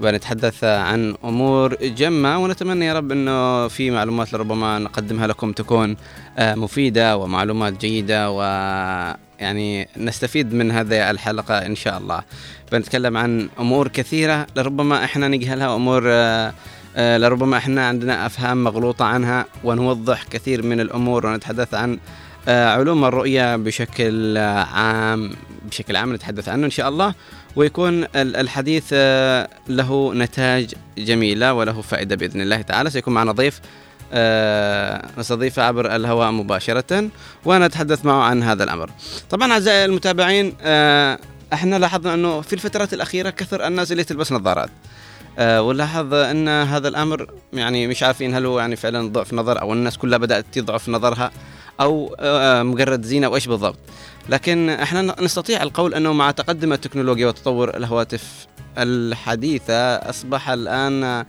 بنتحدث 0.00 0.64
عن 0.64 1.14
أمور 1.24 1.74
جمة 1.74 2.38
ونتمنى 2.38 2.86
يا 2.86 2.92
رب 2.92 3.12
إنه 3.12 3.68
في 3.68 3.90
معلومات 3.90 4.32
لربما 4.32 4.78
نقدمها 4.78 5.26
لكم 5.26 5.52
تكون 5.52 5.96
آه، 6.38 6.54
مفيدة 6.54 7.16
ومعلومات 7.16 7.80
جيدة 7.80 8.30
ويعني 8.30 9.88
نستفيد 9.96 10.54
من 10.54 10.70
هذه 10.70 11.10
الحلقة 11.10 11.66
إن 11.66 11.74
شاء 11.74 11.98
الله. 11.98 12.22
بنتكلم 12.72 13.16
عن 13.16 13.48
أمور 13.60 13.88
كثيرة 13.88 14.46
لربما 14.56 15.04
إحنا 15.04 15.28
نجهلها 15.28 15.68
وأمور 15.68 16.02
آه، 16.06 16.52
آه، 16.96 17.18
لربما 17.18 17.56
إحنا 17.56 17.86
عندنا 17.88 18.26
أفهام 18.26 18.64
مغلوطة 18.64 19.04
عنها 19.04 19.46
ونوضح 19.64 20.24
كثير 20.24 20.62
من 20.62 20.80
الأمور 20.80 21.26
ونتحدث 21.26 21.74
عن 21.74 21.98
علوم 22.48 23.04
الرؤية 23.04 23.56
بشكل 23.56 24.38
عام 24.38 25.30
بشكل 25.70 25.96
عام 25.96 26.14
نتحدث 26.14 26.48
عنه 26.48 26.66
إن 26.66 26.70
شاء 26.70 26.88
الله 26.88 27.14
ويكون 27.56 28.04
ال- 28.04 28.36
الحديث 28.36 28.84
آه، 28.92 29.48
له 29.68 30.14
نتاج 30.14 30.74
جميلة 30.98 31.54
وله 31.54 31.80
فائدة 31.82 32.16
بإذن 32.16 32.40
الله 32.40 32.62
تعالى. 32.62 32.90
سيكون 32.90 33.14
معنا 33.14 33.32
ضيف 33.32 33.60
آه، 34.12 35.06
نستضيفه 35.18 35.62
عبر 35.62 35.96
الهواء 35.96 36.30
مباشرة 36.30 37.08
ونتحدث 37.44 38.04
معه 38.04 38.22
عن 38.22 38.42
هذا 38.42 38.64
الأمر. 38.64 38.90
طبعا 39.30 39.52
أعزائي 39.52 39.84
المتابعين 39.84 40.54
آه، 40.62 41.18
إحنا 41.52 41.78
لاحظنا 41.78 42.14
أنه 42.14 42.40
في 42.40 42.52
الفترات 42.52 42.94
الأخيرة 42.94 43.30
كثر 43.30 43.66
الناس 43.66 43.92
اللي 43.92 44.04
تلبس 44.04 44.32
نظارات. 44.32 44.70
ولاحظ 45.38 46.14
أن 46.14 46.48
هذا 46.48 46.88
الأمر 46.88 47.26
يعني 47.52 47.86
مش 47.86 48.02
عارفين 48.02 48.34
هل 48.34 48.46
هو 48.46 48.60
يعني 48.60 48.76
فعلا 48.76 49.08
ضعف 49.12 49.34
نظر 49.34 49.60
أو 49.60 49.72
الناس 49.72 49.98
كلها 49.98 50.18
بدأت 50.18 50.44
تضعف 50.52 50.88
نظرها 50.88 51.30
أو 51.80 52.16
مجرد 52.64 53.02
زينة 53.02 53.28
وإيش 53.28 53.46
بالضبط. 53.46 53.78
لكن 54.28 54.70
إحنا 54.70 55.22
نستطيع 55.22 55.62
القول 55.62 55.94
أنه 55.94 56.12
مع 56.12 56.30
تقدم 56.30 56.72
التكنولوجيا 56.72 57.26
وتطور 57.26 57.76
الهواتف 57.76 58.46
الحديثة 58.78 59.94
أصبح 59.94 60.48
الآن 60.50 61.24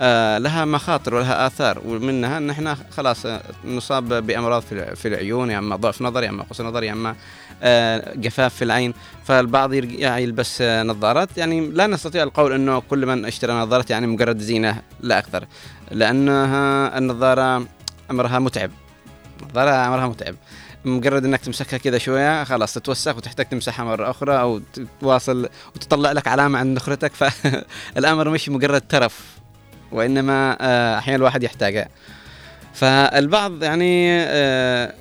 آه، 0.00 0.38
لها 0.38 0.64
مخاطر 0.64 1.14
ولها 1.14 1.46
آثار 1.46 1.82
ومنها 1.86 2.38
إن 2.38 2.50
إحنا 2.50 2.76
خلاص 2.90 3.26
نصاب 3.64 4.26
بأمراض 4.26 4.62
في 4.94 5.08
العيون 5.08 5.50
يا 5.50 5.58
إما 5.58 5.76
ضعف 5.76 6.02
نظر 6.02 6.22
يا 6.22 6.28
إما 6.28 6.42
قصر 6.50 6.66
نظر 6.66 6.82
يا 6.82 6.92
إما 6.92 7.16
آه، 7.62 8.14
جفاف 8.14 8.54
في 8.54 8.62
العين. 8.64 8.94
فالبعض 9.24 9.74
يرجع 9.74 10.18
يلبس 10.18 10.62
نظارات. 10.62 11.28
يعني 11.38 11.68
لا 11.68 11.86
نستطيع 11.86 12.22
القول 12.22 12.52
أنه 12.52 12.80
كل 12.90 13.06
من 13.06 13.24
اشترى 13.24 13.52
نظارات 13.52 13.90
يعني 13.90 14.06
مجرد 14.06 14.38
زينة 14.38 14.82
لا 15.00 15.18
أكثر. 15.18 15.46
لأنها 15.90 16.98
النظارة 16.98 17.66
أمرها 18.10 18.38
متعب. 18.38 18.70
النظاره 19.42 19.70
أمرها 19.70 20.06
متعب. 20.08 20.34
مجرد 20.86 21.24
إنك 21.24 21.40
تمسكها 21.40 21.78
كذا 21.78 21.98
شوية 21.98 22.44
خلاص 22.44 22.74
تتوسخ 22.74 23.16
وتحتاج 23.16 23.46
تمسحها 23.46 23.84
مرة 23.84 24.10
أخرى 24.10 24.40
أو 24.40 24.60
تواصل 25.00 25.48
وتطلع 25.76 26.12
لك 26.12 26.28
علامة 26.28 26.58
عند 26.58 26.76
نخرتك. 26.76 27.12
فالامر 27.14 28.30
مش 28.34 28.48
مجرد 28.48 28.80
ترف 28.80 29.36
وإنما 29.92 30.56
آه، 30.60 30.98
أحيانا 30.98 31.16
الواحد 31.16 31.42
يحتاجها 31.42 31.88
فالبعض 32.74 33.62
يعني 33.62 34.08
آه، 34.12 34.94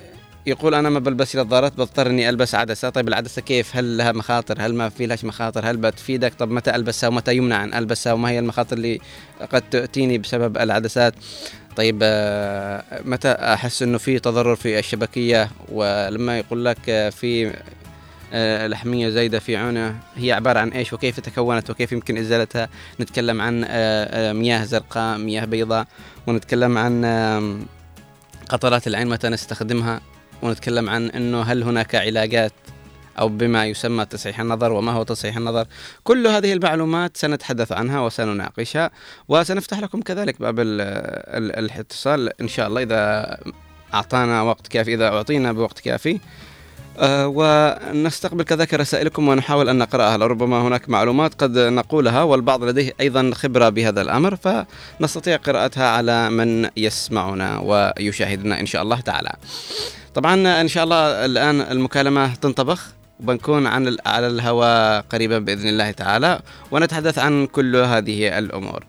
يقول 0.46 0.76
أنا 0.76 0.90
ما 0.90 1.00
بلبس 1.00 1.36
نظارات 1.36 1.74
بضطر 1.74 2.08
إني 2.08 2.30
ألبس 2.30 2.56
عدسة. 2.56 2.90
طيب 2.90 3.08
العدسة 3.08 3.42
كيف؟ 3.42 3.76
هل 3.78 3.98
لها 3.98 4.12
مخاطر؟ 4.12 4.56
هل 4.60 4.76
ما 4.76 4.90
في 4.90 5.06
لهاش 5.06 5.26
مخاطر؟ 5.26 5.70
هل 5.70 5.78
بتفيدك؟ 5.78 6.34
طب 6.34 6.52
متى 6.52 6.76
ألبسها 6.76 7.10
ومتى 7.10 7.36
يمنع 7.36 7.64
أن 7.64 7.74
ألبسها؟ 7.74 8.14
وما 8.14 8.30
هي 8.30 8.40
المخاطر 8.40 8.78
اللي 8.78 9.00
قد 9.52 9.62
تاتيني 9.62 10.18
بسبب 10.18 10.58
العدسات؟ 10.58 11.14
طيب 11.76 12.00
آه، 12.04 12.84
متى 13.06 13.32
أحس 13.32 13.84
إنه 13.84 13.98
في 13.98 14.20
تضرر 14.20 14.56
في 14.56 14.80
الشبكية؟ 14.80 15.50
ولما 15.72 16.38
يقول 16.38 16.66
لك 16.66 16.78
آه، 16.90 17.10
في 17.10 17.54
آه، 18.34 18.68
لحمية 18.68 19.10
زايدة 19.10 19.40
في 19.40 19.58
عونه 19.58 19.96
هي 20.16 20.32
عبارة 20.32 20.60
عن 20.60 20.70
إيش؟ 20.70 20.94
وكيف 20.94 21.20
تكونت؟ 21.20 21.70
وكيف 21.70 21.92
يمكن 21.92 22.18
إزالتها؟ 22.18 22.70
نتكلم 23.00 23.42
عن 23.42 23.62
مياه 24.38 24.64
زرقاء 24.64 25.18
مياه 25.18 25.46
بيضاء 25.46 25.88
ونتكلم 26.28 26.78
عن 26.78 27.06
قطرات 28.50 28.88
العين 28.88 29.08
متى 29.08 29.30
نستخدمها 29.30 30.02
ونتكلم 30.42 30.90
عن 30.90 31.10
إنه 31.10 31.42
هل 31.42 31.64
هناك 31.64 31.96
علاجات 31.96 32.54
أو 33.20 33.30
بما 33.30 33.66
يسمى 33.66 34.06
تصحيح 34.06 34.40
النظر 34.40 34.72
وما 34.72 34.92
هو 34.92 35.04
تصحيح 35.04 35.38
النظر. 35.38 35.66
كل 36.04 36.28
هذه 36.28 36.54
المعلومات 36.54 37.18
سنتحدث 37.18 37.72
عنها 37.72 38.02
وسنناقشها 38.02 38.92
وسنفتح 39.28 39.80
لكم 39.80 40.02
كذلك 40.02 40.42
باب 40.42 40.60
ال- 40.60 40.82
ال- 41.38 41.56
الاتصال 41.66 42.42
إن 42.42 42.48
شاء 42.48 42.68
الله 42.68 42.82
إذا 42.82 43.38
أعطانا 43.94 44.42
وقت 44.42 44.68
كافي 44.68 44.94
إذا 44.94 45.08
أعطينا 45.08 45.52
بوقت 45.52 45.80
كافي. 45.80 46.20
آه، 47.00 47.28
ونستقبل 47.28 48.44
كذلك 48.44 48.74
رسائلكم 48.74 49.28
ونحاول 49.28 49.70
أن 49.70 49.78
نقرأها 49.78 50.18
لربما 50.18 50.62
هناك 50.62 50.90
معلومات 50.90 51.44
قد 51.44 51.58
نقولها 51.58 52.24
والبعض 52.24 52.64
لديه 52.64 52.94
أيضا 53.00 53.32
خبرة 53.34 53.70
بهذا 53.70 54.02
الأمر 54.02 54.36
فنستطيع 54.36 55.36
قراءتها 55.36 55.88
على 55.88 56.30
من 56.30 56.70
يسمعنا 56.78 57.60
ويشاهدنا 57.60 58.60
إن 58.60 58.66
شاء 58.66 58.82
الله 58.82 59.00
تعالى. 59.02 59.36
طبعا 60.14 60.62
إن 60.62 60.68
شاء 60.68 60.84
الله 60.84 61.26
الآن 61.26 61.62
المكالمة 61.62 62.36
تنطبخ. 62.36 62.95
وبنكون 63.20 63.68
عن 63.68 63.98
على 64.06 64.28
الهواء 64.28 65.06
قريبا 65.10 65.40
بإذن 65.40 65.70
الله 65.70 65.92
تعالى 65.92 66.40
ونتحدث 66.72 67.20
عن 67.20 67.46
كل 67.48 67.76
هذه 67.76 68.40
الأمور. 68.40 68.84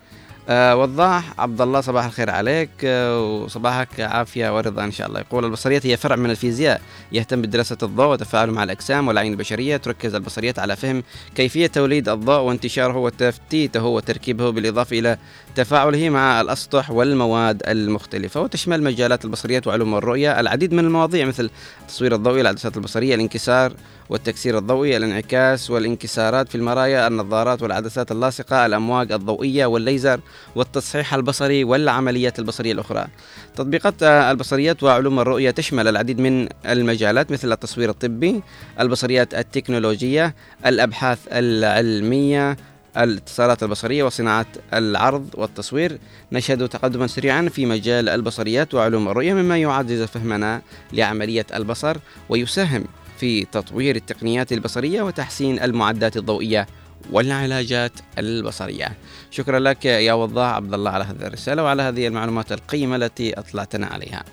آه 0.48 0.76
وضاح 0.76 1.40
عبد 1.40 1.60
الله 1.60 1.80
صباح 1.80 2.04
الخير 2.04 2.30
عليك 2.30 2.70
آه 2.84 3.20
وصباحك 3.20 4.00
عافية 4.00 4.56
ورضا 4.56 4.84
إن 4.84 4.92
شاء 4.92 5.06
الله. 5.06 5.20
يقول 5.20 5.44
البصريات 5.44 5.86
هي 5.86 5.96
فرع 5.96 6.16
من 6.16 6.30
الفيزياء 6.30 6.80
يهتم 7.12 7.42
بدراسة 7.42 7.78
الضوء 7.82 8.06
وتفاعله 8.06 8.52
مع 8.52 8.62
الأجسام 8.62 9.08
والعين 9.08 9.32
البشرية 9.32 9.76
تركز 9.76 10.14
البصريات 10.14 10.58
على 10.58 10.76
فهم 10.76 11.02
كيفية 11.34 11.66
توليد 11.66 12.08
الضوء 12.08 12.40
وانتشاره 12.40 12.96
وتفتيته 12.96 13.84
وتركيبه 13.84 14.50
بالإضافة 14.50 14.98
إلى 14.98 15.18
تفاعله 15.56 16.10
مع 16.10 16.40
الأسطح 16.40 16.90
والمواد 16.90 17.62
المختلفة 17.68 18.40
وتشمل 18.40 18.82
مجالات 18.82 19.24
البصريات 19.24 19.66
وعلوم 19.66 19.94
الرؤية 19.94 20.40
العديد 20.40 20.72
من 20.72 20.84
المواضيع 20.84 21.26
مثل 21.26 21.50
التصوير 21.80 22.14
الضوئي 22.14 22.40
العدسات 22.40 22.76
البصرية 22.76 23.14
الانكسار 23.14 23.72
والتكسير 24.10 24.58
الضوئي 24.58 24.96
الانعكاس 24.96 25.70
والانكسارات 25.70 26.48
في 26.48 26.54
المرايا 26.54 27.06
النظارات 27.06 27.62
والعدسات 27.62 28.12
اللاصقة 28.12 28.66
الأمواج 28.66 29.12
الضوئية 29.12 29.66
والليزر 29.66 30.20
والتصحيح 30.54 31.14
البصري 31.14 31.64
والعمليات 31.64 32.38
البصرية 32.38 32.72
الأخرى. 32.72 33.06
تطبيقات 33.54 34.02
البصريات 34.02 34.82
وعلوم 34.82 35.20
الرؤية 35.20 35.50
تشمل 35.50 35.88
العديد 35.88 36.20
من 36.20 36.48
المجالات 36.66 37.32
مثل 37.32 37.52
التصوير 37.52 37.90
الطبي 37.90 38.42
البصريات 38.80 39.34
التكنولوجية 39.34 40.34
الأبحاث 40.66 41.18
العلمية 41.32 42.56
الاتصالات 42.96 43.62
البصرية 43.62 44.04
وصناعة 44.04 44.46
العرض 44.74 45.28
والتصوير. 45.34 45.98
نشهد 46.32 46.68
تقدما 46.68 47.06
سريعا 47.06 47.48
في 47.48 47.66
مجال 47.66 48.08
البصريات 48.08 48.74
وعلوم 48.74 49.08
الرؤية 49.08 49.34
مما 49.34 49.58
يعزز 49.58 50.02
فهمنا 50.02 50.62
لعملية 50.92 51.46
البصر 51.54 51.96
ويساهم 52.28 52.84
في 53.18 53.44
تطوير 53.44 53.96
التقنيات 53.96 54.52
البصرية 54.52 55.02
وتحسين 55.02 55.62
المعدات 55.62 56.16
الضوئية 56.16 56.66
والعلاجات 57.12 57.92
البصرية. 58.18 58.92
شكرا 59.30 59.58
لك 59.58 59.84
يا 59.84 60.12
وضاح 60.12 60.54
عبد 60.54 60.74
الله 60.74 60.90
على 60.90 61.04
هذه 61.04 61.26
الرسالة 61.26 61.62
وعلى 61.62 61.82
هذه 61.82 62.06
المعلومات 62.06 62.52
القيمة 62.52 62.96
التي 62.96 63.38
أطلعتنا 63.38 63.86
عليها. 63.86 64.24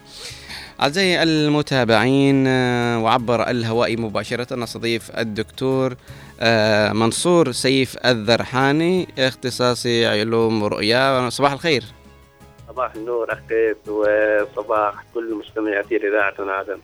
أعزائي 0.82 1.24
المتابعين 1.24 2.48
آه، 2.48 3.00
وعبر 3.00 3.50
الهواء 3.50 3.98
مباشرة 3.98 4.56
نستضيف 4.56 5.12
الدكتور 5.12 5.96
آه، 6.46 6.94
منصور 6.94 7.52
سيف 7.52 7.98
الذرحاني 8.06 9.08
اختصاصي 9.20 10.06
علوم 10.06 10.64
رؤيا 10.64 11.30
صباح 11.30 11.52
الخير. 11.52 11.84
صباح 12.70 12.96
النور 12.96 13.34
أخي 13.34 13.76
وصباح 13.88 14.94
كل 15.14 15.36
مستمعي 15.36 15.84
إذاعة 15.92 16.34
عدن 16.40 16.78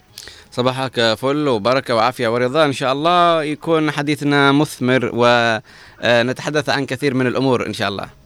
صباحك 0.52 1.14
فل 1.14 1.48
وبركة 1.48 1.96
وعافية 1.96 2.28
ورضا. 2.28 2.66
إن 2.66 2.74
شاء 2.74 2.94
الله 2.94 3.44
يكون 3.44 3.92
حديثنا 3.92 4.52
مثمر 4.52 5.12
ونتحدث 5.14 6.70
عن 6.70 6.86
كثير 6.86 7.14
من 7.14 7.28
الأمور 7.28 7.66
إن 7.68 7.74
شاء 7.74 7.90
الله. 7.90 8.19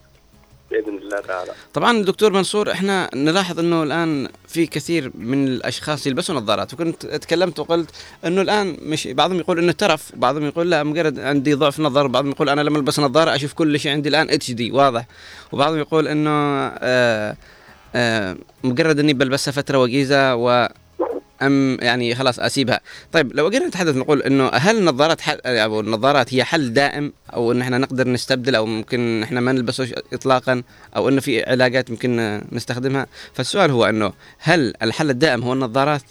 الله 1.18 1.26
تعالى. 1.26 1.52
طبعا 1.74 2.02
دكتور 2.02 2.32
منصور 2.32 2.72
إحنا 2.72 3.10
نلاحظ 3.14 3.58
إنه 3.58 3.82
الآن 3.82 4.28
في 4.48 4.66
كثير 4.66 5.10
من 5.14 5.48
الأشخاص 5.48 6.06
يلبسوا 6.06 6.34
نظارات. 6.34 6.74
وكنت 6.74 7.06
تكلمت 7.06 7.58
وقلت 7.58 7.90
إنه 8.24 8.42
الآن 8.42 8.76
مش 8.82 9.06
بعضهم 9.06 9.38
يقول 9.38 9.58
إنه 9.58 9.72
ترف 9.72 10.12
بعضهم 10.16 10.44
يقول 10.44 10.70
لا 10.70 10.82
مجرد 10.82 11.18
عندي 11.20 11.54
ضعف 11.54 11.80
نظر 11.80 12.06
بعضهم 12.06 12.30
يقول 12.30 12.48
أنا 12.48 12.60
لما 12.60 12.78
ألبس 12.78 13.00
نظارة 13.00 13.34
أشوف 13.34 13.52
كل 13.52 13.80
شيء 13.80 13.92
عندي 13.92 14.08
الآن 14.08 14.30
اتش 14.30 14.50
دي 14.50 14.70
واضح. 14.70 15.06
وبعضهم 15.52 15.78
يقول 15.78 16.08
إنه 16.08 16.30
آه 16.30 17.36
آه 17.94 18.36
مجرد 18.64 18.98
إني 18.98 19.12
بلبسها 19.12 19.52
فترة 19.52 19.78
وجيزة 19.78 20.34
و 20.34 20.68
أم 21.42 21.78
يعني 21.82 22.14
خلاص 22.14 22.40
أسيبها. 22.40 22.80
طيب 23.12 23.36
لو 23.36 23.44
قدرنا 23.46 23.66
نتحدث 23.66 23.96
نقول 23.96 24.22
إنه 24.22 24.48
هل 24.48 24.78
النظارات 24.78 25.20
حل 25.20 25.38
أو 25.46 25.80
النظارات 25.80 26.34
هي 26.34 26.44
حل 26.44 26.72
دائم 26.72 27.12
أو 27.34 27.52
إن 27.52 27.60
إحنا 27.60 27.78
نقدر 27.78 28.08
نستبدل 28.08 28.54
أو 28.54 28.66
ممكن 28.66 29.22
إحنا 29.22 29.40
ما 29.40 29.52
نلبسوش 29.52 29.88
اطلاقا 30.12 30.62
أو 30.96 31.08
إنه 31.08 31.20
في 31.20 31.42
علاجات 31.50 31.90
ممكن 31.90 32.40
نستخدمها؟ 32.52 33.06
فالسؤال 33.34 33.70
هو 33.70 33.84
إنه 33.84 34.12
هل 34.38 34.74
الحل 34.82 35.10
الدائم 35.10 35.42
هو 35.42 35.52
النظارات؟ 35.52 36.02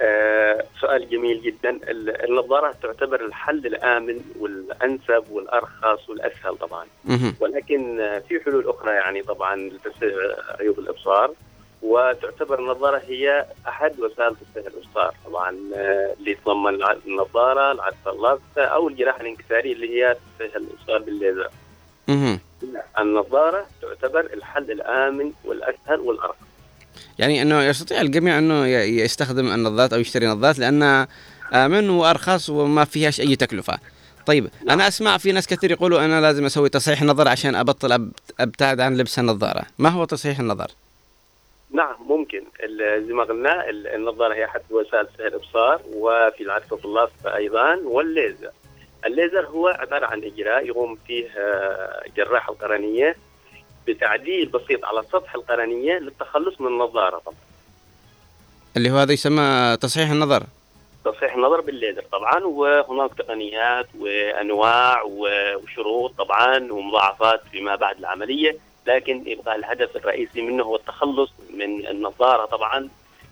آه 0.00 0.64
سؤال 0.80 1.10
جميل 1.10 1.42
جدا. 1.42 1.70
ال- 1.70 2.30
النظارات 2.30 2.76
تعتبر 2.82 3.24
الحل 3.26 3.66
الآمن 3.66 4.20
والأنسب 4.40 5.24
والأرخص 5.30 6.08
والأسهل 6.08 6.56
طبعا. 6.60 6.86
ولكن 7.40 7.96
في 8.28 8.40
حلول 8.44 8.68
أخرى 8.68 8.94
يعني 8.94 9.22
طبعا 9.22 9.56
لتصحيح 9.56 10.12
عيوب 10.60 10.78
الإبصار. 10.78 11.32
وتعتبر 11.82 12.58
النظارة 12.58 13.02
هي 13.08 13.46
أحد 13.68 14.00
وسائل 14.00 14.36
تصحيح 14.36 14.66
الإبصار 14.66 15.14
طبعا 15.26 15.56
آه، 15.74 16.14
اللي 16.18 16.30
يتضمن 16.30 16.74
الع- 16.74 16.96
النظارة 17.06 17.72
العدسة 17.72 18.10
اللاصقة 18.12 18.64
أو 18.64 18.88
الجراحة 18.88 19.20
الانكسارية 19.20 19.72
اللي 19.72 19.88
هي 20.02 20.16
تصحيح 20.38 20.56
الإبصار 20.56 20.98
بالليزر. 20.98 21.48
النظارة 22.98 23.66
تعتبر 23.82 24.20
الحل 24.20 24.70
الآمن 24.70 25.32
والأسهل 25.44 26.00
والأرخص 26.00 26.36
يعني 27.18 27.42
إنه 27.42 27.62
يستطيع 27.62 28.00
الجميع 28.00 28.38
إنه 28.38 28.66
ي- 28.66 29.00
يستخدم 29.00 29.46
النظارات 29.54 29.92
أو 29.92 30.00
يشتري 30.00 30.26
نظارات 30.26 30.58
لأنها 30.58 31.08
آمن 31.52 31.90
وأرخص 31.90 32.50
وما 32.50 32.84
فيهاش 32.84 33.20
أي 33.20 33.36
تكلفة. 33.36 33.78
طيب 34.26 34.48
أنا 34.70 34.88
أسمع 34.88 35.18
في 35.18 35.32
ناس 35.32 35.46
كثير 35.46 35.70
يقولوا 35.70 36.04
أنا 36.04 36.20
لازم 36.20 36.44
أسوي 36.44 36.68
تصحيح 36.68 37.02
نظر 37.02 37.28
عشان 37.28 37.54
أبطل 37.54 37.96
أب- 37.98 38.20
أبتعد 38.40 38.80
عن 38.80 38.96
لبس 38.96 39.18
النظارة. 39.18 39.62
ما 39.78 39.88
هو 39.88 40.04
تصحيح 40.04 40.40
النظر؟ 40.40 40.70
نعم 41.72 41.96
ممكن. 42.08 42.44
زي 43.06 43.12
ما 43.12 43.24
قلنا 43.24 43.70
ال- 43.70 43.86
النظارة 43.86 44.34
هي 44.34 44.44
أحد 44.44 44.60
وسائل 44.70 45.06
تصحيح 45.06 45.26
الإبصار 45.26 45.80
وفي 45.94 46.42
العدسة 46.42 46.78
اللاصقة 46.84 47.36
أيضا 47.36 47.76
والليزر. 47.84 48.50
الليزر 49.06 49.46
هو 49.46 49.68
عبارة 49.68 50.06
عن 50.06 50.24
إجراء 50.24 50.66
يقوم 50.66 50.98
فيه 51.06 51.28
آه، 51.38 52.02
جراح 52.16 52.48
القرنية 52.48 53.16
بتعديل 53.86 54.48
بسيط 54.48 54.84
على 54.84 55.02
سطح 55.02 55.34
القرنية 55.34 55.98
للتخلص 55.98 56.60
من 56.60 56.66
النظارة 56.66 57.18
طبعا. 57.18 57.36
اللي 58.76 58.90
هو 58.90 58.96
هذا 58.96 59.12
يسمى 59.12 59.76
تصحيح 59.80 60.10
النظر. 60.10 60.42
تصحيح 61.04 61.34
النظر 61.34 61.60
بالليزر 61.60 62.02
طبعا 62.12 62.44
وهناك 62.44 63.14
تقنيات 63.14 63.86
وأنواع 63.98 65.02
وشروط 65.02 66.12
طبعا 66.18 66.72
ومضاعفات 66.72 67.40
فيما 67.52 67.76
بعد 67.76 67.98
العملية. 67.98 68.56
لكن 68.86 69.22
يبقى 69.26 69.56
الهدف 69.56 69.96
الرئيسي 69.96 70.42
منه 70.42 70.62
هو 70.64 70.76
التخلص 70.76 71.30
من 71.54 71.86
النظارة. 71.86 72.44
طبعا 72.46 72.88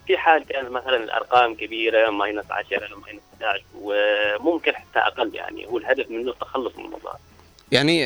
في 0.07 0.19
حال 0.19 0.45
كانت 0.45 0.71
مثلا 0.71 0.97
الأرقام 0.97 1.55
كبيرة 1.55 2.11
ماينس 2.11 2.45
10 2.51 2.79
minus 3.07 3.23
11 3.43 3.63
وممكن 3.81 4.73
حتى 4.75 4.99
أقل 4.99 5.35
يعني 5.35 5.67
هو 5.67 5.79
الهدف 5.79 6.11
منه 6.11 6.31
التخلص 6.31 6.77
من 6.77 6.85
النظارة. 6.85 7.19
يعني 7.73 8.01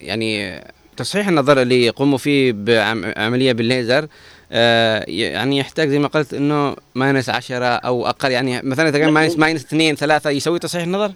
يعني 0.00 0.60
تصحيح 0.96 1.28
النظر 1.28 1.62
اللي 1.62 1.86
يقوموا 1.86 2.18
فيه 2.18 2.52
بعمليه 2.52 3.52
بالليزر 3.52 4.08
آه، 4.52 5.04
يعني 5.08 5.58
يحتاج 5.58 5.88
زي 5.88 5.98
ما 5.98 6.08
قلت 6.08 6.34
إنه 6.34 6.76
minus 6.94 7.28
10 7.30 7.64
أو 7.64 8.06
أقل. 8.06 8.30
يعني 8.30 8.62
مثلا 8.62 8.88
إذا 8.88 8.98
كان 8.98 9.10
minus 9.10 9.38
minus 9.38 9.64
2 9.64 9.94
3 9.94 10.30
يسوي 10.30 10.58
تصحيح 10.58 10.82
النظر؟ 10.82 11.12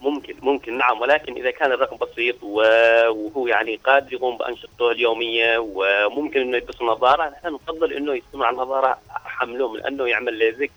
ممكن 0.00 0.34
ممكن 0.42 0.78
نعم. 0.78 1.00
ولكن 1.00 1.34
إذا 1.36 1.50
كان 1.50 1.72
الرقم 1.72 1.96
بسيط 1.96 2.42
وهو 2.42 3.46
يعني 3.46 3.76
قادر 3.76 4.12
يقوم 4.12 4.36
بأنشطته 4.36 4.90
اليومية 4.90 5.58
وممكن 5.58 6.40
إنه 6.40 6.56
يلبس 6.56 6.82
نظاره 6.82 7.28
نحن 7.28 7.54
نفضل 7.54 7.92
إنه 7.92 8.14
يستعمل 8.14 8.50
النظارة 8.50 8.98
حملة 9.24 9.72
من 9.72 9.80
أنه 9.86 10.08
يعمل 10.08 10.34
ليزك. 10.34 10.70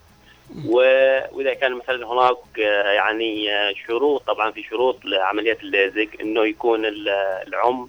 وإذا 0.68 1.54
كان 1.54 1.74
مثلا 1.76 2.08
هناك 2.08 2.60
آه، 2.60 2.91
يعني 2.91 3.54
آه، 3.56 3.74
شروط 3.88 4.22
طبعا 4.28 4.52
في 4.52 4.64
شروط 4.64 5.06
لعمليات 5.06 5.60
الليزك 5.64 6.22
إنه 6.22 6.45
يكون 6.45 6.86
ال- 6.86 7.10
العمر 7.48 7.88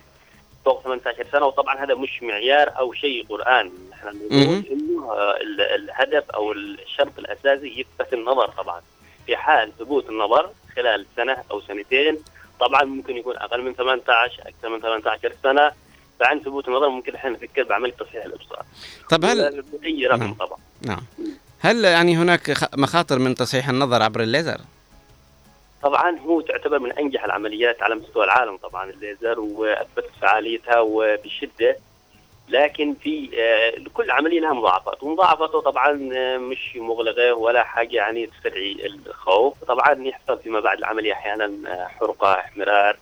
فوق 0.64 0.82
18 0.82 1.26
سنة. 1.32 1.46
وطبعا 1.46 1.84
هذا 1.84 1.94
مش 1.94 2.22
معيار 2.22 2.72
أو 2.78 2.92
شيء 2.92 3.26
قرآن. 3.28 3.72
نحن 3.90 4.06
نقول. 4.06 4.64
إنه 4.72 5.14
ال- 5.40 5.60
الهدف 5.60 6.30
أو 6.30 6.52
الشرط 6.52 7.18
الأساسي 7.18 7.80
يثبت 7.80 8.12
النظر 8.14 8.48
طبعا. 8.48 8.80
في 9.26 9.36
حال 9.36 9.72
ثبوت 9.78 10.08
النظر 10.08 10.50
خلال 10.76 11.06
سنة 11.16 11.36
أو 11.50 11.60
سنتين. 11.60 12.18
طبعا 12.60 12.84
ممكن 12.84 13.16
يكون 13.16 13.36
أقل 13.36 13.62
من 13.62 13.74
18 13.74 14.42
أكثر 14.46 14.68
من 14.68 14.80
18 14.80 15.32
سنة. 15.42 15.72
فعن 16.20 16.40
ثبوت 16.40 16.68
النظر 16.68 16.88
ممكن 16.88 17.14
إحنا 17.14 17.30
نفكر 17.30 17.62
بعمليه 17.62 17.92
تصحيح 17.92 18.24
الإبصار. 18.24 18.62
طب 19.10 19.24
هل 19.24 19.64
أي 19.84 20.06
رقم 20.06 20.20
نعم. 20.20 20.34
طبعا. 20.34 20.58
نعم. 20.82 21.02
هل 21.58 21.84
يعني 21.84 22.16
هناك 22.16 22.56
مخاطر 22.76 23.18
من 23.18 23.34
تصحيح 23.34 23.68
النظر 23.68 24.02
عبر 24.02 24.20
الليزر؟ 24.22 24.60
طبعا 25.82 26.18
هو 26.18 26.40
تعتبر 26.40 26.78
من 26.78 26.92
أنجح 26.92 27.24
العمليات 27.24 27.82
على 27.82 27.94
مستوى 27.94 28.24
العالم 28.24 28.56
طبعا 28.56 28.90
الليزر 28.90 29.40
وأثبتت 29.40 30.10
فعاليتها 30.20 30.80
وبشدة. 30.80 31.76
لكن 32.48 32.94
في 32.94 33.30
آه، 33.38 33.74
كل 33.94 34.10
عملية 34.10 34.40
لها 34.40 34.52
مضاعفات. 34.52 35.02
ومضاعفاته 35.02 35.60
طبعا 35.60 36.10
آه، 36.16 36.38
مش 36.38 36.76
مغلقة 36.76 37.34
ولا 37.34 37.64
حاجة 37.64 37.96
يعني 37.96 38.26
تستدعي 38.26 38.76
الخوف. 39.06 39.64
طبعا 39.64 40.04
يحصل 40.06 40.38
فيما 40.38 40.60
بعد 40.60 40.78
العملية 40.78 41.12
أحيانا 41.12 41.44
آه، 41.68 41.86
حرقة 41.86 42.32
احمرار 42.34 42.96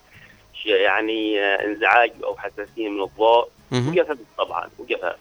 يعني 0.64 1.40
انزعاج 1.40 2.12
أو 2.24 2.36
حساسية 2.36 2.89
من 2.89 3.02
الضوء. 3.02 3.48
وجفاف 3.90 4.19
طبعا 4.39 4.70
وجفاف. 4.78 5.16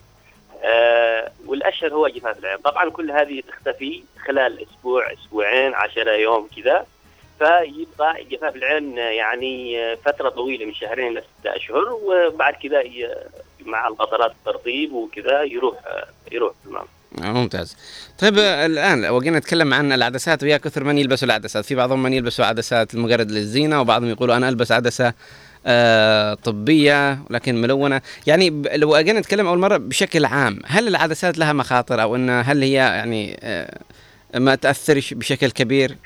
آه 0.64 1.31
والأشهر 1.45 1.93
هو 1.93 2.07
جفاف 2.07 2.39
العين. 2.39 2.57
طبعا 2.57 2.89
كل 2.89 3.11
هذه 3.11 3.41
تختفي 3.48 4.03
خلال 4.26 4.65
أسبوع 4.69 5.14
أسبوعين 5.14 5.73
عشرة 5.73 6.11
يوم 6.11 6.49
كذا. 6.56 6.85
فيبقى 7.39 8.23
جفاف 8.23 8.56
العين 8.56 8.98
يعني 8.98 9.95
فترة 9.95 10.30
طويلة 10.30 10.65
من 10.65 10.73
شهرين 10.73 11.14
لستة 11.14 11.56
أشهر. 11.56 11.99
وبعد 12.03 12.53
كذا 12.53 12.84
مع 13.66 13.88
القطرات 13.88 14.32
الترطيب 14.32 14.94
وكذا 14.94 15.44
يروح 15.44 15.76
يروح. 16.32 16.54
تمام 16.66 16.86
آه، 17.24 17.32
ممتاز. 17.32 17.78
طيب 18.20 18.40
الآن 18.40 19.02
لو 19.02 19.22
جينا 19.22 19.40
نتكلم 19.40 19.74
عن 19.74 19.92
العدسات 19.92 20.44
ويا 20.44 20.58
كثر 20.58 20.84
من 20.84 20.98
يلبسوا 20.98 21.26
العدسات. 21.26 21.66
في 21.66 21.76
بعضهم 21.76 22.04
من 22.04 22.14
يلبسوا 22.14 22.46
عدسات 22.46 22.96
مجرد 22.96 23.32
للزينة 23.32 23.82
وبعضهم 23.82 24.10
يقولوا 24.10 24.36
أنا 24.36 24.50
ألبس 24.50 24.72
عدسة 24.72 25.14
آه 25.66 26.34
طبية 26.34 27.20
لكن 27.30 27.62
ملونة. 27.62 28.02
يعني 28.28 28.64
لو 28.76 28.98
جينا 28.98 29.20
نتكلم 29.20 29.48
أول 29.48 29.60
مرة 29.60 29.78
بشكل 29.78 30.26
عام 30.26 30.60
هل 30.66 30.88
العدسات 30.88 31.38
لها 31.38 31.54
مخاطر 31.54 32.02
أو 32.02 32.16
إن 32.16 32.30
هل 32.30 32.62
هي 32.64 32.74
يعني 32.74 33.40
آه 33.44 33.80
ما 34.36 34.56
تأثرش 34.56 35.14
بشكل 35.14 35.52
كبير؟ 35.52 35.98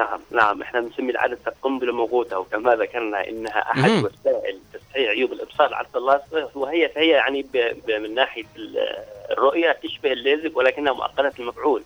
نعم 0.00 0.20
نعم. 0.30 0.62
إحنا 0.62 0.80
بنسمي 0.80 1.10
العدسه 1.10 1.52
قنبله 1.62 1.92
موقوته 1.92 2.38
وكما 2.38 2.74
ذكرنا 2.76 3.28
إنها 3.28 3.58
أحد. 3.70 3.90
وسائل 3.90 4.58
تصحيح 4.74 5.08
عيوب 5.10 5.32
الإبصار 5.32 5.66
العدسه 5.68 5.98
اللاصقه 5.98 6.50
وهي 6.54 6.88
فهي 6.88 7.08
يعني 7.08 7.42
ب 7.42 7.56
ب 7.86 7.90
من 7.90 8.14
ناحية 8.14 8.44
ال- 8.56 8.96
الرؤية 9.30 9.72
تشبه 9.82 10.12
الليزك 10.12 10.56
ولكنها 10.56 10.92
مؤقتة 10.92 11.32
المفعول. 11.38 11.82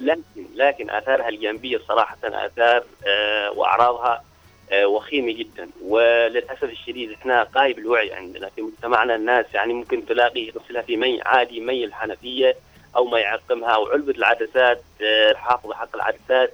لكن 0.00 0.44
لكن 0.54 0.90
آثارها 0.90 1.28
الجانبية 1.28 1.78
صراحة 1.88 2.16
آثار 2.24 2.84
آه 3.06 3.50
وأعراضها 3.50 4.24
آه 4.72 4.86
وخيمة 4.86 5.32
جدا. 5.32 5.68
وللأسف 5.82 6.64
الشديد 6.64 7.12
إحنا 7.12 7.48
غايب 7.56 7.78
الوعي 7.78 8.12
عندنا. 8.14 8.48
في 8.48 8.62
مجتمعنا 8.62 9.14
الناس 9.14 9.46
يعني 9.54 9.72
ممكن 9.72 10.06
تلاقي 10.06 10.40
يغسلها 10.40 10.82
في 10.82 10.96
مي 10.96 11.22
عادي 11.22 11.60
مي 11.60 11.84
الحنفية 11.84 12.56
أو 12.96 13.04
ما 13.04 13.18
يعقمها 13.18 13.68
أو 13.70 13.86
علبة 13.86 14.12
العدسات 14.12 14.82
آه، 15.02 15.30
الحافظه 15.30 15.74
حق 15.74 15.94
العدسات. 15.96 16.52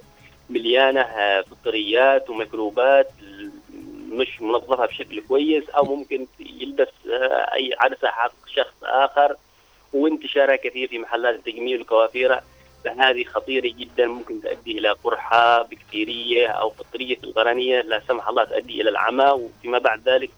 مليانة 0.51 1.01
آه، 1.01 1.41
فطريات 1.41 2.29
وميكروبات 2.29 3.11
مش 4.11 4.41
منظفة 4.41 4.85
بشكل 4.85 5.21
كويس 5.21 5.69
أو 5.69 5.95
ممكن 5.95 6.27
يلبس 6.39 6.87
آه، 7.11 7.53
أي 7.53 7.75
عدسه 7.79 8.07
حق 8.07 8.33
شخص 8.47 8.73
آخر 8.83 9.35
وانتشارها 9.93 10.55
كثير 10.55 10.87
في 10.87 10.99
محلات 10.99 11.35
التجميل 11.35 11.77
والكوافيره 11.77 12.41
فهذه 12.83 13.23
خطيرة 13.23 13.73
جدا 13.77 14.07
ممكن 14.07 14.41
تؤدي 14.41 14.77
إلى 14.77 14.89
قرحة 14.89 15.61
بكتيرية 15.61 16.47
أو 16.47 16.69
فطرية 16.69 17.15
في 17.15 17.23
القرنية 17.23 17.81
لا 17.81 18.01
سمح 18.07 18.27
الله 18.27 18.43
تؤدي 18.43 18.81
إلى 18.81 18.89
العمى. 18.89 19.25
وفيما 19.25 19.77
بعد 19.77 20.09
ذلك 20.09 20.29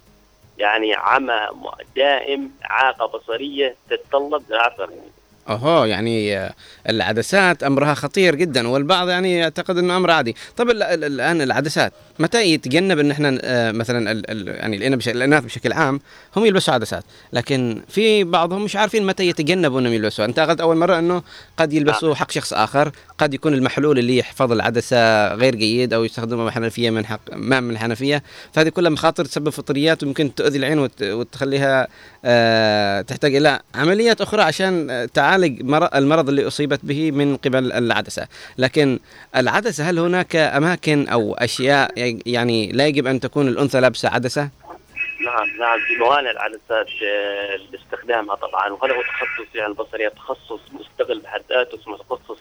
يعني 0.57 0.93
عمى 0.93 1.47
دائم 1.95 2.51
إعاقة 2.65 3.05
بصرية 3.05 3.75
تتطلب 3.89 4.43
قرنية 4.77 5.22
أوهو 5.49 5.85
يعني 5.85 6.49
العدسات 6.89 7.63
أمرها 7.63 7.93
خطير 7.93 8.35
جدا 8.35 8.67
والبعض 8.67 9.09
يعني 9.09 9.33
يعتقد 9.37 9.77
إنه 9.77 9.97
أمر 9.97 10.11
عادي. 10.11 10.35
طب 10.57 10.69
ال- 10.69 10.83
ال- 10.83 11.03
الآن 11.03 11.41
العدسات 11.41 11.93
متى 12.19 12.41
يتجنب 12.43 12.99
إن 12.99 13.11
إحنا 13.11 13.37
آه، 13.41 13.71
مثلا 13.71 14.11
ال- 14.11 14.31
ال- 14.31 14.47
يعني 14.47 14.87
الاناث 15.07 15.43
بشكل 15.43 15.73
عام 15.73 15.99
هم 16.35 16.45
يلبسوا 16.45 16.73
عدسات 16.73 17.03
لكن 17.33 17.81
في 17.89 18.23
بعضهم 18.23 18.63
مش 18.63 18.75
عارفين 18.75 19.05
متى 19.05 19.27
يتجنبوا 19.27 19.79
إنهم 19.79 19.93
يلبسوا. 19.93 20.25
أنت 20.25 20.39
قلت 20.39 20.61
أول 20.61 20.77
مرة 20.77 20.99
إنه 20.99 21.23
قد 21.57 21.73
يلبسوا 21.73 22.15
حق 22.15 22.31
شخص 22.31 22.53
آخر 22.53 22.91
قد 23.17 23.33
يكون 23.33 23.53
المحلول 23.53 23.99
اللي 23.99 24.17
يحفظ 24.17 24.51
العدسة 24.51 25.33
غير 25.33 25.55
جيد 25.55 25.93
أو 25.93 26.03
يستخدمه 26.03 26.51
حنفيه 26.51 26.89
من 26.89 27.05
حق 27.05 27.19
ماء 27.33 27.61
من 27.61 27.71
الحنفية. 27.71 28.23
فهذه 28.53 28.69
كلها 28.69 28.89
مخاطر 28.91 29.25
تسبب 29.25 29.49
فطريات 29.49 30.03
وممكن 30.03 30.35
تؤذي 30.35 30.57
العين 30.57 30.79
وت- 30.79 31.01
وتخليها 31.03 31.87
آه، 32.25 33.01
تحتاج 33.01 33.35
إلى 33.35 33.59
عمليات 33.75 34.21
أخرى 34.21 34.41
عشان 34.41 35.07
تعالج 35.13 35.61
مر- 35.63 35.89
المرض 35.95 36.29
اللي 36.29 36.47
أصيبت 36.47 36.79
به 36.83 37.11
من 37.11 37.37
قبل 37.37 37.71
العدسة، 37.71 38.27
لكن 38.57 38.99
العدسة 39.35 39.89
هل 39.89 39.99
هناك 39.99 40.35
أماكن 40.35 41.07
أو 41.07 41.33
أشياء 41.33 41.99
يعني 42.25 42.71
لا 42.71 42.87
يجب 42.87 43.07
أن 43.07 43.19
تكون 43.19 43.47
الأنثى 43.47 43.79
لابسة 43.79 44.09
عدسة؟ 44.09 44.49
نعم 45.25 45.57
نعم 45.59 45.79
في 45.87 45.95
موانع 45.95 46.31
العدسات 46.31 46.87
آه، 47.05 47.55
لاستخدامها 47.71 48.35
طبعا 48.35 48.69
وهذا 48.69 48.95
هو 48.95 49.01
تخصص 49.01 49.55
يعني 49.55 49.67
البصرية 49.71 50.07
تخصص 50.09 50.59
مستقل 50.71 51.19
بحد 51.19 51.41
ذاته 51.49 51.75
اسمه 51.75 51.97
تخصص 51.97 52.37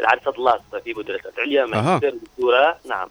العدسات 0.00 0.38
اللاصقة 0.38 0.78
في 0.84 0.94
مدرسة 0.94 1.32
عليا. 1.38 1.64
ماجستير 1.66 2.14
دكتوراه 2.14 2.76
نعم 2.88 3.08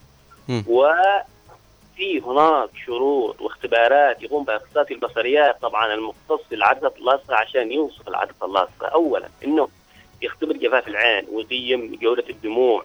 مم. 0.47 0.63
وفي 0.67 2.19
هناك 2.26 2.69
شروط 2.85 3.41
واختبارات 3.41 4.23
يقوم 4.23 4.43
بها 4.45 4.57
اختصاصي 4.57 4.93
البصريات 4.93 5.61
طبعا 5.61 5.93
المختص 5.93 6.39
في 6.49 6.55
العدسة 6.55 6.91
اللاصقة 6.97 7.35
عشان 7.35 7.72
يوصف 7.72 8.07
العدسة 8.07 8.45
اللاصقة 8.45 8.88
أولا 8.88 9.30
إنه 9.43 9.67
يختبر 10.22 10.53
جفاف 10.53 10.88
العين 10.88 11.26
ويقيم 11.31 11.95
جودة 12.01 12.23
الدموع 12.30 12.84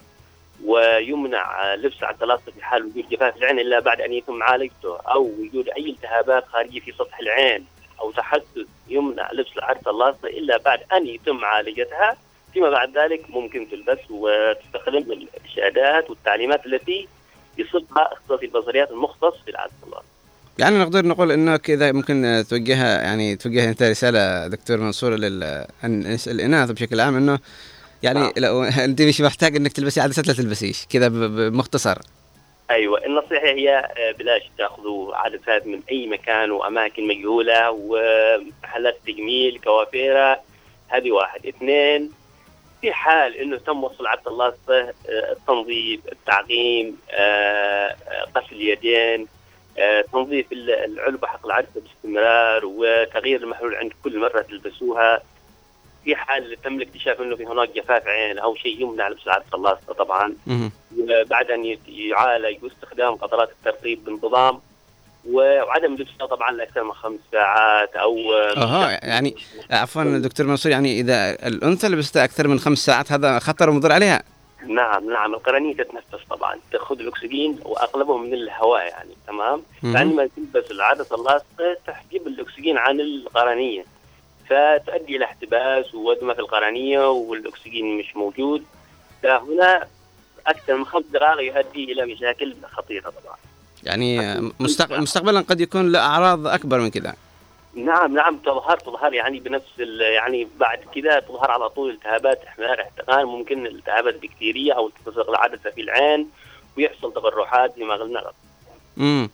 ويمنع 0.65 1.75
لبس 1.75 2.03
لاصقة 2.21 2.51
في 2.51 2.63
حال 2.63 2.85
وجود 2.85 3.09
جفاف 3.11 3.37
العين 3.37 3.59
إلا 3.59 3.79
بعد 3.79 4.01
أن 4.01 4.13
يتم 4.13 4.33
معالجته 4.35 4.97
أو 4.97 5.31
وجود 5.39 5.69
أي 5.69 5.89
التهابات 5.89 6.47
خارجية 6.47 6.79
في 6.79 6.91
سطح 6.91 7.19
العين 7.19 7.65
أو 7.99 8.11
تحسس 8.11 8.67
يمنع 8.89 9.31
لبس 9.31 9.49
اللاصقة 9.87 10.27
إلا 10.27 10.57
بعد 10.57 10.79
أن 10.93 11.07
يتم 11.07 11.35
معالجتها. 11.35 12.17
فيما 12.53 12.69
بعد 12.69 12.97
ذلك 12.97 13.29
ممكن 13.29 13.67
تلبس 13.71 13.99
وتستخدم 14.09 15.11
الإرشادات 15.11 16.09
والتعليمات 16.09 16.65
التي 16.65 17.07
يصبها 17.57 18.13
اختصاصي 18.13 18.45
البصريات 18.45 18.91
المختص 18.91 19.33
في 19.45 19.49
اللاصقة 19.49 20.03
يعني 20.59 20.79
نقدر 20.79 21.05
نقول 21.05 21.31
انه 21.31 21.57
كذا 21.57 21.91
ممكن 21.91 22.43
توجهها 22.49 23.01
يعني 23.01 23.35
توجه 23.35 23.69
أنت 23.69 23.83
رسالة 23.83 24.47
دكتور 24.47 24.77
منصور 24.77 25.15
للاناث 25.15 26.71
بشكل 26.71 26.99
عام 26.99 27.15
إنه 27.15 27.39
يعني 28.03 28.33
لو 28.37 28.63
أنت 28.85 29.01
مش 29.01 29.21
محتاج 29.21 29.55
إنك 29.55 29.71
تلبسي 29.73 30.01
عدسات 30.01 30.27
لا 30.27 30.33
تلبسيش 30.33 30.85
كذا 30.89 31.07
بمختصر 31.07 31.97
أيوه 32.71 33.05
النصيحة 33.05 33.45
هي 33.47 33.77
آه، 33.77 34.11
بلاش 34.11 34.41
تأخذوا 34.57 35.15
عدسات 35.15 35.67
من 35.67 35.81
أي 35.91 36.07
مكان 36.07 36.51
وأماكن 36.51 37.07
مجهولة 37.07 37.71
ومحلات 37.71 38.97
تجميل 39.07 39.59
كوافيرة 39.63 40.39
هذه 40.87 41.11
واحد. 41.11 41.45
اثنين 41.45 42.11
في 42.81 42.93
حال 42.93 43.35
إنه 43.35 43.57
تم 43.57 43.83
وصل 43.83 44.07
عدسه 44.07 44.31
اللاصقه 44.31 44.79
آه، 45.09 45.31
التنظيف 45.31 45.99
التعقيم 46.11 46.97
آه، 47.11 47.95
آه، 48.07 48.25
غسل 48.37 48.55
اليدين 48.55 49.27
آه، 49.77 50.01
تنظيف 50.13 50.51
ال- 50.51 50.71
العلبة 50.71 51.27
حق 51.27 51.45
العدسة 51.45 51.81
باستمرار 51.81 52.61
وتغيير 52.65 53.43
المحلول 53.43 53.75
عند 53.75 53.91
كل 54.03 54.19
مرة 54.19 54.41
تلبسوها. 54.41 55.21
في 56.05 56.15
حال 56.15 56.61
تم 56.63 56.75
الاكتشاف 56.75 57.21
إنه 57.21 57.35
في 57.35 57.45
هناك 57.45 57.69
جفاف 57.75 58.07
عين 58.07 58.39
أو 58.39 58.55
شيء 58.55 58.81
يمنع 58.81 59.07
لبس 59.07 59.23
العدسه 59.27 59.55
اللاصقه 59.55 59.93
طبعا. 59.93 60.35
بعد 61.29 61.51
أن 61.51 61.77
يعالج 61.87 62.63
واستخدام 62.63 63.15
قطرات 63.15 63.49
الترطيب 63.49 64.05
بانتظام 64.05 64.59
وعدم 65.29 65.93
لبسها 65.93 66.27
طبعا 66.27 66.51
لأكثر 66.51 66.83
من 66.83 66.93
خمس 66.93 67.19
ساعات 67.31 67.95
أو 67.95 68.33
أها 68.33 68.89
يعني 69.05 69.35
عفوا 69.71 70.17
دكتور 70.17 70.45
منصور 70.45 70.71
يعني 70.71 70.99
إذا 70.99 71.47
الأنثى 71.47 71.87
لبستها 71.87 72.23
أكثر 72.23 72.47
من 72.47 72.59
خمس 72.59 72.77
ساعات 72.77 73.11
هذا 73.11 73.39
خطر 73.39 73.69
ومضر 73.69 73.91
عليها 73.91 74.23
نعم 74.67 75.09
نعم 75.09 75.33
القرنية 75.33 75.73
تتنفس 75.73 76.25
طبعا 76.29 76.59
تأخذ 76.71 76.99
الأكسجين 76.99 77.59
واغلبه 77.65 78.17
من 78.17 78.33
الهواء 78.33 78.85
يعني 78.85 79.09
تمام. 79.27 79.61
فعندما 79.93 80.29
تلبس 80.35 80.71
العدسه 80.71 81.15
اللاصقه 81.15 81.77
تحجب 81.87 82.27
الأكسجين 82.27 82.77
عن 82.77 82.99
القرنية 82.99 83.85
فتؤدي 84.51 85.15
إلى 85.17 85.25
احتباس 85.25 85.95
وودمه 85.95 86.33
في 86.33 86.39
القرنية 86.39 87.09
والأكسجين 87.09 87.97
مش 87.97 88.15
موجود. 88.15 88.63
فهنا 89.23 89.87
أكثر 90.47 90.75
من 90.75 90.85
خمس 90.85 91.03
دقائق 91.13 91.55
يؤدي 91.55 91.91
إلى 91.91 92.05
مشاكل 92.13 92.55
خطيرة 92.71 93.09
طبعا. 93.09 93.35
يعني 93.83 94.41
مستق- 94.59 94.91
مستقبلا 94.99 95.39
قد 95.41 95.61
يكون 95.61 95.91
له 95.91 95.99
أعراض 95.99 96.47
أكبر 96.47 96.79
من 96.79 96.89
كذا. 96.89 97.15
نعم 97.75 98.13
نعم 98.15 98.37
تظهر 98.37 98.77
تظهر 98.77 99.13
يعني 99.13 99.39
بنفس 99.39 99.79
يعني 99.99 100.47
بعد 100.59 100.79
كذا 100.95 101.19
تظهر 101.19 101.51
على 101.51 101.69
طول 101.69 101.89
التهابات 101.89 102.43
احمرار 102.43 102.81
احتقان 102.81 103.25
ممكن 103.25 103.65
التهابات 103.67 104.15
بكتيريه 104.21 104.73
أو 104.73 104.89
تلتصق 104.89 105.29
العدسه 105.29 105.69
في 105.69 105.81
العين 105.81 106.29
ويحصل 106.77 107.13
تقرحات 107.13 107.73
زي 107.77 107.83
ما 107.83 107.93
قلنا. 107.95 108.31
امم 108.97 109.29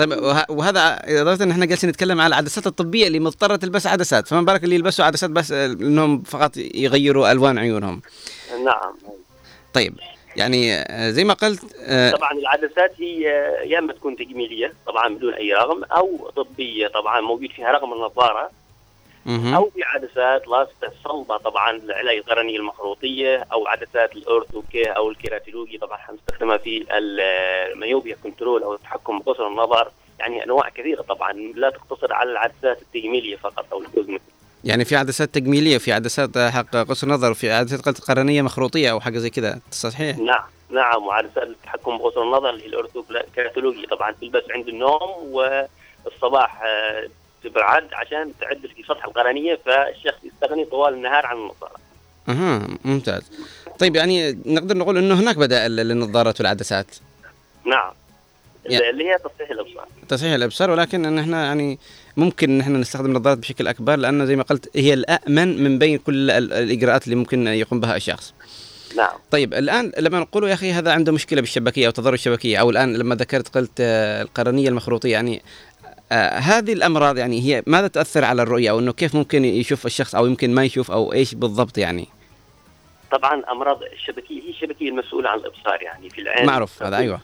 طيب 0.00 0.10
وه- 0.22 0.46
وهذا 0.50 1.00
إضافة 1.04 1.44
إن 1.44 1.50
إحنا 1.50 1.66
جالسين 1.66 1.90
نتكلم 1.90 2.20
على 2.20 2.26
العدسات 2.28 2.66
الطبية 2.66 3.06
اللي 3.06 3.20
مضطرة 3.20 3.56
تلبس 3.56 3.86
عدسات. 3.86 4.28
فما 4.28 4.42
بالك 4.42 4.64
اللي 4.64 4.74
يلبسوا 4.74 5.04
عدسات 5.04 5.30
بس 5.30 5.52
إنهم 5.52 6.22
فقط 6.22 6.56
يغيروا 6.56 7.32
ألوان 7.32 7.58
عيونهم. 7.58 8.02
نعم. 8.64 8.94
طيب 9.74 9.94
يعني 10.36 10.74
آه، 10.74 11.10
زي 11.10 11.24
ما 11.24 11.34
قلت 11.34 11.60
آه، 11.80 12.10
طبعا 12.10 12.32
العدسات 12.32 12.92
هي 12.98 13.20
يا 13.66 13.78
إما 13.78 13.92
تكون 13.92 14.16
تجميلية 14.16 14.72
طبعا 14.86 15.14
بدون 15.14 15.34
أي 15.34 15.52
رقم 15.54 15.84
أو 15.84 16.30
طبية 16.36 16.88
طبعا 16.88 17.20
موجود 17.20 17.50
فيها 17.50 17.72
رقم 17.72 17.92
النظارة. 17.92 18.50
أو 19.26 19.70
في 19.74 19.82
عدسات 19.82 20.48
لاصقه 20.48 20.92
صلبة 21.04 21.36
طبعا 21.36 21.72
لعلاج 21.72 22.16
القرنيه 22.16 22.56
المخروطية 22.56 23.46
أو 23.52 23.66
عدسات 23.66 24.12
ال 24.16 24.24
ortho-k 24.24 24.84
أو 24.84 25.10
ال 25.10 25.16
keratology 25.16 25.78
طبعا 25.78 25.96
حنستخدمها 25.96 26.56
في 26.56 26.86
ال 27.72 27.78
myopia 27.78 28.16
control 28.22 28.62
أو 28.62 28.74
التحكم 28.74 29.18
بقصر 29.18 29.46
النظر. 29.46 29.90
يعني 30.18 30.44
أنواع 30.44 30.68
كثيرة 30.68 31.02
طبعا 31.02 31.32
لا 31.32 31.70
تقتصر 31.70 32.12
على 32.12 32.30
العدسات 32.30 32.82
التجميلية 32.82 33.36
فقط 33.36 33.66
أو 33.72 33.80
ال 33.80 33.85
cosmetic 33.85 34.22
يعني 34.64 34.84
في 34.84 34.96
عدسات 34.96 35.34
تجميلية 35.34 35.76
وفي 35.76 35.92
عدسات 35.92 36.38
حق 36.38 36.76
قصر 36.76 37.08
نظر 37.08 37.30
وفي 37.30 37.50
عدسات 37.50 38.00
قرنية 38.00 38.42
مخروطية 38.42 38.90
أو 38.90 39.00
حاجة 39.00 39.18
زي 39.18 39.30
كذا 39.30 39.60
صحيح؟ 39.70 40.18
نعم 40.18 40.42
نعم 40.70 41.06
وعدسات 41.06 41.42
التحكم 41.42 41.98
بقصر 41.98 42.22
النظر 42.22 42.50
اللي 42.50 42.64
هي 42.64 43.86
طبعا 43.86 44.12
تلبس 44.12 44.42
عند 44.50 44.68
النوم 44.68 45.34
والصباح 46.04 46.62
آه، 46.62 47.08
تبعد 47.44 47.84
عشان 47.92 48.32
تعدل 48.40 48.68
في 48.68 48.82
سطح 48.82 49.04
القرنية 49.04 49.58
فالشخص 49.66 50.18
يستغني 50.24 50.64
طوال 50.64 50.94
النهار 50.94 51.26
عن 51.26 51.36
النظارة. 51.36 51.74
أها 52.28 52.68
ممتاز. 52.84 53.22
طيب 53.78 53.96
يعني 53.96 54.38
نقدر 54.46 54.76
نقول 54.76 54.98
إنه 54.98 55.14
هناك 55.20 55.36
بدائل 55.36 55.70
للنظارات 55.76 56.40
والعدسات؟ 56.40 56.86
نعم. 57.66 57.92
يعني- 58.66 58.90
اللي 58.90 59.04
هي 59.04 59.18
تصحيح 59.18 59.50
الأبصار. 59.50 59.86
تصحيح 60.08 60.32
الأبصار 60.32 60.70
ولكن 60.70 61.04
إن 61.06 61.18
إحنا 61.18 61.44
يعني 61.44 61.78
ممكن 62.16 62.50
إن 62.50 62.60
إحنا 62.60 62.78
نستخدم 62.78 63.06
النظارات 63.06 63.38
بشكل 63.38 63.68
أكبر 63.68 63.96
لأنه 63.96 64.24
زي 64.24 64.36
ما 64.36 64.42
قلت 64.42 64.70
هي 64.76 64.94
الامن 64.94 65.64
من 65.64 65.78
بين 65.78 65.98
كل 65.98 66.30
ال- 66.30 66.52
الإجراءات 66.52 67.04
اللي 67.04 67.16
ممكن 67.16 67.46
يقوم 67.46 67.80
بها 67.80 67.96
الشخص. 67.96 68.34
نعم. 68.96 69.12
طيب 69.30 69.54
الآن 69.54 69.92
لما 69.98 70.20
نقول 70.20 70.48
يا 70.48 70.54
أخي 70.54 70.72
هذا 70.72 70.92
عنده 70.92 71.12
مشكلة 71.12 71.40
بالشبكية 71.40 71.86
أو 71.86 71.90
تضرر 71.92 72.14
الشبكية 72.14 72.56
أو 72.58 72.70
الآن 72.70 72.96
لما 72.96 73.14
ذكرت 73.14 73.48
قلت 73.54 73.70
آه، 73.80 74.22
القرنية 74.22 74.68
المخروطية 74.68 75.12
يعني 75.12 75.42
آه، 76.12 76.38
هذه 76.38 76.72
الأمراض 76.72 77.18
يعني 77.18 77.40
هي 77.40 77.62
ماذا 77.66 77.88
تؤثر 77.88 78.24
على 78.24 78.42
الرؤية 78.42 78.70
أو 78.70 78.78
إنه 78.78 78.92
كيف 78.92 79.14
ممكن 79.14 79.44
يشوف 79.44 79.86
الشخص 79.86 80.14
أو 80.14 80.26
يمكن 80.26 80.54
ما 80.54 80.64
يشوف 80.64 80.90
أو 80.90 81.12
إيش 81.12 81.34
بالضبط 81.34 81.78
يعني؟ 81.78 82.08
طبعا 83.10 83.42
أمراض 83.50 83.82
الشبكية 83.82 84.42
هي 84.42 84.50
الشبكية 84.50 84.88
المسؤولة 84.88 85.30
عن 85.30 85.38
الإبصار 85.38 85.82
يعني 85.82 86.10
في 86.10 86.20
العين 86.20 86.46
معروف 86.46 86.82
هذا 86.82 86.96
أيوه. 86.96 87.20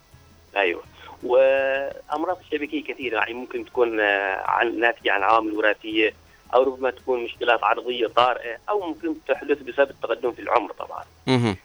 أيوه 0.57 0.83
وأمراض 1.23 2.39
الشبكية 2.45 2.85
كثيرة 2.85 3.19
يعني 3.19 3.35
ممكن 3.35 3.65
تكون 3.65 4.01
آه، 4.01 4.43
عن 4.45 4.81
ناتجة 4.81 5.13
عن 5.13 5.23
عوامل 5.23 5.53
وراثية 5.53 6.15
أو 6.55 6.63
ربما 6.63 6.91
تكون 6.91 7.25
مشكلات 7.25 7.65
عرضية 7.65 8.07
طارئة 8.07 8.59
أو 8.69 8.89
ممكن 8.89 9.15
تحدث 9.29 9.63
بسبب 9.63 9.91
التقدم 9.91 10.33
في 10.33 10.43
العمر 10.43 10.73
طبعا 10.73 11.05
مهم. 11.27 11.57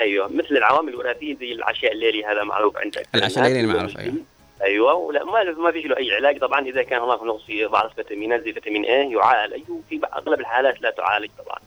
أيوه 0.00 0.28
مثل 0.28 0.56
العوامل 0.56 0.88
الوراثية 0.88 1.36
زي 1.36 1.52
العشاء 1.52 1.92
الليلي 1.92 2.24
هذا 2.24 2.44
معروف 2.44 2.76
عندك 2.76 3.06
العشاء 3.14 3.46
الليلي 3.46 3.66
معروف 3.66 3.98
أيوه. 3.98 4.14
أيوه 4.62 4.94
ولا 4.94 5.24
ما 5.24 5.44
ما 5.44 5.72
فيش 5.72 5.84
له 5.86 5.96
أي 5.96 6.14
علاج 6.14 6.38
طبعا 6.38 6.60
إذا 6.66 6.82
كان 6.82 7.00
هناك 7.00 7.22
نقص 7.22 7.44
بعض 7.50 7.84
الفيتامينات 7.84 8.40
زي 8.42 8.52
فيتامين 8.52 8.84
اي 8.84 9.12
يعالج 9.12 9.70
وفي 9.70 9.98
بعض- 9.98 10.14
أغلب 10.14 10.40
الحالات 10.40 10.80
لا 10.82 10.90
تعالج 10.90 11.30
طبعا. 11.44 11.58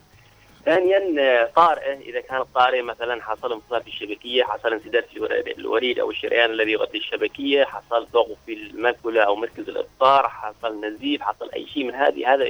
ثانيا 0.65 1.15
آه، 1.21 1.45
طارئه 1.55 1.93
إذا 1.99 2.21
كانت 2.21 2.45
طارئه 2.55 2.81
مثلا 2.81 3.21
حصل 3.23 3.53
انفصال 3.53 3.81
في 3.81 3.87
الشبكية، 3.87 4.43
حصل 4.43 4.73
انسداد 4.73 5.03
في 5.03 5.17
الور- 5.17 5.43
الوريد 5.57 5.99
أو 5.99 6.11
الشريان 6.11 6.49
الذي 6.51 6.71
يغطي 6.71 6.97
الشبكية، 6.97 7.63
حصل 7.65 8.05
ضغط 8.13 8.37
في 8.45 8.53
الماكولا 8.53 9.23
أو 9.23 9.35
مركز 9.35 9.69
الابصار، 9.69 10.29
حصل 10.29 10.85
نزيف، 10.85 11.21
حصل 11.21 11.49
أي 11.55 11.67
شيء 11.67 11.83
من 11.83 11.95
هذه 11.95 12.33
هذا 12.33 12.45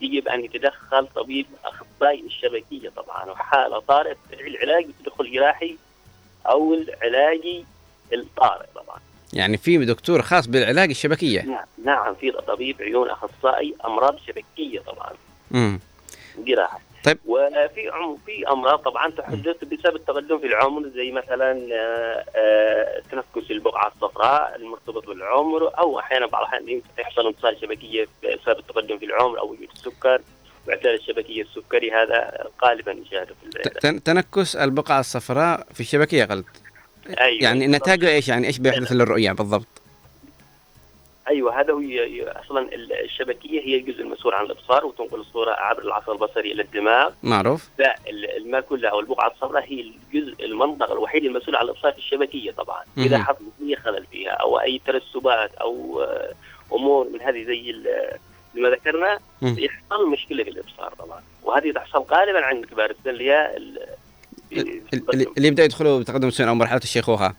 يجب 0.00 0.28
أن 0.28 0.44
يتدخل 0.44 1.06
طبيب 1.06 1.46
أخصائي 1.64 2.20
الشبكية 2.26 2.88
طبعا 2.88 3.30
وحاله 3.30 3.78
طارئه 3.78 4.16
العلاج 4.32 4.84
بالتدخل 4.86 5.32
جراحي 5.32 5.76
أو 6.46 6.74
العلاجي 6.74 7.64
الطارئ 8.12 8.66
طبعا. 8.74 8.98
يعني 9.32 9.56
في 9.56 9.84
دكتور 9.84 10.22
خاص 10.22 10.46
بالعلاج 10.46 10.90
الشبكية. 10.90 11.42
نعم 11.42 11.64
نعم 11.84 12.14
في 12.14 12.30
طبيب 12.30 12.82
عيون 12.82 13.10
أخصائي 13.10 13.74
أمراض 13.84 14.18
شبكية 14.26 14.80
طبعا 14.80 15.10
امم 15.54 15.80
جراحة 16.38 16.80
طيب. 17.04 17.18
وفي 17.26 17.90
في 18.26 18.48
أمراض 18.48 18.78
طبعا 18.78 19.10
تحدث 19.10 19.64
بسبب 19.64 19.96
التقدم 19.96 20.38
في 20.38 20.46
العمر 20.46 20.88
زي 20.88 21.10
مثلا 21.10 21.68
آه، 21.72 22.24
آه، 22.36 23.02
تنفس 23.10 23.50
البقعة 23.50 23.88
الصفراء 23.88 24.56
المرتبط 24.56 25.06
بالعمر 25.06 25.78
أو 25.78 25.98
أحيانا 25.98 26.26
بعض 26.26 26.42
الأحيان 26.42 26.82
يحصل 26.98 27.26
انفصال 27.26 27.60
شبكية 27.60 28.06
بسبب 28.24 28.58
التقدم 28.58 28.98
في 28.98 29.04
العمر 29.04 29.38
أو 29.38 29.50
وجود 29.50 29.68
السكر 29.74 30.20
واعتلال 30.68 30.94
الشبكية 30.94 31.42
السكري 31.42 31.90
هذا 31.90 32.48
غالبا 32.64 32.92
نشاهده 32.92 33.34
في 33.42 34.00
تنكس 34.04 34.56
البقعة 34.56 35.00
الصفراء 35.00 35.66
في 35.74 35.80
الشبكية 35.80 36.24
قلت. 36.24 36.46
أيوه 37.20 37.42
يعني 37.42 37.66
نتاجه 37.66 38.08
إيش 38.08 38.28
يعني 38.28 38.46
إيش 38.46 38.58
بيحدث 38.58 38.92
للرؤية 38.92 39.32
بالضبط؟ 39.32 39.66
أيوه 41.28 41.60
هذا 41.60 41.72
هو 41.72 41.80
أصلا 42.44 42.74
ال- 42.74 42.92
الشبكية 43.04 43.60
هي 43.60 43.76
الجزء 43.76 44.00
المسؤول 44.02 44.34
عن 44.34 44.44
الإبصار 44.44 44.86
وتنقل 44.86 45.20
الصورة 45.20 45.50
عبر 45.52 45.82
العصب 45.82 46.10
البصري 46.10 46.52
إلى 46.52 46.62
الدماغ 46.62 47.10
معروف؟ 47.22 47.68
لا 47.78 47.96
أو 48.88 49.00
البقعة 49.00 49.28
الصفراء 49.30 49.64
هي 49.64 49.80
الجزء 50.12 50.44
المنطقة 50.44 50.92
الوحيد 50.92 51.24
المسؤول 51.24 51.56
عن 51.56 51.64
الإبصار 51.64 51.92
في 51.92 51.98
الشبكية 51.98 52.50
طبعا 52.50 52.82
إذا 52.98 53.16
مهم. 53.16 53.26
حصل 53.26 53.44
أي 53.68 53.76
خلل 53.76 54.06
فيها 54.06 54.30
أو 54.30 54.60
أي 54.60 54.80
ترسبات 54.86 55.54
أو 55.54 56.00
آه، 56.02 56.32
أمور 56.72 57.08
من 57.08 57.20
هذه 57.20 57.44
زي 57.44 57.70
ال- 57.70 58.18
ما 58.54 58.68
ذكرنا 58.68 59.18
مم. 59.42 59.56
يحصل 59.58 60.08
مشكلة 60.10 60.44
في 60.44 60.50
الإبصار 60.50 60.94
طبعا 60.98 61.22
وهذه 61.42 61.72
تحصل 61.72 61.98
غالبا 62.10 62.40
عند 62.44 62.64
كبار 62.64 62.90
السن 62.90 63.10
اللي 63.10 63.30
هي 63.30 63.56
اللي 64.58 65.26
اللي 65.36 65.48
يبدأ 65.48 65.64
يدخلوا 65.64 66.00
بتقدم 66.00 66.28
السن 66.28 66.48
أو 66.48 66.54
مرحلة 66.54 66.80
الشيخوخه. 66.84 67.34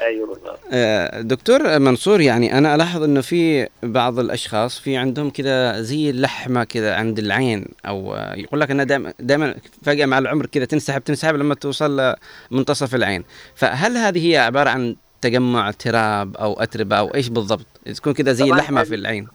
أيوه 0.00 0.26
بالضبط. 0.28 0.58
آه، 0.72 1.20
دكتور 1.20 1.78
منصور 1.78 2.20
يعني 2.20 2.58
أنا 2.58 2.74
ألاحظ 2.74 3.02
إنه 3.02 3.20
في 3.20 3.68
بعض 3.82 4.18
الأشخاص 4.18 4.78
في 4.78 4.96
عندهم 4.96 5.30
كذا 5.30 5.80
زي 5.80 6.10
اللحمه 6.10 6.64
كذا 6.64 6.94
عند 6.94 7.18
العين 7.18 7.64
أو 7.86 8.14
آه، 8.14 8.34
يقول 8.36 8.60
لك 8.60 8.70
إنها 8.70 8.84
دائما 8.84 9.14
دائما 9.20 9.54
فجأة 9.82 10.06
مع 10.06 10.18
العمر 10.18 10.46
كذا 10.46 10.64
تنسحب 10.64 11.04
تنسحب 11.04 11.34
لما 11.36 11.54
توصل 11.54 12.14
لمنتصف 12.50 12.94
العين. 12.94 13.24
فهل 13.54 13.96
هذه 13.96 14.30
هي 14.32 14.36
عبارة 14.38 14.70
عن 14.70 14.96
تجمع 15.20 15.70
تراب 15.70 16.36
أو 16.36 16.60
أتربة 16.60 16.96
أو 16.96 17.14
إيش 17.14 17.28
بالضبط؟ 17.28 17.66
تكون 17.96 18.12
كذا 18.14 18.32
زي 18.32 18.44
اللحمه 18.44 18.84
في 18.84 18.94
العين. 18.94 19.28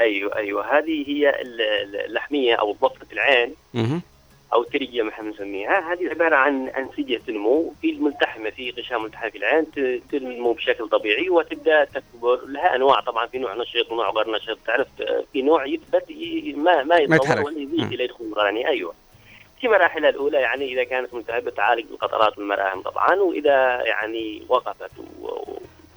أيوه 0.00 0.36
أيوه. 0.36 0.78
هذه 0.78 1.04
هي 1.06 1.30
ال- 1.30 1.60
ال- 1.60 2.06
اللحمية 2.06 2.54
أو 2.54 2.76
ضغطه 2.82 3.06
العين. 3.12 3.54
أو 4.54 4.62
التريجيه 4.62 5.02
ما 5.02 5.10
إحنا 5.10 5.30
بنسميها 5.30 5.92
هذه 5.92 6.08
عبارة 6.08 6.36
عن 6.36 6.68
أنسجة 6.68 7.20
تنمو 7.26 7.74
في 7.80 7.90
الملتحمة 7.90 8.50
في 8.50 8.70
غشاء 8.70 8.98
ملتحم 8.98 9.30
في 9.30 9.38
العين 9.38 9.66
تنمو 10.12 10.52
بشكل 10.52 10.88
طبيعي 10.88 11.28
وتبدأ 11.28 11.84
تكبر 11.84 12.40
لها 12.46 12.76
أنواع. 12.76 13.00
طبعا 13.00 13.26
في 13.26 13.38
نوع 13.38 13.54
نشيط 13.54 13.92
ونوع 13.92 14.10
غير 14.10 14.30
نشيط. 14.30 14.58
تعرف 14.66 14.86
في 15.32 15.42
نوع 15.42 15.66
يثبت 15.66 16.04
ما 16.56 16.82
ما 16.82 16.96
يتطور. 16.96 17.40
ولا 17.44 17.58
يزيد 17.58 17.92
إلى 17.92 18.04
يدخل 18.04 18.24
الغراني 18.24 18.68
أيوه. 18.68 18.94
في 19.60 19.68
مراحلها 19.68 20.10
الأولى 20.10 20.38
يعني 20.38 20.72
إذا 20.72 20.84
كانت 20.84 21.14
ملتهبه 21.14 21.50
تعالج 21.50 21.84
بالقطرات 21.86 22.38
والمراهم 22.38 22.82
طبعا 22.82 23.14
وإذا 23.14 23.82
يعني 23.84 24.42
وقفت 24.48 24.90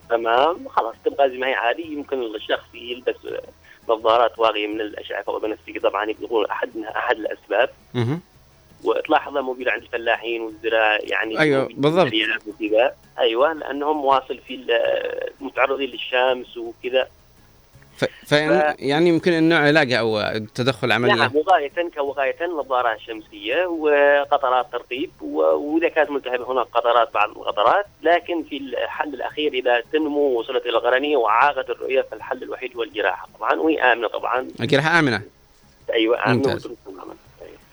تمام 0.09 0.67
خلاص 0.67 0.95
تبقى 1.05 1.29
زي 1.29 1.37
ما 1.37 1.47
هي 1.47 1.53
عادي. 1.53 1.93
يمكن 1.93 2.35
الشخص 2.35 2.75
يلبس 2.75 3.15
نظارات 3.89 4.39
واقيه 4.39 4.67
من 4.67 4.81
الأشعة 4.81 5.23
فوق 5.23 5.41
طبعا 5.83 6.09
يكون 6.09 6.45
احد 6.45 6.69
أحد 6.95 7.17
الأسباب. 7.17 7.69
وتلاحظها 8.83 9.41
موجوده 9.41 9.71
عند 9.71 9.81
الفلاحين 9.83 10.41
والزراع 10.41 10.99
يعني 11.01 11.35
موجودة 11.35 11.67
بالضبط. 11.77 12.11
وكذا. 12.47 12.93
أيوه 13.19 13.53
لأنهم 13.53 14.05
واصل 14.05 14.37
في 14.47 14.79
متعرضين 15.41 15.89
للشمس 15.89 16.57
وكذا. 16.57 17.07
ف... 17.97 18.05
فيعني 18.25 18.75
يعني 18.89 19.09
يمكن 19.09 19.33
إنه 19.33 19.55
علاج 19.55 19.93
أو 19.93 20.21
تدخل 20.55 20.91
عملية. 20.91 21.13
نعم 21.13 21.35
وغاية 21.35 21.71
كوقايه 21.95 22.45
نظاره 22.45 22.97
شمسيه 22.97 23.65
وقطرات 23.65 24.71
ترطيب 24.71 25.11
و- 25.21 25.41
وإذا 25.41 25.87
كانت 25.89 26.09
ملتهبة 26.11 26.51
هناك 26.51 26.65
قطرات 26.65 27.13
بعض 27.13 27.29
القطرات. 27.29 27.85
لكن 28.01 28.43
في 28.43 28.57
الحل 28.57 29.13
الأخير 29.13 29.53
إذا 29.53 29.81
تنمو 29.93 30.39
وصلت 30.39 30.65
إلى 30.65 30.69
الغرنيه 30.77 31.17
وعاقت 31.17 31.69
الرؤية 31.69 32.01
فالحل 32.11 32.43
الوحيد 32.43 32.75
هو 32.77 32.83
الجراحة 32.83 33.27
طبعا 33.39 33.53
وهي 33.53 33.81
آمنة 33.93 34.07
طبعا. 34.07 34.47
الجراحة 34.59 34.99
آمنة. 34.99 35.21
أيوه 35.93 36.25
آمنة 36.25 36.35
ممتاز. 36.35 36.67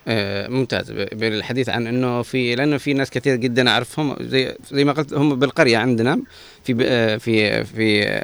آه، 0.07 0.47
ممتاز. 0.47 0.91
بالحديث 0.91 1.69
عن 1.69 1.87
إنه 1.87 2.21
في 2.21 2.55
لأنه 2.55 2.77
في 2.77 2.93
ناس 2.93 3.09
كثير 3.09 3.35
جدا 3.35 3.69
أعرفهم 3.69 4.15
زي 4.21 4.55
زي 4.71 4.83
ما 4.85 4.91
قلت 4.91 5.13
هم 5.13 5.35
بالقرية 5.39 5.77
عندنا 5.77 6.21
في 6.63 6.75
آه، 6.81 7.17
في 7.17 7.63
في 7.63 8.21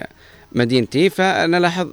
مدينتي. 0.52 1.10
فأنا 1.10 1.58
لاحظ 1.58 1.88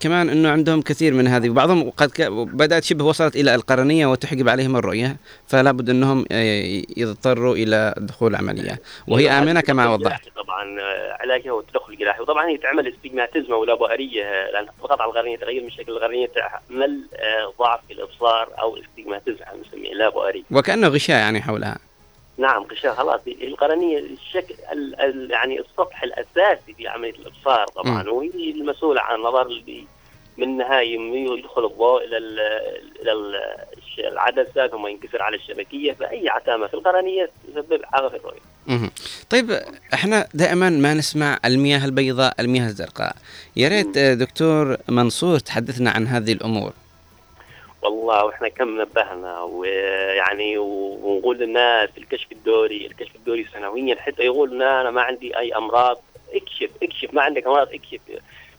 كمان 0.00 0.28
إنه 0.28 0.50
عندهم 0.50 0.82
كثير 0.82 1.14
من 1.14 1.26
هذه 1.26 1.50
وبعضهم 1.50 1.90
قد 1.90 2.10
بدأت 2.30 2.84
شبه 2.84 3.04
وصلت 3.04 3.36
إلى 3.36 3.54
القرنية 3.54 4.06
وتحجب 4.06 4.48
عليهم 4.48 4.76
الرؤية 4.76 5.16
فلا 5.46 5.72
بد 5.72 5.90
إنهم 5.90 6.24
آه، 6.32 6.82
يضطروا 6.96 7.54
إلى 7.54 7.94
دخول 7.98 8.36
عملية. 8.36 8.80
وهي 9.08 9.30
أيوة، 9.30 9.42
آمنة 9.42 9.60
كما 9.60 9.88
وضحت. 9.88 10.28
طبعا 10.36 10.80
آه، 10.80 11.16
علاجها 11.20 11.50
هو 11.50 11.60
التدخل 11.60 11.92
الجراحي. 11.92 12.22
وطبعا 12.22 12.48
هي 12.48 12.56
تعمل 12.56 12.88
استجماتيزما 12.88 13.56
ولا 13.56 13.74
بؤرية 13.74 14.24
آه، 14.24 14.50
لأن 14.50 14.66
فقط 14.82 15.00
على 15.00 15.10
الغرنية 15.10 15.36
تغير 15.36 15.62
من 15.62 15.70
شكل 15.70 15.92
الغرنية 15.92 16.26
تعمل 16.26 17.00
ضعف 17.58 17.80
في 17.88 17.92
الإبصار 17.92 18.48
أو 18.60 18.76
استجماتيزما 18.76 19.46
نسميه 19.66 19.94
لا 19.94 20.08
بؤري 20.08 20.44
وكأنه 20.50 20.88
غشاء 20.88 21.16
يعني 21.16 21.42
حولها. 21.42 21.78
نعم 22.38 22.62
غشاء 22.62 22.94
خلاص 22.94 23.20
القرنية 23.42 23.98
الشكل 23.98 24.54
ال 24.72 25.00
ال 25.00 25.30
يعني 25.30 25.60
السطح 25.60 26.02
الأساسي 26.02 26.74
في 26.76 26.88
عملية 26.88 27.10
الإبصار 27.14 27.66
طبعا 27.66 28.02
مم. 28.02 28.08
وهي 28.08 28.50
المسؤولة 28.50 29.00
عن 29.00 29.14
النظر 29.18 29.46
اللي 29.46 29.84
منها 30.38 30.80
يم- 30.80 31.14
يدخل 31.14 31.64
الضوء 31.64 32.04
إلى 32.04 32.16
ال 32.18 32.40
إلى 33.02 34.08
العدسة 34.08 34.66
ثم 34.66 34.86
ينكسر 34.86 35.22
على 35.22 35.36
الشبكية 35.36 35.92
فأي 35.92 36.28
عتامه 36.28 36.66
في 36.66 36.74
القرنية 36.74 37.30
تسبب 37.48 37.80
عاقه 37.92 38.08
في 38.08 38.16
الرؤية. 38.16 38.40
مهم. 38.66 38.90
طيب 39.30 39.60
إحنا 39.94 40.26
دائما 40.34 40.70
ما 40.70 40.94
نسمع 40.94 41.38
المياه 41.44 41.84
البيضاء 41.84 42.34
المياه 42.40 42.66
الزرقاء 42.66 43.16
يا 43.56 43.68
ريت 43.68 43.98
دكتور 43.98 44.76
منصور 44.88 45.38
تحدثنا 45.38 45.90
عن 45.90 46.06
هذه 46.06 46.32
الأمور 46.32 46.72
والله 47.84 48.24
وإحنا 48.24 48.48
كم 48.48 48.80
نبهنا 48.80 49.42
ويعني 49.42 50.58
ونقول 50.58 51.38
للناس 51.38 51.88
الكشف 51.98 52.32
الدوري 52.32 52.86
الكشف 52.86 53.16
الدوري 53.16 53.46
سنويا 53.52 53.96
حتى 53.96 54.22
يقول 54.22 54.50
لنا 54.50 54.80
أنا 54.80 54.90
ما 54.90 55.02
عندي 55.02 55.38
أي 55.38 55.56
أمراض 55.56 56.02
اكشف 56.34 56.70
اكشف 56.82 57.14
ما 57.14 57.22
عندك 57.22 57.46
أمراض 57.46 57.68
اكشف 57.72 58.00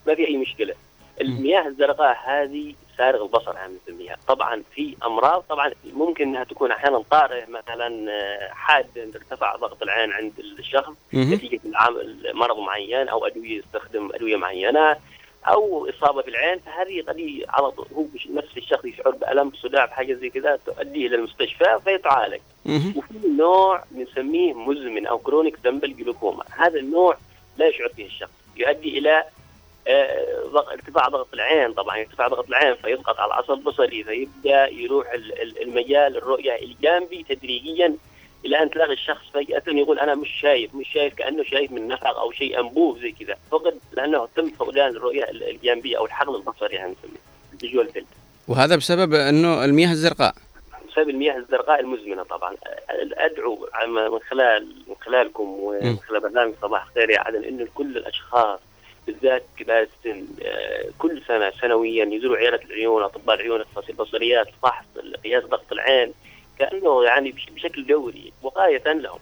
ما 0.07 0.15
في 0.15 0.27
أي 0.27 0.38
مشكلة. 0.38 0.73
المياه 1.22 1.68
الزرقاء 1.68 2.18
هذه 2.26 2.73
سارغ 2.97 3.23
البصر 3.23 3.57
عم 3.57 3.77
نسميها 3.88 4.18
طبعا 4.27 4.64
في 4.76 4.95
أمراض 5.06 5.41
طبعا 5.49 5.72
ممكن 5.93 6.23
إنها 6.27 6.43
تكون 6.43 6.72
أحيانا 6.72 7.03
طارئة 7.11 7.45
مثلا 7.49 8.11
آه، 8.11 8.49
حاد 8.52 9.11
ارتفع 9.15 9.56
ضغط 9.56 9.84
العين 9.84 10.11
عند 10.11 10.34
الشخص. 10.60 10.93
نتيجة 11.35 11.60
مرض 12.34 12.60
معين 12.60 13.07
أو 13.07 13.26
أدوية 13.26 13.57
يستخدم 13.60 14.10
أدوية 14.14 14.35
معينة. 14.35 14.95
أو 15.47 15.89
إصابة 15.89 16.22
في 16.22 16.27
العين 16.27 16.59
فهذه 16.59 17.01
قد 17.01 17.43
على 17.49 17.72
طول 17.72 17.85
هو 17.95 18.05
نفس 18.30 18.57
الشخص 18.57 18.85
يشعر 18.85 19.11
بألم 19.11 19.49
بصداع 19.49 19.85
بحاجه 19.85 20.13
زي 20.13 20.30
كذا 20.30 20.59
تؤديه 20.65 21.07
إلى 21.07 21.15
المستشفى 21.15 21.80
فيتعالج. 21.84 22.41
وفي 22.97 23.27
نوع 23.38 23.84
بنسميه 23.91 24.53
مزمن 24.53 25.05
أو 25.07 25.17
chronic 25.18 25.57
simple 25.64 25.95
glaucoma 25.95 26.43
هذا 26.57 26.80
النوع 26.80 27.17
لا 27.57 27.67
يشعر 27.67 27.89
فيه 27.89 28.05
الشخص 28.05 28.31
يؤدي 28.57 28.97
إلى 28.97 29.23
آه، 29.88 30.63
ارتفاع 30.72 31.07
ضغط 31.07 31.27
العين 31.34 31.73
طبعا 31.73 31.99
ارتفاع 31.99 32.27
ضغط 32.27 32.47
العين 32.47 32.76
فيضغط 32.76 33.19
على 33.19 33.27
العصب 33.27 33.51
البصري 33.53 34.03
فيبدأ 34.03 34.67
يروح 34.67 35.11
ال- 35.13 35.41
ال- 35.41 35.61
المجال 35.61 36.17
الرؤية 36.17 36.55
الجانبي 36.63 37.26
تدريجيا 37.30 37.95
إلى 38.45 38.63
أن 38.63 38.69
تلاقي 38.69 38.93
الشخص 38.93 39.26
فجأة 39.34 39.61
يقول 39.67 39.99
أنا 39.99 40.15
مش 40.15 40.30
شايف 40.41 40.76
مش 40.76 40.88
شايف 40.93 41.13
كأنه 41.13 41.43
شايف 41.43 41.72
من 41.72 41.88
نفق 41.88 42.17
أو 42.19 42.31
شيء 42.31 42.59
انبوب 42.59 42.99
زي 42.99 43.11
كذا. 43.11 43.35
فقد 43.51 43.80
لأنه 43.93 44.27
تم 44.35 44.49
فقدان 44.49 44.89
الرؤية 44.95 45.23
ال- 45.23 45.49
الجانبية 45.49 45.97
أو 45.97 46.05
الحقل 46.05 46.35
البصري 46.35 46.76
يعني 46.76 46.91
نسميه 46.91 47.19
ال 47.53 47.59
visual 47.59 47.89
field. 47.89 48.06
وهذا 48.47 48.76
بسبب 48.76 49.13
أنه 49.13 49.65
المياه 49.65 49.91
الزرقاء. 49.91 50.34
بسبب 50.91 51.09
المياه 51.09 51.38
الزرقاء 51.38 51.80
المزمنة 51.80 52.23
طبعا. 52.23 52.55
أدعو 53.17 53.67
من 53.88 54.19
خلال 54.30 54.67
من 54.88 54.95
خلالكم 55.01 55.43
ومن. 55.43 55.97
خلال 55.97 56.22
برنامج 56.22 56.53
صباح 56.61 56.88
خير 56.95 57.09
يا 57.09 57.19
عدن 57.19 57.43
إنه 57.43 57.67
كل 57.76 57.97
الأشخاص 57.97 58.59
بالذات 59.07 59.43
كبار 59.57 59.81
السن 60.05 60.26
آه، 60.45 60.85
كل 60.99 61.22
سنة 61.27 61.51
سنويا 61.61 62.05
يزوروا 62.05 62.38
عيادة 62.38 62.59
العيون 62.63 63.03
أطباء 63.03 63.35
العيون 63.35 63.61
التفاصيل 63.61 63.89
البصريات 63.89 64.47
فحص 64.63 64.85
قياس 65.23 65.43
ضغط 65.43 65.72
العين 65.72 66.13
كأنه 66.60 67.03
يعني 67.03 67.32
بش- 67.32 67.49
بشكل 67.56 67.86
دوري 67.86 68.34
وقايه 68.44 68.84
لهم 68.94 69.19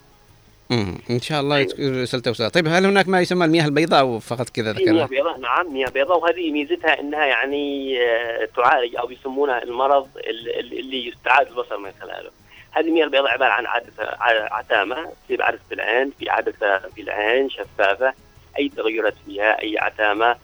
مم. 0.70 0.98
إن 1.10 1.20
شاء 1.20 1.40
الله 1.40 1.62
تكون 1.62 2.02
رسالته 2.02 2.30
وصلت 2.30 2.54
طيب 2.54 2.66
هل 2.68 2.86
هناك 2.86 3.08
ما 3.08 3.20
يسمى 3.20 3.44
المياه 3.44 3.64
البيضاء 3.64 4.00
أو 4.00 4.18
فقط 4.18 4.48
كذا 4.48 4.72
في 4.72 4.78
مياه 4.84 4.92
ذكرنا 4.92 5.06
بيضاء 5.06 5.38
نعم 5.38 5.72
مياه 5.74 5.88
بيضاء 5.88 6.18
وهذه 6.18 6.50
ميزتها 6.52 7.00
إنها 7.00 7.24
يعني 7.26 7.98
آه، 8.02 8.48
تعالج 8.56 8.96
أو 8.96 9.10
يسمونها 9.10 9.62
المرض 9.62 10.08
ال- 10.16 10.58
ال- 10.60 10.78
اللي 10.78 11.06
يستعاد 11.08 11.46
البصر 11.48 11.76
من 11.78 11.92
خلاله. 12.00 12.30
هذه 12.72 12.84
المياه 12.88 13.04
البيضاء 13.04 13.30
عبارة 13.30 13.50
عن 13.52 13.66
عدسه 13.66 14.16
عتامة 14.54 15.12
تصير 15.24 15.42
عدسه 15.42 15.60
العين 15.72 16.12
في 16.18 16.30
عدسه 16.30 16.78
في 16.78 17.00
العين 17.00 17.50
شفافة 17.50 18.14
أي 18.58 18.68
تغيرات 18.68 19.14
فيها 19.26 19.62
أي 19.62 19.78
عتامة 19.78 20.36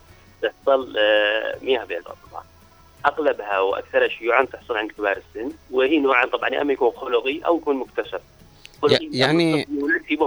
تحصل 0.43 0.95
آه، 0.99 1.57
مياه 1.63 1.85
بيضاء 1.85 2.17
طبعا. 2.31 2.45
أغلبها 3.07 3.61
واكثرها 3.61 4.09
شيوعا 4.09 4.45
تحصل 4.45 4.77
عند 4.77 4.91
كبار 4.93 5.17
السن 5.17 5.53
وهي 5.71 5.99
نوعا 5.99 6.27
طبعا 6.27 6.49
يا 6.49 6.63
اما 6.63 6.73
يكون 6.73 6.91
خلقي 6.97 7.41
أو 7.47 7.57
يكون 7.57 7.77
مكتسب. 7.77 8.21
يعني- 9.13 9.67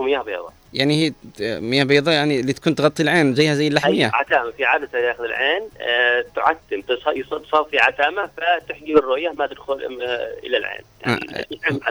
مياه 0.02 0.22
بيضاء. 0.22 0.54
يعني 0.74 1.06
هي 1.06 1.14
مياه 1.60 1.84
بيضاء 1.84 2.14
يعني 2.16 2.40
اللي 2.40 2.54
تكون 2.54 2.76
تغطي 2.76 3.04
العين 3.04 3.36
زيها 3.36 3.56
زي 3.56 3.68
اللحمية 3.68 4.12
عتامة 4.14 4.52
في 4.52 4.66
عدسه 4.66 5.02
داخل 5.02 5.26
العين 5.26 5.62
آه 5.82 6.26
تعتم 6.36 6.82
تص- 6.82 7.08
يص- 7.16 7.42
تصاب 7.48 7.66
في 7.72 7.80
عتامة 7.80 8.30
فتحجب 8.38 8.98
الرؤية 8.98 9.30
ما 9.30 9.48
تدخل 9.48 9.74
آه 9.74 10.34
إلى 10.44 10.58
العين 10.58 10.82
يعني 11.06 11.20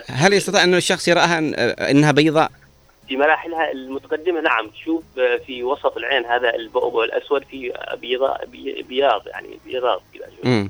هل 0.09 0.32
يستطيع 0.32 0.64
انه 0.64 0.76
الشخص 0.76 1.09
يراها 1.09 1.38
إنها 1.90 2.12
بيضاء 2.12 2.50
في 3.09 3.16
مراحلها 3.16 3.73
المتقدمة. 3.73 4.41
نعم 4.41 4.69
تشوف 4.69 5.03
آه، 5.19 5.37
في 5.47 5.62
وسط 5.62 5.97
العين 5.97 6.24
هذا 6.24 6.55
البؤبؤ 6.55 7.05
الأسود 7.05 7.45
في 7.45 7.73
بيضاء 8.01 8.47
بي- 8.47 8.83
بياض 8.89 9.27
يعني 9.27 9.49
بيضاء 9.66 10.03
كذا. 10.15 10.69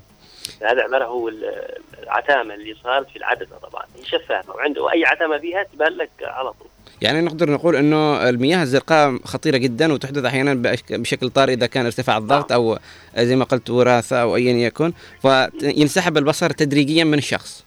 هذا 0.62 0.82
عبارة 0.82 1.04
هو 1.04 1.28
ال- 1.28 1.74
العتامة 2.02 2.54
اللي 2.54 2.74
صارت 2.84 3.10
في 3.10 3.16
العدسه 3.16 3.56
طبعا. 3.62 3.82
هي 3.98 4.04
شفافة 4.04 4.52
وعنده 4.54 4.92
أي 4.92 5.04
عتامة 5.04 5.38
فيها 5.38 5.62
تبان 5.62 5.92
لك 5.92 6.10
على 6.22 6.52
طول. 6.52 6.68
يعني 7.02 7.20
نقدر 7.20 7.50
نقول 7.50 7.76
إنه 7.76 8.28
المياه 8.28 8.62
الزرقاء 8.62 9.16
خطيرة 9.24 9.56
جدا 9.56 9.92
وتحدث 9.92 10.24
أحيانا 10.24 10.54
بشكل 10.90 11.30
طارئ 11.30 11.52
إذا 11.52 11.66
كان 11.66 11.84
ارتفاع 11.86 12.18
الضغط 12.18 12.52
أو 12.52 12.78
زي 13.18 13.36
ما 13.36 13.44
قلت 13.44 13.70
وراثة 13.70 14.22
أو 14.22 14.36
ايا 14.36 14.52
يكن 14.52 14.92
فينسحب 15.22 16.18
البصر 16.18 16.50
تدريجيا 16.50 17.04
من 17.04 17.18
الشخص 17.18 17.64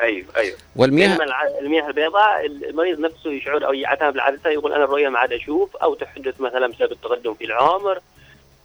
أيوه 0.00 0.26
أيوه. 0.36 0.56
والمياه 0.76 1.18
المياه 1.60 1.88
البيضاء 1.88 2.46
المريض 2.46 3.00
نفسه 3.00 3.30
يشعر 3.30 3.66
أو 3.66 3.72
يعتمد 3.72 4.12
بالعدسه 4.12 4.50
يقول 4.50 4.72
أنا 4.72 4.84
الرؤية 4.84 5.08
ما 5.08 5.18
عاد 5.18 5.32
أشوف 5.32 5.76
أو 5.76 5.94
تحدث 5.94 6.40
مثلا 6.40 6.66
بسبب 6.66 6.92
التقدم 6.92 7.34
في 7.34 7.44
العمر. 7.44 7.98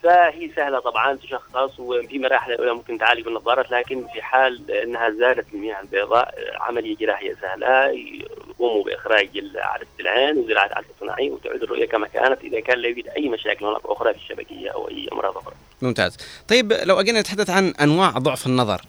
فهي 0.03 0.49
سهلة 0.55 0.79
طبعا 0.79 1.15
تشخص 1.15 1.79
وفي 1.79 2.19
مراحل 2.19 2.51
الأولى 2.51 2.73
ممكن 2.73 2.97
تعالج 2.97 3.21
بالنظارات 3.25 3.71
لكن 3.71 4.05
في 4.13 4.21
حال 4.21 4.71
إنها 4.71 5.09
زادت 5.09 5.45
المياه 5.53 5.81
البيضاء 5.81 6.35
عملية 6.59 6.95
جراحية 6.95 7.35
سهلة 7.41 7.85
يقوموا 8.49 8.83
بإخراج 8.83 9.29
عدسه 9.55 9.87
العين 9.99 10.37
وزراعة 10.37 10.69
عدسة 10.73 10.89
صناعية 10.99 11.31
وتعود 11.31 11.63
الرؤية 11.63 11.85
كما 11.85 12.07
كانت 12.07 12.41
إذا 12.43 12.59
كان 12.59 12.77
لا 12.77 12.87
يوجد 12.87 13.07
أي 13.07 13.29
مشاكل 13.29 13.65
هناك 13.65 13.81
أخرى 13.85 14.13
في 14.13 14.19
الشبكية 14.19 14.69
أو 14.69 14.89
أي 14.89 15.09
أمراض 15.13 15.37
أخرى. 15.37 15.53
ممتاز. 15.81 16.17
طيب 16.47 16.73
لو 16.73 16.99
أجينا 16.99 17.19
نتحدث 17.19 17.49
عن 17.49 17.73
أنواع 17.81 18.09
ضعف 18.09 18.47
النظر 18.47 18.81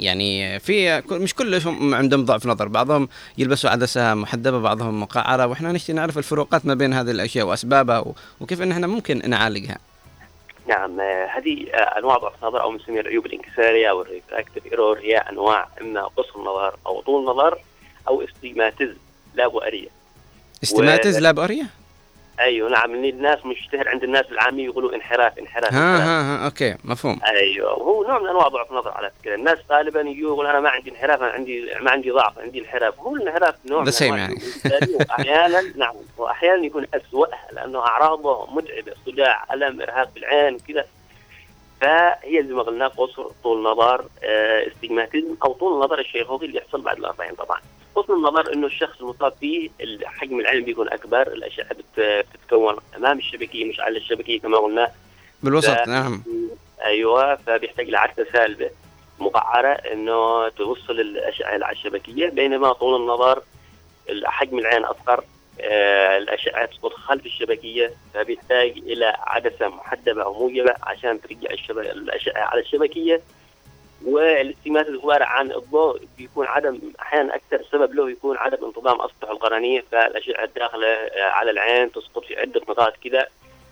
يعني 0.00 0.58
في 0.60 1.02
مش 1.10 1.34
كلهم 1.34 1.94
عندهم 1.94 2.24
ضعف 2.24 2.46
نظر 2.46 2.68
بعضهم 2.68 3.08
يلبسوا 3.38 3.70
عدسه 3.70 4.14
محدبة 4.14 4.60
بعضهم 4.60 5.00
مقعرة 5.02 5.46
وإحنا 5.46 5.72
نشتي 5.72 5.92
نعرف 5.92 6.18
الفروقات 6.18 6.66
ما 6.66 6.74
بين 6.74 6.92
هذه 6.92 7.10
الأشياء 7.10 7.46
وأسبابها 7.46 7.98
و- 7.98 8.14
وكيف 8.40 8.62
إن 8.62 8.72
إحنا 8.72 8.86
ممكن 8.86 9.22
نعالجها. 9.30 9.78
نعم 10.68 11.00
آه، 11.00 11.26
هذه 11.26 11.66
آه، 11.74 11.98
أنواع 11.98 12.16
ضعف 12.18 12.32
النظر 12.42 12.62
أو 12.62 12.72
نسميها 12.72 13.00
العيوب 13.00 13.26
الانكسارية 13.26 13.90
أو 13.90 14.02
ال 14.02 14.08
refractive 14.08 14.66
error 14.66 14.98
هي 14.98 15.16
أنواع 15.16 15.68
إما 15.80 16.02
قصر 16.06 16.36
النظر 16.36 16.76
أو 16.86 17.00
طول 17.00 17.20
النظر 17.20 17.58
أو 18.08 18.22
astigmatism 18.22 18.96
لا 19.34 19.48
بؤرية. 19.48 19.88
astigmatism 20.62 21.18
لا 21.18 21.30
بؤرية؟ 21.32 21.66
أيوه 22.40 22.70
نعم 22.70 22.94
الناس 22.94 23.46
مشتهر 23.46 23.88
عند 23.88 24.04
الناس 24.04 24.24
العامية 24.30 24.64
يقولوا 24.64 24.94
انحراف 24.94 25.38
انحراف 25.38 25.74
ها. 25.74 25.96
ها 25.98 26.42
ها 26.42 26.44
okay 26.44 26.76
مفهوم. 26.84 27.20
أيوه 27.26 27.72
وهو 27.78 28.02
نوع 28.02 28.18
من 28.18 28.28
أنواع 28.28 28.48
ضعف 28.48 28.70
النظر 28.70 28.90
على 28.90 29.10
فكرة. 29.20 29.34
الناس 29.34 29.58
غالبا 29.70 30.00
يقول 30.00 30.46
أنا 30.46 30.60
ما 30.60 30.68
عندي 30.68 30.90
انحراف 30.90 31.22
أنا 31.22 31.30
عندي 31.30 31.70
ما 31.80 31.90
عندي 31.90 32.10
ضعف 32.10 32.38
عندي 32.38 32.60
انحراف. 32.60 33.00
هو 33.00 33.16
الانحراف 33.16 33.54
نوع 33.66 33.84
أنواع 34.02 34.18
يعني. 34.18 34.34
واحيانا 35.08 35.62
نعم 35.76 35.94
واحيانا 36.18 36.66
يكون 36.66 36.86
اسوأها 36.94 37.48
لأنه 37.52 37.78
أعراضه 37.78 38.46
متعبة 38.54 38.92
صداع 39.06 39.44
ألم 39.54 39.80
إرهاق 39.82 40.08
بالعين 40.14 40.58
كذا. 40.58 40.86
فهي 41.80 42.42
زي 42.42 42.54
ما 42.54 42.62
قلنا 42.62 42.88
قصر 42.88 43.26
طول 43.42 43.62
نظر 43.62 44.04
آه، 44.24 44.66
استجماتيزم 44.68 45.36
أو 45.44 45.52
طول 45.52 45.74
النظر 45.74 45.98
الشيخوخي 45.98 46.46
اللي 46.46 46.58
يحصل 46.58 46.80
بعد 46.80 46.98
الأربعين 46.98 47.34
طبعا. 47.34 47.60
قصر 47.94 48.12
النظر 48.14 48.52
إنه 48.52 48.66
الشخص 48.66 49.00
المصاب 49.00 49.32
فيه 49.40 49.70
حجم 50.04 50.40
العين 50.40 50.64
بيكون 50.64 50.88
أكبر 50.88 51.22
الأشعة 51.22 51.68
بت- 51.74 52.24
بتتكون 52.34 52.76
أمام 52.96 53.18
الشبكيه 53.18 53.64
مش 53.64 53.80
على 53.80 53.98
الشبكيه 53.98 54.40
كما 54.40 54.58
قلنا. 54.58 54.90
بالوسط 55.42 55.70
ف- 55.70 55.88
نعم. 55.88 56.22
أيوه 56.84 57.36
فبيحتاج 57.36 57.90
لعدسه 57.90 58.26
سالبة 58.32 58.70
مقعرة 59.18 59.68
إنه 59.68 60.48
توصل 60.48 61.00
الأشعة 61.00 61.48
على 61.52 61.72
الشبكية 61.72 62.28
بينما 62.28 62.72
طول 62.72 63.00
النظر 63.00 63.42
حجم 64.24 64.58
العين 64.58 64.84
أصغر 64.84 65.24
آه، 65.60 66.18
الأشعة 66.18 66.66
تسقط 66.66 66.92
خلف 66.92 67.26
الشبكية 67.26 67.92
فبيحتاج 68.14 68.70
إلى 68.78 69.16
عدسة 69.20 69.68
محدبة 69.68 70.22
أو 70.22 70.34
موجبة 70.34 70.74
عشان 70.82 71.20
ترجع 71.20 71.50
الشب... 71.50 71.78
الأشعة 71.78 72.42
على 72.42 72.60
الشبكية. 72.60 73.20
والاستماتة 74.04 75.00
عبارة 75.02 75.24
عن 75.24 75.52
الضوء 75.52 76.00
بيكون 76.18 76.46
عدم 76.46 76.78
أحيانا 77.00 77.34
أكثر 77.34 77.64
سبب 77.72 77.94
له 77.94 78.10
يكون 78.10 78.36
عدم 78.36 78.64
انتظام 78.64 79.00
أسطح 79.00 79.30
القرنية 79.30 79.84
فالأشعة 79.92 80.44
الداخلة 80.44 80.86
آه، 80.86 81.30
على 81.30 81.50
العين 81.50 81.92
تسقط 81.92 82.24
في 82.24 82.40
عدة 82.40 82.60
نقاط 82.68 82.94
كذا 83.04 83.26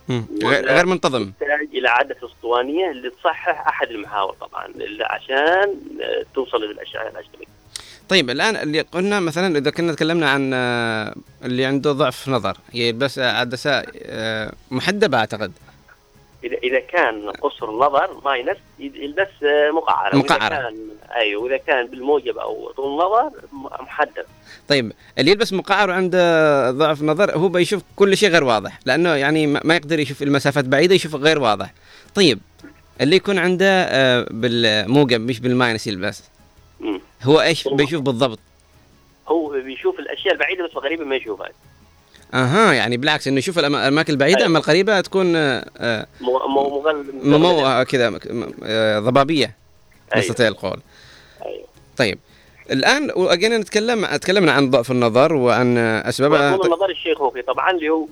مم. 0.08 0.24
غير 0.44 0.86
منتظم 0.86 1.30
تحتاج 1.40 1.68
إلى 1.74 1.88
عدسه 1.88 2.26
أسطوانية 2.26 2.90
اللي 2.90 3.10
تصحح 3.10 3.68
أحد 3.68 3.90
المحاور 3.90 4.34
طبعا 4.40 4.72
عشان 5.00 5.80
آه، 6.02 6.24
توصل 6.34 6.64
للأشعة 6.64 7.08
الاشبكيه. 7.08 7.46
طيب 8.08 8.30
الآن 8.30 8.56
اللي 8.56 8.80
قلنا 8.80 9.20
مثلا 9.20 9.58
إذا 9.58 9.70
كنا 9.70 9.92
تكلمنا 9.92 10.30
عن 10.30 10.50
آه، 10.54 11.14
اللي 11.44 11.64
عنده 11.64 11.92
ضعف 11.92 12.28
نظر 12.28 12.56
يلبس 12.74 13.18
عدسه 13.18 13.82
آه، 14.02 14.52
محدبة 14.70 15.18
أعتقد 15.18 15.52
اذا 16.44 16.56
إذا 16.56 16.80
كان 16.80 17.30
قصر 17.30 17.70
النظر 17.70 18.20
minus 18.24 18.56
يلبس 18.78 19.28
آه، 19.42 19.70
مقعره 19.70 20.16
وإذا 20.16 20.36
مقعرة. 20.36 20.54
كان 20.54 20.88
أيوه 21.16 21.42
وإذا 21.42 21.56
كان 21.56 21.86
بالموجب 21.86 22.38
أو 22.38 22.70
طول 22.70 22.92
النظر 22.92 23.30
محدب. 23.80 24.26
طيب 24.68 24.92
اللي 25.18 25.30
يلبس 25.30 25.52
مقعر 25.52 25.90
وعنده 25.90 26.70
ضعف 26.70 27.02
نظر 27.02 27.36
هو 27.36 27.48
بيشوف 27.48 27.82
كل 27.96 28.16
شيء 28.16 28.28
غير 28.28 28.44
واضح 28.44 28.78
لأنه 28.84 29.14
يعني 29.14 29.46
ما 29.46 29.74
يقدر 29.76 29.98
يشوف 29.98 30.22
المسافات 30.22 30.64
بعيدة 30.64 30.94
يشوف 30.94 31.14
غير 31.14 31.38
واضح. 31.38 31.72
طيب 32.14 32.38
اللي 33.00 33.16
يكون 33.16 33.38
عنده 33.38 33.66
آه، 33.66 34.26
بالموجب 34.30 35.20
مش 35.20 35.40
بال 35.40 35.53
minus 35.53 35.86
يلبس. 35.86 36.22
هو 37.22 37.40
إيش 37.40 37.68
بيشوف 37.68 38.02
بالضبط؟ 38.02 38.38
هو 39.28 39.48
بيشوف 39.48 39.98
الأشياء 39.98 40.34
البعيدة 40.34 40.64
بس 40.66 40.72
الغريبه 40.72 41.04
ما 41.04 41.16
يشوفها. 41.16 41.48
أها 42.34 42.72
يعني 42.72 42.96
بالعكس 42.96 43.28
إنه 43.28 43.38
يشوف 43.38 43.58
الأماكن 43.58 44.12
البعيدة 44.12 44.38
أيوة. 44.38 44.48
أما 44.48 44.58
القريبة 44.58 45.00
تكون 45.00 45.36
آه، 45.36 45.64
آه، 45.78 46.06
مو 46.20 46.82
ممو 47.38 47.84
كذا 47.84 48.18
آه، 48.64 48.98
ضبابية 48.98 49.56
أيوة. 50.14 50.24
نستطيع 50.26 50.48
القول 50.48 50.80
أيوة. 51.46 51.64
طيب 51.96 52.18
الآن 52.70 53.10
وأجينا 53.16 53.58
نتكلم 53.58 54.06
تكلمنا 54.06 54.52
عن 54.52 54.70
ضعف 54.70 54.90
النظر 54.90 55.32
وعن 55.34 55.78
اسبابها 55.78 56.56
طول 56.56 56.66
النظر 56.66 56.90
الشيخوخي 56.90 57.42
طبعا 57.42 57.70
اللي 57.70 57.88
هو 57.88 58.06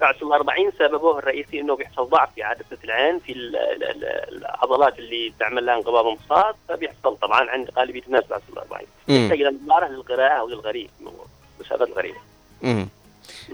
بعد 0.00 0.14
الأربعين 0.22 0.70
سببه 0.78 1.18
الرئيسي 1.18 1.60
إنه 1.60 1.76
بيحصل 1.76 2.08
ضعف 2.08 2.28
في 2.34 2.42
عدسه 2.42 2.78
العين 2.84 3.18
في 3.18 3.32
ال- 3.32 3.56
ال- 3.56 3.84
ال- 3.84 4.36
العضلات 4.38 4.98
اللي 4.98 5.32
تعمل 5.40 5.66
لها 5.66 5.74
انقباض 5.76 6.06
انبساط 6.06 6.56
فبيحصل 6.68 7.16
طبعا 7.22 7.50
عند 7.50 7.70
غالبية 7.76 8.02
الناس 8.06 8.24
بعد 8.30 8.40
الأربعين 8.52 8.86
مم. 9.08 9.16
يحتاج 9.16 9.40
إلى 9.40 9.56
نظاره 9.64 9.88
للقراءة 9.88 10.32
أو 10.40 10.48
للغريب 10.48 10.90
مساعدات 11.60 11.88
الغريب 11.88 12.14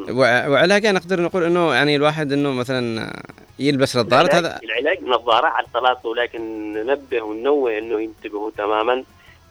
مم. 0.09 0.19
وع- 0.19 0.47
وعلاجها 0.49 0.93
نقدر 0.93 1.21
نقول 1.21 1.45
إنه 1.45 1.75
يعني 1.75 1.97
الواحد 1.97 2.33
إنه 2.33 2.53
مثلا 2.53 3.13
يلبس 3.59 3.97
العلاج, 3.97 4.35
هذا 4.35 4.61
العلاج 4.65 4.99
نظارة 5.03 5.47
على 5.47 5.67
الثلاثه 5.67 6.09
ولكن 6.09 6.73
ننبه 6.73 7.23
وننوه 7.23 7.79
إنه 7.79 8.01
ينتبهوا 8.01 8.51
تماما 8.59 9.05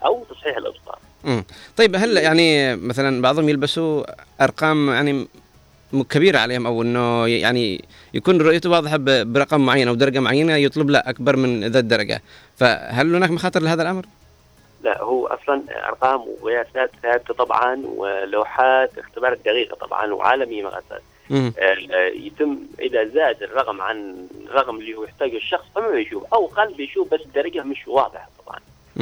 أو 0.06 0.26
تصحيح 0.30 0.58
الأبصار 0.58 1.00
مم. 1.24 1.44
طيب 1.78 1.96
هل 1.96 2.18
يعني 2.18 2.76
مثلا 2.76 3.22
بعضهم 3.22 3.50
يلبسوا 3.50 4.04
أرقام 4.44 4.90
يعني 4.90 5.28
كبيرة 6.10 6.38
عليهم 6.40 6.68
أو 6.68 6.82
إنه 6.82 7.28
يعني 7.28 7.86
يكون 8.14 8.42
رؤيته 8.42 8.70
واضحة 8.70 8.98
برقم 9.24 9.66
معين 9.66 9.88
أو 9.88 9.96
درجة 9.96 10.20
معينة 10.20 10.56
يطلب 10.56 10.90
له 10.90 11.00
أكبر 11.00 11.36
من 11.36 11.64
ذا 11.68 11.80
الدرجة 11.80 12.22
فهل 12.58 13.16
هناك 13.16 13.32
مخاطر 13.32 13.62
لهذا 13.62 13.82
الأمر؟ 13.82 14.06
لا 14.88 15.02
هو 15.02 15.28
أصلا 15.28 15.64
أرقام 15.88 16.26
وقياسات 16.42 16.92
ثابتة 17.04 17.34
طبعا 17.34 17.82
ولوحات 17.86 18.98
اختبارات 18.98 19.40
دقيقه 19.46 19.76
طبعا 19.76 20.14
وعالمية 20.14 20.64
مقاسات. 20.64 21.02
آه، 21.92 22.08
يتم 22.08 22.60
إذا 22.80 23.06
زاد 23.06 23.44
الرقم 23.44 23.82
عن 23.82 24.28
الرقم 24.46 24.76
اللي 24.76 24.96
هو 24.96 25.04
يحتاجه 25.04 25.38
الشخص 25.38 25.66
فما 25.76 25.90
بيشوف. 25.90 26.34
أو 26.34 26.46
قل 26.46 26.74
بيشوف 26.74 27.14
بس 27.14 27.22
الدرجة 27.22 27.64
مش 27.64 27.88
واضحة 27.88 28.30
طبعا. 28.46 28.60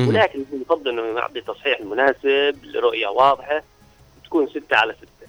ولكن 0.10 0.46
يفضل 0.54 0.90
إنه 0.90 1.14
نعطي 1.14 1.42
تصحيح 1.42 1.80
المناسب 1.80 2.56
لرؤيه 2.64 3.08
واضحة 3.08 3.64
تكون 4.26 4.48
ستة 4.48 4.78
على 4.78 4.94
ستة. 4.94 5.28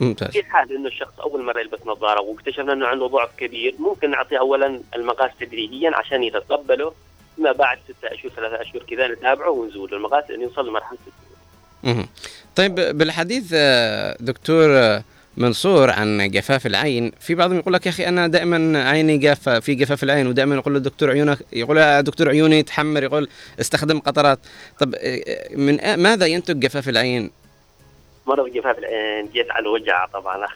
ممتاز. 0.00 0.30
في 0.30 0.42
حال 0.42 0.76
إنه 0.76 0.88
الشخص 0.88 1.20
أول 1.20 1.42
مرة 1.44 1.60
يلبس 1.60 1.86
نظارة 1.86 2.20
واكتشفنا 2.20 2.72
إنه 2.72 2.86
عنده 2.86 3.06
ضعف 3.06 3.36
كبير 3.36 3.74
ممكن 3.78 4.10
نعطيه 4.10 4.38
اولا 4.38 4.80
المقاس 4.96 5.30
تدريجيا 5.40 5.90
عشان 5.94 6.22
يتقبله. 6.22 6.92
ما 7.42 7.52
بعد 7.52 7.78
ستة 7.84 8.14
اشهر 8.14 8.30
ثلاثة 8.30 8.62
اشهر 8.62 8.82
كذا 8.82 9.08
نتابعه 9.08 9.50
ونزول 9.50 9.94
المقاس 9.94 10.30
لين 10.30 10.40
يوصل 10.40 10.68
لمرحلة. 10.68 10.98
طيب 12.56 12.74
بالحديث 12.74 13.52
آه، 13.54 14.16
دكتور 14.20 14.78
آه، 14.78 15.04
منصور 15.36 15.90
عن 15.90 16.30
جفاف 16.30 16.66
العين 16.66 17.12
في 17.20 17.34
بعضهم 17.34 17.58
يقول 17.58 17.74
لك 17.74 17.86
يا 17.86 17.90
أخي 17.90 18.06
أنا 18.08 18.26
دائما 18.26 18.88
عيني 18.90 19.18
جافه 19.18 19.60
في 19.60 19.74
جفاف 19.74 20.02
العين 20.02 20.26
ودائما 20.26 20.54
يقول 20.54 20.74
له 20.74 20.80
دكتور 20.80 21.10
عيونك 21.10 21.38
يقول 21.52 21.78
يا 21.78 22.00
دكتور 22.00 22.28
عيوني 22.28 22.62
تحمر 22.62 23.02
يقول 23.02 23.28
استخدم 23.60 23.98
قطرات 23.98 24.38
طب 24.80 24.94
آه، 24.94 25.48
من 25.56 25.80
آه، 25.80 25.96
ماذا 25.96 26.26
ينتج 26.26 26.60
جفاف 26.60 26.88
العين؟ 26.88 27.30
مرض 28.26 28.48
جفاف 28.48 28.78
العين 28.78 29.28
جيت 29.28 29.50
على 29.50 29.62
الوجع 29.62 30.06
طبعا 30.06 30.46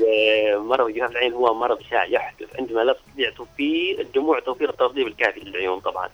مرض 0.70 0.90
جفاف 0.90 1.10
العين 1.10 1.32
هو 1.32 1.54
مرض 1.54 1.78
شائع 1.90 2.04
يحدث 2.04 2.46
عندما 2.58 2.80
لا 2.80 2.92
تستطيع 2.92 3.30
توفير 3.30 4.00
الدموع 4.00 4.40
توفير 4.40 4.70
الترطيب 4.70 5.06
الكافي 5.06 5.40
للعيون 5.40 5.80
طبعا 5.80 6.08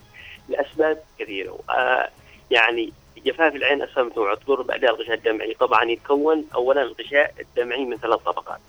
لأسباب 0.49 1.03
كثيرة. 1.19 1.59
آه 1.69 2.09
يعني 2.51 2.93
جفاف 3.25 3.55
العين 3.55 3.87
متنوعه 3.97 4.35
تضر 4.35 4.61
بأداء 4.61 4.95
الغشاء 4.95 5.15
الدمعي. 5.15 5.53
طبعا 5.53 5.83
يتكون 5.83 6.45
اولا 6.55 6.81
الغشاء 6.81 7.33
الدمعي 7.39 7.85
من 7.85 7.97
ثلاث 7.97 8.19
طبقات. 8.19 8.59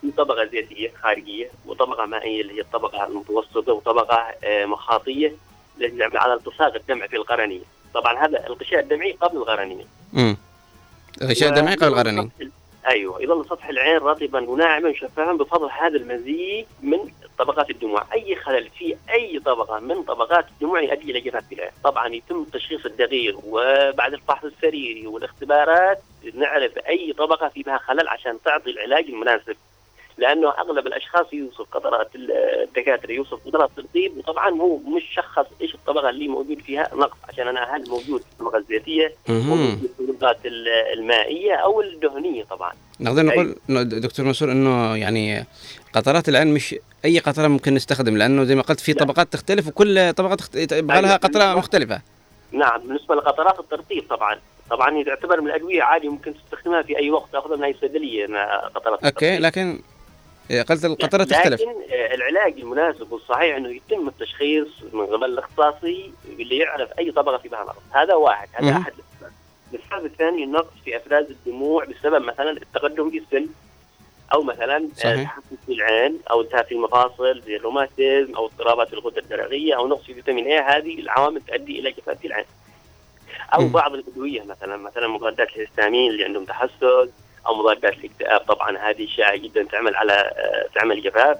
في 0.00 0.10
طبقة 0.16 0.44
زيتية 0.44 0.92
خارجية 1.02 1.50
وطبقة 1.66 2.06
مائية 2.06 2.40
اللي 2.40 2.54
هي 2.54 2.60
الطبقة 2.60 3.06
المتوسطة 3.06 3.72
وطبقة 3.72 4.16
آه، 4.44 4.64
مخاطية 4.66 5.32
التي 5.80 5.98
تعمل 5.98 6.16
على 6.16 6.34
التصاق 6.34 6.74
الدمع 6.74 7.06
في 7.06 7.16
القرنية. 7.16 7.60
طبعا 7.94 8.26
هذا 8.26 8.46
الغشاء 8.46 8.80
الدمعي 8.80 9.12
قبل 9.12 9.36
القرنية. 9.36 9.84
مم. 10.12 10.36
غشاء 11.22 11.50
دمعي 11.50 11.74
قبل 11.74 11.88
القرني 11.88 12.30
أيوه. 12.88 13.22
يظل 13.22 13.44
سطح 13.44 13.68
العين 13.68 13.96
رطبا 13.96 14.50
وناعما 14.50 14.92
شفافا 14.92 15.32
بفضل 15.32 15.70
هذا 15.70 15.96
المزيج 15.96 16.64
من 16.82 16.98
طبقات 17.38 17.70
الدموع، 17.70 18.04
أي 18.12 18.36
خلل 18.36 18.68
في 18.78 18.96
أي 19.10 19.40
طبقة 19.40 19.80
من 19.80 20.02
طبقات 20.02 20.44
الدموع 20.48 20.80
يؤدي 20.82 21.10
إلى 21.10 21.20
جفاف 21.20 21.52
العين، 21.52 21.70
طبعا 21.84 22.08
يتم 22.08 22.42
التشخيص 22.42 22.86
الدقيق 22.86 23.40
وبعد 23.44 24.12
الفحص 24.12 24.44
السريري 24.44 25.06
والاختبارات 25.06 25.98
نعرف 26.34 26.78
أي 26.78 27.12
طبقة 27.12 27.48
في 27.48 27.62
بها 27.62 27.78
خلل 27.78 28.08
عشان 28.08 28.38
تعطي 28.44 28.70
العلاج 28.70 29.04
المناسب. 29.04 29.56
لأنه 30.20 30.48
أغلب 30.58 30.86
الأشخاص 30.86 31.26
يوصف 31.32 31.60
قطرات 31.72 32.08
الدكاترة 32.14 33.12
يوصف 33.12 33.38
قطرات 33.46 33.70
ترطيب 33.76 34.18
وطبعا 34.18 34.50
هو 34.50 34.76
مش 34.76 35.02
شخص 35.14 35.46
إيش 35.60 35.74
الطبقة 35.74 36.10
اللي 36.10 36.28
موجود 36.28 36.58
فيها؟ 36.60 36.90
نقص 36.94 37.16
عشان 37.28 37.48
أنا 37.48 37.76
هل 37.76 37.88
موجود 37.88 38.20
في 38.20 38.26
الطبقة 38.32 38.58
الزيتيه. 38.58 39.14
موجود 39.28 39.90
في 39.96 40.02
الطبقات 40.02 40.46
ال- 40.46 40.68
المائية 40.98 41.54
أو 41.54 41.80
الدهنية 41.80 42.44
طبعا. 42.44 42.72
نقدر 43.00 43.22
نقول 43.22 43.54
دكتور 44.00 44.26
منصور 44.26 44.52
إنه 44.52 44.96
يعني 44.96 45.44
قطرات 45.94 46.28
العين 46.28 46.54
مش 46.54 46.74
أي 47.04 47.18
قطرة 47.18 47.48
ممكن 47.48 47.74
نستخدم 47.74 48.16
لأنه 48.16 48.44
زي 48.44 48.54
ما 48.54 48.62
قلت 48.62 48.80
في 48.80 48.92
طبقات 48.94 49.32
تختلف 49.32 49.68
وكل 49.68 50.12
طبقة 50.12 50.34
تخت... 50.34 50.54
يبغى 50.56 51.00
لها 51.00 51.10
أيوة. 51.10 51.16
قطرة 51.16 51.54
مختلفة. 51.54 52.00
نعم 52.52 52.80
بالنسبة 52.80 53.14
لقطرات 53.14 53.60
الترطيب 53.60 54.04
طبعا. 54.10 54.38
طبعا 54.70 54.96
هي 54.96 55.04
تعتبر 55.04 55.40
من 55.40 55.46
الأدوية 55.46 55.82
عادي 55.82 56.08
ممكن 56.08 56.34
تستخدمها 56.34 56.82
في 56.82 56.98
أي 56.98 57.10
وقت 57.10 57.32
تأخذها 57.32 57.56
من 57.56 57.64
أي 57.64 57.74
صيدلية 57.80 58.26
قطرات 58.74 59.04
أوكي 59.04 59.38
لكن 59.38 59.80
قلت 60.50 60.84
القطره 60.84 61.24
تختلف 61.24 61.60
لكن 61.60 61.70
آه، 61.70 62.14
العلاج 62.14 62.58
المناسب 62.58 63.12
والصحيح 63.12 63.56
إنه 63.56 63.68
يتم 63.68 64.08
التشخيص 64.08 64.68
من 64.92 65.06
قبل 65.06 65.24
الاختصاصي 65.24 66.12
اللي 66.28 66.58
يعرف 66.58 66.90
أي 66.98 67.10
طبقة 67.10 67.38
في 67.38 67.48
بها 67.48 67.64
مرض 67.64 67.82
هذا 67.90 68.14
واحد 68.14 68.48
هذا. 68.54 68.76
أحد 68.76 68.92
الاسباب 68.92 69.32
السبب 69.74 70.06
الثاني 70.06 70.44
النقص 70.44 70.72
في 70.84 70.96
افراز 70.96 71.26
الدموع 71.30 71.84
بسبب 71.84 72.22
مثلا 72.22 72.50
التقدم 72.50 73.10
في 73.10 73.18
السن 73.18 73.46
أو 74.32 74.42
مثلا 74.42 74.76
آه،. 75.04 75.22
تحسس 75.22 75.56
في 75.66 75.72
العين 75.72 76.18
أو 76.30 76.40
التهاب 76.40 76.64
في 76.64 76.74
المفاصل 76.74 77.42
زي 77.46 77.56
الروماتيزم 77.56 78.34
أو 78.34 78.46
اضطرابات 78.46 78.92
الغدة 78.92 79.20
الدرقيه 79.20 79.76
أو 79.76 79.88
نقص 79.88 80.02
في 80.02 80.14
فيتامين 80.14 80.46
اي 80.46 80.58
هذه 80.58 81.00
العوامل 81.00 81.40
تؤدي 81.40 81.80
إلى 81.80 81.90
جفاف 81.90 82.18
في 82.18 82.26
العين 82.26 82.44
أو 83.54 83.60
مم. 83.60 83.72
بعض 83.72 83.94
الأدوية 83.94 84.42
مثلا 84.42 84.76
مثلا 84.76 85.08
مضادات 85.08 85.48
الهستامين 85.56 86.10
اللي 86.10 86.24
عندهم 86.24 86.44
تحسس 86.44 87.10
أو 87.46 87.54
مضادات 87.54 87.94
الاكتئاب. 87.94 88.40
طبعا 88.40 88.78
هذه 88.78 89.06
شائعه 89.16 89.36
جدا 89.36 89.62
تعمل 89.62 89.96
على 89.96 90.12
آه، 90.12 90.66
تعمل 90.74 91.02
جفاف. 91.02 91.36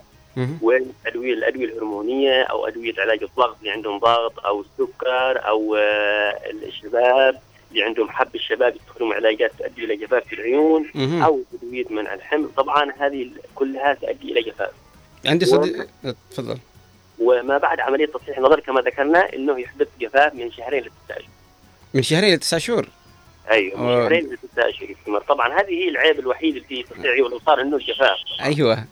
والادويه 0.63 1.33
الأدوية 1.33 1.65
الهرمونية 1.65 2.43
أو 2.43 2.67
أدوية 2.67 2.95
علاج 2.99 3.23
الضغط 3.23 3.57
اللي 3.59 3.71
عندهم 3.71 3.99
ضغط 3.99 4.47
أو 4.47 4.61
السكر 4.61 5.49
أو 5.49 5.77
آه، 5.77 6.41
الشباب 6.51 7.41
اللي 7.71 7.83
عندهم 7.83 8.11
حب 8.11 8.35
الشباب 8.35 8.77
يستخدموا 8.77 9.15
علاجات 9.15 9.53
تؤدي 9.59 9.85
إلى 9.85 9.97
جفاف 9.97 10.25
في 10.27 10.35
العيون. 10.35 10.91
أو 11.23 11.41
ادويه 11.55 11.85
منع 11.91 12.15
الحمل. 12.15 12.49
طبعا 12.57 12.93
هذه 12.99 13.31
كلها 13.55 13.95
تؤدي 13.95 14.33
إلى 14.33 14.43
جفاف. 14.43 14.71
عندي 15.27 15.45
صديق 15.45 15.87
تفضل. 16.31 16.59
وما 17.19 17.59
بعد 17.59 17.81
عملية 17.81 18.07
تصحيح 18.07 18.39
النظر 18.39 18.61
كما 18.61 18.81
ذكرنا 18.81 19.33
إنه 19.35 19.61
يحدث 19.61 19.89
جفاف 20.01 20.35
من 20.35 20.53
شهرين 20.53 20.81
لتسع 20.81 21.17
اشهر 21.17 21.29
من 21.95 22.03
شهرين 22.03 22.35
لتسع 22.35 22.59
شهور. 22.59 22.89
أيوه 23.51 23.83
من. 23.83 24.03
شهرين 24.03 24.37
اشهر 24.59 24.91
يستمر 24.91 25.21
طبعا 25.21 25.61
هذه 25.61 25.71
هي 25.71 25.89
العيب 25.89 26.19
الوحيد 26.19 26.57
اللي 26.57 26.67
في 26.69 26.83
تصحيح 26.83 27.07
عيون 27.07 27.29
الابصار 27.29 27.61
إنه 27.61 27.77
الجفاف. 27.77 28.19
أيوه. 28.41 28.85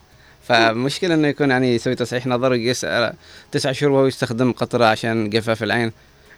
فمشكلة 0.49 1.15
إنه 1.15 1.29
يكون 1.29 1.51
يعني 1.51 1.75
يسوي 1.75 1.95
تصحيح 1.95 2.27
نظر 2.27 2.53
ويقيس 2.53 2.87
تسع 3.53 3.73
شهور 3.73 3.93
وهو 3.93 4.07
يستخدم 4.07 4.53
قطرة 4.53 4.85
عشان 4.85 5.31
جفاف 5.31 5.63
العين. 5.63 5.93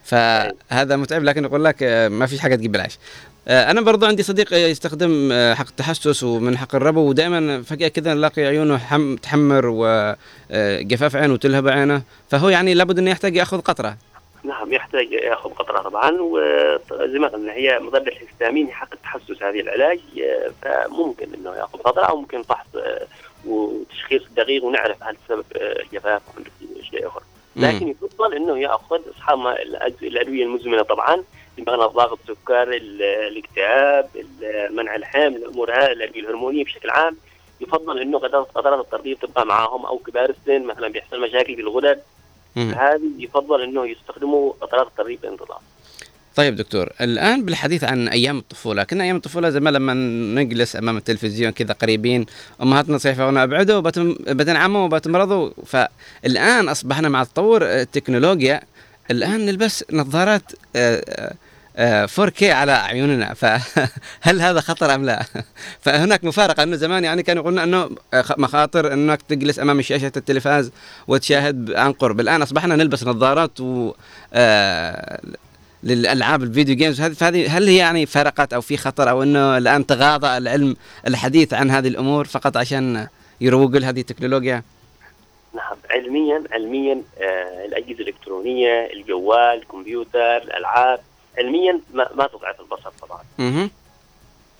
فهذا 0.04 0.96
متعب 0.96 1.24
لكن 1.24 1.44
يقول 1.44 1.64
لك 1.64 1.82
آه، 1.82 2.08
ما 2.08 2.26
فيش 2.26 2.40
حاجة 2.40 2.56
تجيب 2.56 2.74
العيش. 2.74 2.98
آه، 3.48 3.70
أنا 3.70 3.80
برضو 3.80 4.06
عندي 4.06 4.22
صديق 4.22 4.54
يستخدم 4.54 5.28
آه، 5.32 5.54
حق 5.54 5.68
التحسس 5.68 6.22
ومن 6.22 6.58
حق 6.58 6.74
الربو 6.74 7.00
ودائما 7.00 7.62
فجأة 7.62 7.88
كذا 7.88 8.14
نلاقي 8.14 8.42
عيونه 8.42 8.78
حم 8.78 9.16
تحمر 9.16 9.66
وجفاف 9.66 11.16
عينه 11.16 11.32
وتلهب 11.32 11.68
عينه. 11.68 12.02
فهو 12.30 12.48
يعني 12.48 12.74
لابد 12.74 12.98
إنه 12.98 13.10
يحتاج 13.10 13.36
يأخذ 13.36 13.60
قطرة. 13.60 13.96
نعم 14.44 14.72
يحتاج 14.72 15.12
ياخذ 15.12 15.50
قطره 15.50 15.78
طبعا 15.82 16.16
وزي 16.20 17.18
ما 17.18 17.28
قلنا 17.28 17.52
هي 17.52 17.78
مضاد 17.78 18.08
الهستامين 18.08 18.70
حق 18.72 18.88
التحسس 18.92 19.42
هذه 19.42 19.60
العلاج 19.60 20.00
فممكن 20.62 21.34
إنه 21.34 21.56
ياخذ 21.56 21.78
قطره 21.78 22.04
أو 22.04 22.16
ممكن 22.16 22.42
فحص 22.42 22.66
وتشخيص 23.46 24.22
دقيق 24.36 24.64
ونعرف 24.64 25.02
هل 25.02 25.16
سبب 25.28 25.44
الجفاف 25.56 26.22
أو 26.38 26.42
شيء 26.90 27.06
اخر 27.06 27.22
لكن 27.56 27.88
يفضل 27.88 28.34
إنه 28.34 28.58
يأخذ 28.58 29.00
أصحاب 29.16 29.46
الادويه 30.02 30.44
المزمنة 30.44 30.82
طبعا 30.82 31.24
بمعنى 31.58 31.84
الضغط 31.84 32.18
السكر 32.30 32.62
ال- 32.62 33.02
الاكتئاب 33.02 34.08
ال- 34.16 34.76
منع 34.76 34.94
الحمل 34.94 35.36
الأمور 35.36 35.72
هذه 35.72 35.92
الأدوية 35.92 36.20
الهرمونية 36.22 36.64
بشكل 36.64 36.90
عام 36.90 37.16
يفضل 37.60 37.98
إنه 38.00 38.18
قطرات 38.18 38.84
الترطيب 38.84 39.18
تبقى 39.20 39.46
معاهم 39.46 39.86
أو 39.86 39.98
كبار 39.98 40.30
السن 40.30 40.62
مثلا 40.66 40.88
بيحصل 40.88 41.20
مشاكل 41.20 41.54
في 41.54 41.60
الغدد 41.60 41.96
مم. 41.96 42.02
هذه 42.56 43.10
يفضل 43.18 43.62
إنه 43.62 43.86
يستخدموا 43.86 44.52
قطرات 44.60 44.86
الترطيب 44.86 45.20
بانتظام 45.20 45.58
طيب 46.36 46.56
دكتور 46.56 46.88
الآن 47.00 47.44
بالحديث 47.44 47.84
عن 47.84 48.08
أيام 48.08 48.38
الطفولة 48.38 48.84
كنا 48.84 49.04
أيام 49.04 49.16
الطفولة 49.16 49.50
زمان 49.50 49.74
لما 49.74 49.94
نجلس 50.42 50.76
أمام 50.76 50.96
التلفزيون 50.96 51.52
كذا 51.52 51.72
قريبين 51.72 52.26
أمهاتنا 52.62 52.98
صيفونا 52.98 53.42
ابعدوا 53.42 53.80
بتنعموا 54.32 54.84
وبتمرضوا. 54.84 55.50
فالآن 55.66 56.68
أصبحنا 56.68 57.08
مع 57.08 57.24
تطور 57.24 57.62
التكنولوجيا 57.62 58.60
الآن 59.10 59.46
نلبس 59.46 59.84
نظارات 59.92 60.42
آه، 60.76 61.02
آه، 61.08 61.34
4K 61.76 62.42
على 62.42 62.72
عيوننا 62.72 63.34
فهل 63.34 64.40
هذا 64.46 64.60
خطر 64.60 64.94
أم 64.94 65.04
لا؟ 65.04 65.24
فهناك 65.84 66.24
مفارقة. 66.24 66.62
انه 66.62 66.76
زمان 66.76 67.04
يعني 67.04 67.22
كانوا 67.22 67.42
يقولون 67.42 67.58
أنه 67.58 67.90
آه، 68.14 68.24
مخاطر 68.38 68.92
أنك 68.92 69.22
تجلس 69.22 69.58
أمام 69.58 69.82
شاشه 69.82 70.12
التلفاز 70.16 70.72
وتشاهد 71.08 71.72
عن 71.72 71.92
قرب، 71.92 72.20
الآن 72.20 72.42
أصبحنا 72.42 72.76
نلبس 72.76 73.04
نظارات 73.04 73.60
و 73.60 73.92
آه، 74.34 75.20
للألعاب 75.82 76.42
الفيديو 76.42 76.76
جيمز 76.76 77.00
هذه 77.00 77.12
فهذه 77.12 77.58
هل 77.58 77.68
هي 77.68 77.76
يعني 77.76 78.06
فارقات 78.06 78.52
أو 78.52 78.60
في 78.60 78.76
خطر 78.76 79.10
أو 79.10 79.22
إنه 79.22 79.58
الآن 79.58 79.86
تغاضى 79.86 80.36
العلم 80.36 80.76
الحديث 81.06 81.54
عن 81.54 81.70
هذه 81.70 81.88
الأمور 81.88 82.24
فقط 82.24 82.56
عشان 82.56 83.06
يروجوا 83.40 83.80
لهذه 83.80 84.00
التكنولوجيا؟ 84.00 84.62
نعم. 85.54 85.76
علميا 85.90 86.42
علميا 86.52 87.02
آه 87.18 87.66
الأجهزة 87.66 88.00
الإلكترونية 88.00 88.90
الجوال 88.92 89.58
الكمبيوتر 89.58 90.36
الألعاب 90.36 91.00
علميا 91.38 91.80
ما, 91.92 92.10
ما 92.14 92.26
تضعف 92.26 92.60
البصر 92.60 92.90
طبعا. 93.02 93.20
أها 93.40 93.68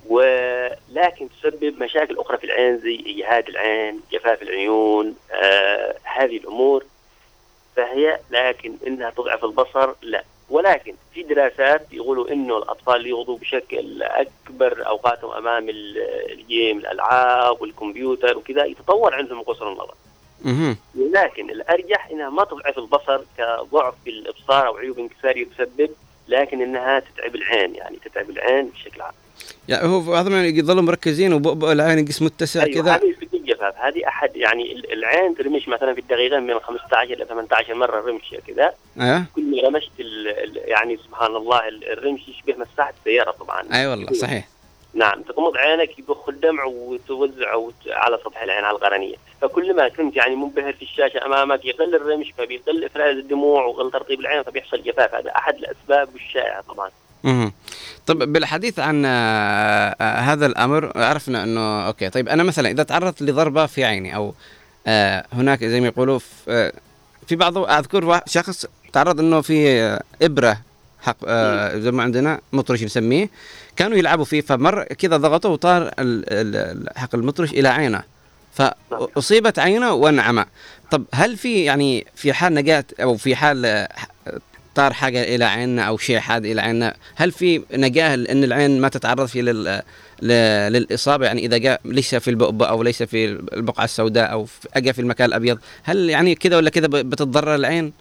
ولكن 0.09 1.29
تسبب 1.43 1.83
مشاكل 1.83 2.19
أخرى 2.19 2.39
في 2.39 2.45
العين 2.45 2.79
زي 2.79 3.05
اجهاد 3.07 3.49
العين 3.49 4.01
جفاف 4.13 4.43
العيون 4.43 5.15
آه 5.33 5.95
هذه 6.03 6.37
الأمور. 6.37 6.85
فهي 7.77 8.21
لكن 8.31 8.75
إنها 8.87 9.11
تضعف 9.11 9.45
البصر 9.45 9.95
لا. 10.03 10.25
ولكن 10.51 10.95
في 11.15 11.23
دراسات 11.23 11.87
يقولوا 11.93 12.31
إنه 12.33 12.59
الأطفال 12.59 12.97
اللي 12.97 13.11
يغضوا 13.11 13.39
بشكل 13.39 14.03
أكبر 14.03 14.87
أوقاتهم 14.87 15.31
أمام 15.33 15.69
ال- 15.69 15.99
الجيم 16.33 16.79
الألعاب 16.79 17.63
والكمبيوتر 17.63 18.37
وكذا 18.39 18.65
يتطور 18.65 19.15
عندهم 19.15 19.43
قصر 19.43 19.69
النظر. 19.73 19.95
ولكن 20.99 21.51
الأرجح 21.51 22.09
إنها 22.11 22.31
ما 22.31 22.45
تضعف 22.45 22.79
البصر 22.79 23.21
كضعف 23.39 23.95
في 24.05 24.11
الابصار 24.11 24.67
أو 24.67 24.77
عيوب 24.77 24.99
انكسارية 24.99 25.45
تسبب. 25.45 25.91
لكن 26.31 26.63
إنها 26.63 26.99
تتعب 27.01 27.35
العين 27.35 27.75
يعني 27.75 27.97
تتعب 28.05 28.31
العين 28.31 28.69
بشكل 28.69 29.01
عام. 29.03 29.13
يعني 29.69 29.89
هو 29.89 30.15
هذا 30.15 30.29
من 30.29 30.45
يظلوا 30.59 30.83
مركزين 30.83 31.33
وبؤبؤ 31.33 31.73
العين 31.73 32.05
قسم 32.07 32.25
متسع 32.25 32.63
أيوه 32.63 32.83
كذا. 32.83 32.95
هذه 32.97 33.15
الجفاف 33.35 33.75
هذه 33.77 34.09
أحد 34.09 34.37
يعني 34.37 34.73
ال- 34.73 34.93
العين 34.93 35.35
ترمش 35.35 35.69
مثلا 35.69 35.95
في 35.95 36.01
الدقيقة 36.01 36.39
من 36.41 36.59
15 36.61 37.13
إلى 37.13 37.25
18 37.25 37.75
مرة 37.75 38.01
رمش 38.11 38.35
كذا. 38.47 38.73
أيوه 39.01 39.25
كل 39.35 39.43
ما 39.63 39.69
رمشت 39.69 39.91
يعني 40.55 40.97
سبحان 40.97 41.37
الله 41.37 41.69
ال- 41.69 41.93
الرمش 41.93 42.21
يشبه 42.29 42.55
مساحة 42.73 42.95
سياره 43.05 43.31
طبعا. 43.31 43.63
أي 43.73 43.87
والله 43.87 44.13
صحيح. 44.13 44.49
نعم 44.95 45.23
تغمض 45.23 45.57
عينك 45.57 45.99
يبخ 45.99 46.29
الدمع 46.29 46.65
وتوزعه 46.65 47.57
وت- 47.57 47.75
على 47.89 48.19
سطح 48.25 48.43
العين 48.43 48.65
على 48.65 48.77
القرنيه 48.77 49.15
فكل 49.43 49.77
ما 49.77 49.89
كنت 49.89 50.17
يعني 50.17 50.37
منبهر 50.37 50.73
في 50.73 50.83
الشاشة 50.83 51.27
أمامك 51.27 51.65
يقل 51.65 51.95
الرمش 51.95 52.33
فبيقل 52.39 52.85
إفراز 52.85 53.17
الدموع 53.17 53.65
ويقل 53.65 53.91
ترطيب 53.91 54.21
العين 54.21 54.43
فبيحصل 54.43 54.83
جفاف. 54.83 55.15
هذا 55.15 55.31
أحد 55.37 55.55
الأسباب 55.55 56.09
الشائعة 56.15 56.61
طبعا. 56.69 56.91
مهم. 57.25 57.53
طب 58.07 58.19
بالحديث 58.33 58.79
عن 58.79 59.05
آه، 59.07 59.11
آه، 60.01 60.19
هذا 60.19 60.47
الأمر 60.47 60.93
عرفنا 60.97 61.43
إنه 61.43 61.87
okay 61.87 62.11
طيب 62.11 62.29
أنا 62.29 62.43
مثلا 62.43 62.71
إذا 62.71 62.83
تعرضت 62.83 63.23
لضربة 63.23 63.67
في 63.67 63.85
عيني 63.85 64.17
أو 64.17 64.35
آه، 64.87 65.25
هناك 65.33 65.65
زي 65.65 65.81
ما 65.81 65.87
يقولوا 65.87 66.19
في, 66.19 66.73
بعض 67.31 67.59
أذكر 67.59 68.21
شخص 68.27 68.67
تعرض 68.93 69.21
إنه 69.21 69.41
في 69.41 69.79
إبرة 70.23 70.59
حق 71.03 71.17
آه، 71.27 71.79
زي 71.79 71.91
ما 71.91 72.03
عندنا 72.03 72.41
مطرش 72.53 72.83
نسميه. 72.83 73.31
كانوا 73.77 73.99
يلعبوا 73.99 74.25
فيه 74.25 74.41
فمر 74.41 74.83
كذا 74.85 75.17
ضغطوا 75.17 75.51
وطار 75.51 75.91
حق 76.97 77.15
المطرش 77.15 77.51
إلى 77.51 77.69
عينه. 77.69 78.03
فأصيبت 78.53 79.59
عينه 79.59 79.93
وانعمى 79.93 80.45
طب 80.91 81.05
هل 81.15 81.37
في 81.37 81.65
يعني 81.65 82.07
في 82.15 82.33
حال 82.33 82.55
نجاة 82.55 82.85
أو 83.01 83.17
في 83.17 83.37
حال 83.37 83.67
آه، 83.67 83.89
طار 84.75 84.93
حاجة 84.93 85.35
إلى 85.35 85.45
عيننا 85.45 85.83
أو 85.83 85.99
شيء 85.99 86.19
حاد 86.19 86.47
إلى 86.47 86.61
عيننا 86.61 86.95
هل 87.15 87.33
في 87.33 87.63
نجاة 87.73 88.15
إن 88.15 88.45
العين 88.45 88.81
ما 88.81 88.89
تتعرض 88.89 89.27
في 89.27 89.43
لل 89.43 89.83
للإصابة؟ 90.73 91.27
يعني 91.27 91.47
إذا 91.47 91.59
جاء 91.59 91.81
ليس 91.85 92.15
في 92.15 92.31
البؤبؤ 92.31 92.65
أو 92.69 92.83
ليس 92.83 93.03
في 93.03 93.25
البقعة 93.25 93.85
السوداء 93.85 94.33
أو 94.33 94.47
اجى 94.75 94.93
في 94.93 95.01
المكان 95.01 95.29
الأبيض 95.29 95.59
هل 95.83 96.11
يعني 96.11 96.35
كذا 96.35 96.57
ولا 96.57 96.71
كذا 96.71 96.87
بتتضرر 96.87 97.55
العين؟ 97.55 97.93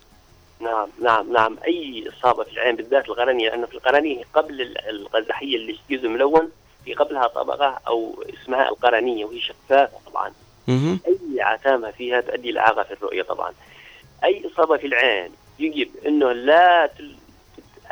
نعم 0.60 0.88
نعم 1.02 1.34
نعم. 1.34 1.58
أي 1.68 2.04
إصابة 2.10 2.44
في 2.44 2.52
العين 2.54 2.76
بالذات 2.76 3.10
القرنيه 3.10 3.50
لأنه 3.50 3.66
في 3.66 3.74
القرنية 3.76 4.24
قبل 4.34 4.62
ال- 4.62 4.90
القزحية 4.90 5.56
اللي 5.56 5.78
جزء 5.90 6.08
ملون 6.08 6.52
في 6.86 6.94
قبلها 6.94 7.28
طبقة 7.28 7.80
أو 7.88 8.24
اسمها 8.44 8.70
القرنية 8.70 9.26
وهي 9.26 9.40
شفافة 9.42 9.98
طبعا. 10.12 10.34
أي 11.08 11.42
عتامة 11.42 11.92
فيها 11.92 12.22
تؤدي 12.22 12.50
إلى 12.50 12.60
إعاقة 12.60 12.84
في 12.84 12.92
الرؤية 12.94 13.22
طبعا. 13.24 13.54
أي 14.24 14.44
إصابة 14.54 14.78
في 14.78 14.88
العين 14.88 15.32
يجب 15.60 15.90
إنه 16.06 16.32
لا 16.32 16.86
تل... 16.98 17.16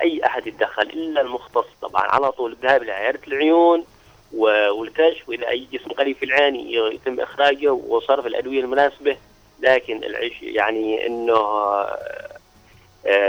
أي 0.01 0.25
أحد 0.25 0.47
يتدخل 0.47 0.83
إلا 0.83 1.21
المختص 1.21 1.65
طبعا. 1.81 2.01
على 2.01 2.31
طول 2.31 2.51
الذهاب 2.51 2.83
إلى 2.83 2.91
عياده 2.91 3.19
العيون 3.27 3.85
والكشف 4.33 5.29
وإذا 5.29 5.47
أي 5.49 5.67
جسم 5.73 5.91
قريب 5.91 6.15
في 6.17 6.25
العين 6.25 6.55
يتم 6.55 7.19
إخراجه 7.19 7.71
وصرف 7.73 8.25
الأدوية 8.25 8.59
المناسبة 8.61 9.17
لكن 9.59 10.03
العيش 10.03 10.41
يعني 10.41 11.07
إنه 11.07 11.33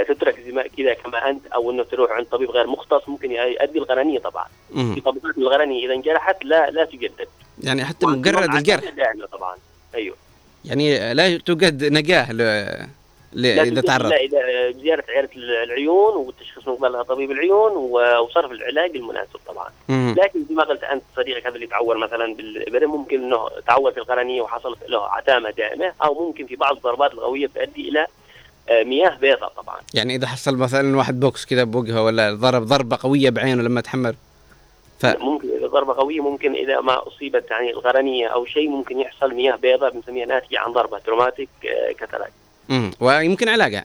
تترك 0.08 0.40
زي 0.40 0.52
ما 0.52 0.62
كذا 0.76 0.94
كما 0.94 1.30
أنت 1.30 1.46
أو 1.46 1.70
إنه 1.70 1.82
تروح 1.82 2.10
عند 2.10 2.26
طبيب 2.26 2.50
غير 2.50 2.66
مختص 2.66 3.08
ممكن 3.08 3.32
يؤدي 3.32 3.78
الغرنيه 3.78 4.18
طبعا. 4.18 4.46
مم. 4.70 4.94
في 4.94 5.00
طبيبات 5.00 5.38
الغرنيه 5.38 5.86
إذا 5.86 5.94
انجرحت 5.94 6.44
لا 6.44 6.70
لا 6.70 6.84
تجدد. 6.84 7.28
يعني 7.62 7.84
حتى 7.84 8.06
مجرد 8.06 8.54
الجرح. 8.54 8.90
دائما 8.90 9.26
طبعا. 9.26 9.56
أيوه. 9.94 10.16
يعني 10.64 11.14
لا 11.14 11.38
توجد 11.38 11.84
نجاه 11.84 12.32
ل... 12.32 12.42
ل... 13.32 13.56
لا 13.56 13.62
إذا 13.62 13.80
تعرض 13.80 14.06
إلا 14.06 14.16
إذا 14.16 14.70
زيارة 14.70 15.04
عياده 15.08 15.30
العيون 15.34 16.16
والتشخيص 16.16 16.68
من 16.68 16.74
قبلها 16.74 17.02
طبيب 17.02 17.30
العيون 17.30 17.72
وصرف 17.72 18.52
العلاج 18.52 18.96
المناسب 18.96 19.40
طبعا. 19.46 19.68
مم. 19.88 20.14
لكن 20.18 20.44
زي 20.48 20.54
ما 20.54 20.62
قلت 20.62 20.84
أنت 20.84 21.02
صديقك 21.16 21.46
هذا 21.46 21.54
اللي 21.54 21.66
تعور 21.66 21.98
مثلا 21.98 22.34
بالإبرة 22.34 22.86
ممكن 22.86 23.22
إنه 23.24 23.48
تعور 23.66 23.92
في 23.92 23.98
القرنيه 23.98 24.42
وحصلت 24.42 24.78
له 24.88 25.08
عتامة 25.08 25.50
دائمة 25.50 25.92
أو 26.04 26.26
ممكن 26.26 26.46
في 26.46 26.56
بعض 26.56 26.76
الضربات 26.76 27.12
القويه 27.12 27.46
تؤدي 27.46 27.88
إلى 27.88 28.00
آه، 28.00 28.06
مياه 28.70 29.16
بيضاء 29.16 29.48
طبعا. 29.48 29.76
يعني 29.94 30.14
إذا 30.14 30.26
حصل 30.26 30.56
مثلا 30.56 30.96
واحد 30.96 31.20
بوكس 31.20 31.46
كذا 31.46 31.64
بوجهه 31.64 32.02
ولا 32.02 32.34
ضرب 32.34 32.62
ضربة 32.62 32.98
قوية 33.02 33.30
بعينه 33.30 33.62
لما 33.62 33.80
تحمر؟ 33.80 34.14
ف 34.98 35.06
ممكن 35.06 35.48
إذا 35.58 35.66
ضربة 35.66 35.94
قوية 35.94 36.20
ممكن 36.20 36.52
إذا 36.54 36.80
ما 36.80 37.06
أصيبت 37.08 37.50
يعني 37.50 37.70
القرنيه 37.70 38.26
أو 38.28 38.46
شيء 38.46 38.68
ممكن 38.68 39.00
يحصل 39.00 39.34
مياه 39.34 39.56
بيضاء 39.56 39.90
بنسميها 39.90 40.26
ناتجة 40.26 40.60
عن 40.60 40.72
ضربة 40.72 40.98
traumatic 40.98 41.48
آه، 41.64 41.92
cataract 41.92 42.32
مم. 42.68 42.90
ويمكن 43.00 43.48
علاجها. 43.48 43.84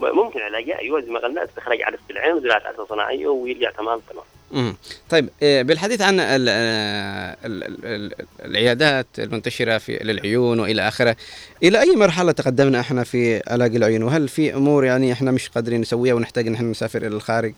ممكن 0.00 0.40
علاجها 0.40 0.78
أيوه 0.78 1.00
زي 1.00 1.10
ما 1.10 1.18
قلنا 1.20 1.44
استخراج 1.44 1.82
عدسه 1.82 2.00
العين 2.10 2.32
وزراعة 2.34 2.62
عدسه 2.66 2.86
صناعيه 2.86 3.26
ويرجع 3.26 3.70
تمام 3.70 4.00
تمام. 4.10 4.24
مم. 4.52 4.74
طيب 5.10 5.28
آه، 5.42 5.62
بالحديث 5.62 6.00
عن 6.00 6.20
ال 6.20 6.48
ال 6.48 7.64
ال 7.64 7.84
ال 7.84 8.12
العيادات 8.44 9.06
المنتشرة 9.18 9.78
في 9.78 9.96
للعيون 10.02 10.60
وإلى 10.60 10.88
آخره 10.88 11.16
إلى 11.62 11.80
أي 11.80 11.96
مرحلة 11.96 12.32
تقدمنا 12.32 12.80
إحنا 12.80 13.04
في 13.04 13.42
علاج 13.48 13.76
العيون؟ 13.76 14.02
وهل 14.02 14.28
في 14.28 14.54
أمور 14.54 14.84
يعني 14.84 15.12
إحنا 15.12 15.30
مش 15.30 15.48
قادرين 15.48 15.80
نسويها 15.80 16.14
ونحتاج 16.14 16.46
إن 16.46 16.54
إحنا 16.54 16.70
نسافر 16.70 16.98
إلى 17.06 17.16
الخارج؟ 17.16 17.52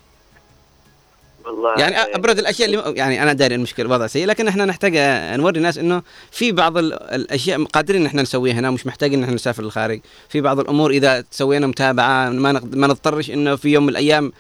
والله 1.45 1.75
يعني 1.79 1.97
أبرز 2.17 2.39
الأشياء 2.39 2.69
اللي 2.69 2.99
يعني 2.99 3.23
أنا 3.23 3.33
داري 3.33 3.55
المشكلة 3.55 3.87
الوضع 3.87 4.07
سيء 4.07 4.27
لكن 4.27 4.49
إحنا 4.49 4.65
نحتاج 4.65 4.97
آه، 4.97 5.37
نوري 5.37 5.59
الناس 5.59 5.79
إنه 5.79 6.03
في 6.31 6.53
بعض 6.53 6.79
ال- 6.79 6.93
الأشياء 7.03 7.65
قادرين 7.65 8.01
إن 8.01 8.07
إحنا 8.07 8.23
نسويها 8.23 8.55
هنا 8.55 8.69
ومش 8.69 8.87
محتاجين 8.87 9.19
إن 9.19 9.25
إحنا 9.25 9.35
نسافر 9.35 9.63
للخارج. 9.63 10.01
في 10.29 10.41
بعض 10.41 10.59
الأمور 10.61 10.91
إذا 10.91 11.25
سوينا 11.31 11.67
متابعة 11.67 12.29
ما 12.31 12.53
ما 12.73 12.87
نضطرش 12.87 13.31
إنه 13.31 13.57
في 13.57 13.69
يوم 13.69 13.83
من 13.83 13.89
الأيام 13.89 14.27
آه، 14.27 14.33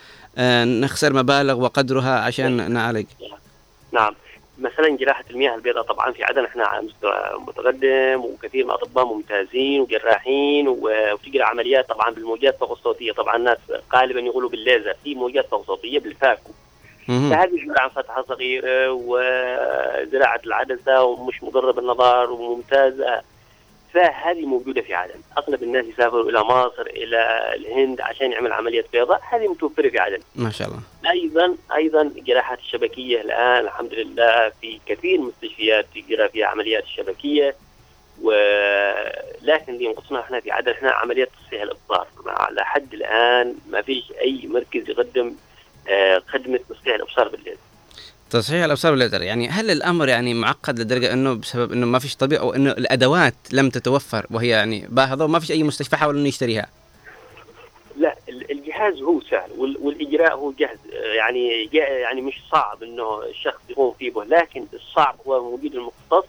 نخسر 0.80 1.12
مبالغ 1.12 1.60
وقدرها 1.60 2.20
عشان 2.20 2.72
نعالج. 2.72 3.06
نعم. 3.92 4.14
مثلا 4.58 4.96
جراحة 4.96 5.24
المياه 5.30 5.54
البيضاء 5.54 5.82
طبعا 5.82 6.12
في 6.12 6.24
عدن 6.24 6.44
إحنا 6.44 6.64
على 6.64 6.82
مستوى 6.82 7.12
متقدم 7.46 8.20
وكثير 8.24 8.64
من 8.64 8.70
الأطباء 8.70 9.04
ممتازين 9.04 9.80
وجراحين 9.80 10.68
و- 10.68 10.90
وتجرى 11.12 11.42
عمليات 11.42 11.88
طبعا 11.88 12.10
بالموجات 12.10 12.54
الفوق 12.54 12.70
الصوتيه 12.72 13.12
طبعا 13.12 13.36
الناس 13.36 13.58
غالبا 13.94 14.20
يقولوا 14.20 14.50
بالليزر. 14.50 14.94
في 15.04 15.14
موجات 15.14 15.46
فوق 15.50 15.66
صوتيه 15.66 15.98
بالفاكو 16.00 16.50
فهذه 17.06 17.60
عباره 17.62 17.80
عن 17.80 17.88
فتحه 17.88 18.24
صغيرة 18.28 18.90
وزراعة 18.92 20.40
العدسة 20.46 21.02
ومش 21.04 21.42
مضرة 21.42 21.72
بالنظر 21.72 22.30
فهذه 23.92 24.46
موجودة 24.46 24.82
في 24.82 24.94
عدن، 24.94 25.20
أغلب 25.38 25.62
الناس 25.62 25.86
يسافروا 25.86 26.30
إلى 26.30 26.40
مصر 26.40 26.82
إلى 26.82 27.52
الهند 27.54 28.00
عشان 28.00 28.32
يعمل 28.32 28.52
عملية 28.52 28.84
بيضاء، 28.92 29.20
هذه 29.32 29.48
متوفرة 29.48 29.88
في 29.88 29.98
عدن. 29.98 30.18
ما 30.34 30.50
شاء 30.50 30.68
الله. 30.68 30.80
أيضا 31.10 31.56
أيضا 31.74 32.02
الجراحات 32.02 32.58
الشبكية 32.58 33.20
الآن 33.20 33.64
الحمد 33.64 33.94
لله 33.94 34.52
في 34.60 34.80
كثير 34.86 35.18
من 35.18 35.24
المستشفيات 35.24 35.86
تجرى 35.94 36.28
فيها 36.28 36.46
عمليات 36.46 36.84
الشبكية. 36.84 37.56
ولكن 38.22 39.72
اللي 39.72 39.84
ينقصنا 39.84 40.20
إحنا 40.20 40.40
في 40.40 40.50
عدن 40.50 40.72
إحنا 40.72 40.90
عمليات 40.90 41.28
تصحيح 41.44 41.62
الابصار 41.62 42.06
على 42.26 42.64
حد 42.64 42.94
الآن 42.94 43.54
ما 43.68 43.82
فيش 43.82 44.12
أي 44.20 44.46
مركز 44.46 44.90
يقدم 44.90 45.34
آه، 45.88 46.22
خدمة 46.28 46.60
تصحيح 46.68 46.94
الإبصار 46.94 47.28
بالليل. 47.28 47.56
تصحيح 48.32 48.64
الأبصار 48.64 48.90
والليزر 48.92 49.22
يعني 49.22 49.48
هل 49.48 49.70
الأمر 49.70 50.08
يعني 50.08 50.34
معقد 50.34 50.78
لدرجة 50.78 51.12
إنه 51.12 51.34
بسبب 51.34 51.72
إنه 51.72 51.86
ما 51.86 51.98
فيش 51.98 52.16
طبيب 52.16 52.38
أو 52.40 52.54
إنه 52.54 52.70
الأدوات 52.70 53.34
لم 53.52 53.70
تتوفر 53.70 54.26
وهي 54.30 54.48
يعني 54.48 54.86
باهظة 54.88 55.24
وما 55.24 55.38
فيش 55.38 55.50
أي 55.50 55.62
مستشفى 55.62 55.96
حاول 55.96 56.18
إنه 56.18 56.28
يشتريها؟ 56.28 56.66
لا 57.96 58.16
ال- 58.28 58.50
الجهاز 58.50 59.02
هو 59.02 59.20
سهل 59.20 59.50
وال- 59.58 59.78
والإجراء 59.80 60.34
هو 60.34 60.50
آه، 60.50 61.14
يعني 61.14 61.68
يعني 61.72 62.20
مش 62.20 62.34
صعب 62.52 62.82
إنه 62.82 63.22
الشخص 63.30 63.60
يقوم 63.70 63.94
فيه 63.98 64.10
به 64.10 64.24
لكن 64.24 64.66
الصعب 64.74 65.16
هو 65.26 65.54
وجود 65.54 65.74
المختص 65.74 66.28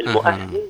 المؤهل. 0.00 0.62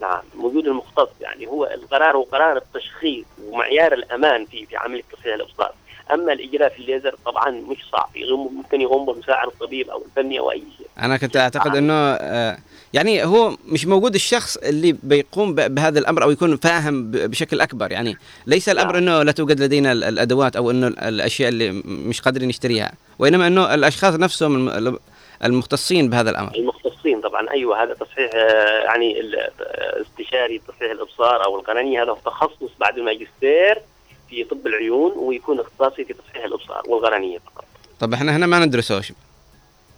نعم 0.00 0.22
وجود 0.38 0.66
المختص. 0.66 1.08
يعني 1.20 1.46
هو 1.46 1.64
القرار 1.64 2.16
هو 2.16 2.22
قرار 2.22 2.56
التشخيص 2.56 3.24
ومعيار 3.44 3.92
الأمان 3.92 4.44
في 4.46 4.66
في 4.66 4.76
عملية 4.76 5.02
تصحيح 5.12 5.34
الأبصار. 5.34 5.74
أما 6.14 6.32
الإجراء 6.32 6.68
في 6.68 6.78
الليزر 6.78 7.14
طبعا 7.26 7.50
مش 7.50 7.78
صعب 7.92 8.10
يقوم 8.16 8.54
ممكن 8.56 8.80
يقوم 8.80 9.12
بمساعد 9.14 9.48
الطبيب 9.48 9.90
أو 9.90 10.02
الفني 10.06 10.38
أو 10.38 10.50
أي 10.50 10.62
شيء. 10.78 10.86
أنا 11.00 11.16
كنت 11.16 11.36
أعتقد 11.36 11.76
إنه 11.76 11.92
آه، 11.94 12.58
يعني 12.92 13.24
هو 13.24 13.56
مش 13.66 13.86
موجود 13.86 14.14
الشخص 14.14 14.56
اللي 14.56 14.96
بيقوم 15.02 15.54
بهذا 15.54 15.98
الأمر 15.98 16.22
أو 16.22 16.30
يكون 16.30 16.56
فاهم 16.56 17.10
بشكل 17.10 17.60
أكبر. 17.60 17.92
يعني 17.92 18.16
ليس 18.46 18.68
الأمر 18.68 18.98
إنه 18.98 19.22
لا 19.22 19.32
توجد 19.32 19.60
لدينا 19.60 19.92
ال- 19.92 20.04
الأدوات 20.04 20.56
أو 20.56 20.70
إنه 20.70 20.86
ال- 20.86 20.98
الأشياء 20.98 21.48
اللي 21.48 21.70
مش 21.84 22.20
قادرين 22.20 22.48
نشتريها 22.48 22.92
وإنما 23.18 23.46
إنه 23.46 23.74
الأشخاص 23.74 24.14
نفسهم 24.14 24.68
الم- 24.68 24.98
المختصين 25.44 26.10
بهذا 26.10 26.30
الأمر. 26.30 26.54
المختصين 26.54 27.20
طبعا 27.20 27.50
أيوه 27.50 27.82
هذا 27.82 27.94
تصحيح 27.94 28.30
آه، 28.34 28.82
يعني 28.84 29.20
آه، 29.20 30.02
استشاري 30.02 30.60
تصحيح 30.68 30.90
الإبصار 30.90 31.44
أو 31.44 31.58
القرنيه 31.58 32.02
هذا 32.02 32.16
تخصص 32.24 32.70
بعد 32.80 32.98
الماجستير. 32.98 33.78
في 34.30 34.44
طب 34.44 34.66
العيون 34.66 35.12
ويكون 35.18 35.60
اختصاصي 35.60 36.04
في 36.04 36.12
تصحيح 36.14 36.44
الأبصار 36.44 36.82
والقرنيه 36.88 37.38
فقط. 37.38 37.64
طب 38.00 38.12
إحنا 38.14 38.36
هنا 38.36 38.46
ما 38.46 38.58
ندرسوش 38.64 39.12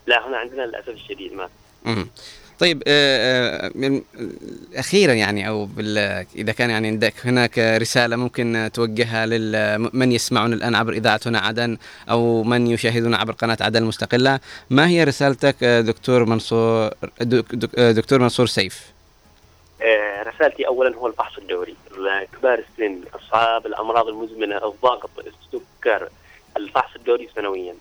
لا 0.07 0.29
هنا 0.29 0.37
عندنا 0.37 0.63
للأسف 0.63 0.89
الشديد 0.89 1.33
ما. 1.33 1.49
مم. 1.85 2.07
طيب 2.59 2.83
آه، 2.87 3.67
آه، 3.67 3.73
من 3.75 4.03
أخيرا 4.75 5.13
يعني 5.13 5.49
أو 5.49 5.69
إذا 6.37 6.53
كان 6.53 6.71
يعني 6.71 6.89
عندك 6.89 7.15
هناك 7.25 7.59
رسالة 7.59 8.17
ممكن 8.17 8.71
توجهها 8.75 9.27
لمن 9.27 10.13
يسمعون 10.13 10.53
الآن 10.53 10.75
عبر 10.75 10.93
اذاعه 10.93 11.21
هنا 11.27 11.39
عدن 11.39 11.79
أو 12.11 12.43
من 12.43 12.67
يشاهدون 12.67 13.15
عبر 13.15 13.33
قناة 13.33 13.57
عدن 13.61 13.83
المستقلة 13.83 14.41
ما 14.71 14.89
هي 14.89 15.05
رسالتك 15.05 15.57
آه، 15.63 15.81
دكتور 15.81 16.25
منصور 16.25 16.91
دك- 17.21 17.55
دك- 17.55 17.81
دكتور 17.81 18.19
منصور 18.19 18.47
سيف؟ 18.47 18.93
رسالتي 20.27 20.67
اولا 20.67 20.97
هو 20.97 21.07
الفحص 21.07 21.39
الدوري. 21.39 21.75
كبار 22.09 22.59
السن 22.59 23.01
أصحاب 23.15 23.67
الأمراض 23.67 24.09
المزمنة 24.09 24.57
الضغط 24.57 25.11
السكر 25.19 26.09
الفحص 26.57 26.97
الدوري 26.97 27.29
سنويا. 27.37 27.75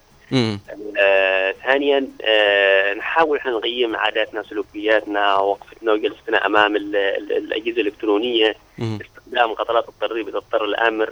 آه، 0.99 1.51
ثانيا 1.51 2.07
آه، 2.25 2.93
نحاول 2.93 3.37
إحنا 3.37 3.51
نقيم 3.51 3.95
عاداتنا 3.95 4.43
سلوكياتنا 4.43 5.35
وقفتنا 5.35 5.91
وجلستنا 5.93 6.45
أمام 6.45 6.75
ال- 6.75 6.95
ال- 6.95 7.31
الأجهزة 7.37 7.81
الإلكترونية 7.81 8.55
مم. 8.77 8.99
استخدام 9.01 9.53
قطرات 9.53 9.89
الترغيب 9.89 10.27
اذا 10.27 10.37
اضطر 10.37 10.65
الأمر 10.65 11.11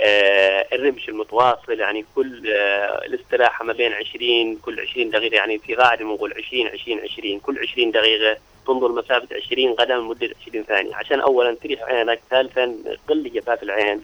آه، 0.00 0.66
الرمش 0.72 1.08
المتواصل 1.08 1.80
يعني 1.80 2.04
كل 2.14 2.52
آه، 2.52 3.04
الاستراحة 3.06 3.64
ما 3.64 3.72
بين 3.72 3.92
20 3.92 4.56
كل 4.56 4.80
20 4.80 5.10
دقيقة 5.10 5.34
يعني 5.36 5.58
في 5.58 5.74
قاعدة 5.74 6.04
بنقول 6.04 6.34
20 6.46 6.66
20 6.66 7.00
20 7.00 7.38
كل 7.40 7.58
20 7.58 7.90
دقيقة 7.90 8.36
تنظر 8.66 8.92
مسافة 8.92 9.28
20 9.46 9.74
قدم 9.74 9.94
لمدة 9.94 10.34
20 10.42 10.64
ثانية. 10.64 10.96
عشان 10.96 11.20
اولا 11.20 11.54
تريح 11.54 11.82
عينك 11.82 12.20
ثالثا 12.30 12.74
قل 13.08 13.32
جفاف 13.32 13.62
العين. 13.62 14.02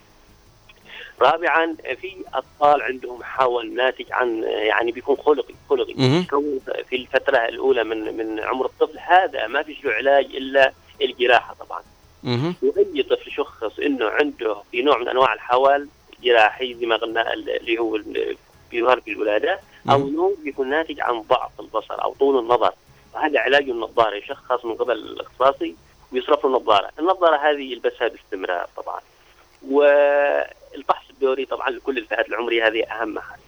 رابعا 1.21 1.77
في 2.01 2.17
أطفال 2.35 2.83
عندهم 2.83 3.23
حول 3.23 3.75
ناتج 3.75 4.13
عن 4.13 4.43
يعني 4.43 4.93
بيكون 4.93 5.17
خلقي 5.17 5.55
خلقي. 5.71 5.95
في 6.89 6.97
الفترة 6.97 7.39
الأولى 7.39 7.85
من 7.85 8.17
من 8.17 8.41
عمر 8.41 8.67
الطفل 8.67 8.99
هذا 8.99 9.47
ما 9.47 9.63
فيش 9.63 9.85
له 9.85 9.93
علاج 9.93 10.25
إلا 10.25 10.73
الجراحة 11.03 11.55
طبعا. 11.55 11.83
وأي 12.63 13.03
طفل 13.03 13.31
شخص 13.31 13.79
إنه 13.79 14.09
عنده 14.09 14.57
في 14.73 14.83
نوع 14.83 14.99
من 14.99 15.09
أنواع 15.09 15.33
الحول 15.33 15.89
جراحي 16.23 16.75
زي 16.75 16.87
ما 16.87 16.97
قلنا 16.97 17.33
اللي 17.33 17.79
هو 17.79 17.99
بيظهر 18.71 19.01
في 19.01 19.11
الولادة 19.11 19.61
أو. 19.91 20.09
انه 20.09 20.37
بيكون 20.45 20.71
ناتج 20.71 21.01
عن 21.01 21.21
ضعف 21.21 21.61
البصر 21.61 22.03
أو 22.03 22.15
طول 22.15 22.39
النظر. 22.39 22.73
وهذا 23.17 23.41
علاجه 23.41 23.71
النظارة 23.71 24.15
يشخص 24.15 24.65
من 24.65 24.75
قبل 24.75 24.93
الاختصاصي 24.93 25.75
ويصرف 26.13 26.45
له 26.45 26.57
النظارة، 26.57 26.91
النظارة 26.99 27.37
هذه 27.37 27.73
يلبسها 27.73 28.09
باستمرار 28.09 28.67
طبعا. 28.77 29.01
والفحص 29.69 31.05
الدوري 31.11 31.45
طبعا 31.45 31.71
لكل 31.71 31.99
الفئات 31.99 32.29
العمرية 32.29 32.67
هذه 32.69 32.83
اهم 32.85 33.19
حاجة. 33.19 33.41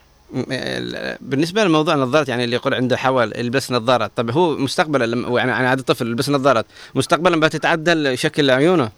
بالنسبة 1.21 1.65
لموضوع 1.65 1.95
النظارات 1.95 2.29
يعني 2.29 2.45
اللي 2.45 2.57
يقول 2.57 2.75
عنده 2.75 2.97
حول 2.97 3.33
يلبس 3.37 3.73
نظارات 3.73 4.11
طب 4.17 4.31
هو 4.31 4.51
مستقبلا 4.51 5.29
يعني 5.39 5.53
عاد 5.53 5.79
الطفل 5.79 6.07
يلبس 6.07 6.31
نظارات 6.31 6.67
مستقبلا 6.95 7.41
بتتعدل 7.41 8.19
شكل 8.19 8.51
عيونه 8.51 8.91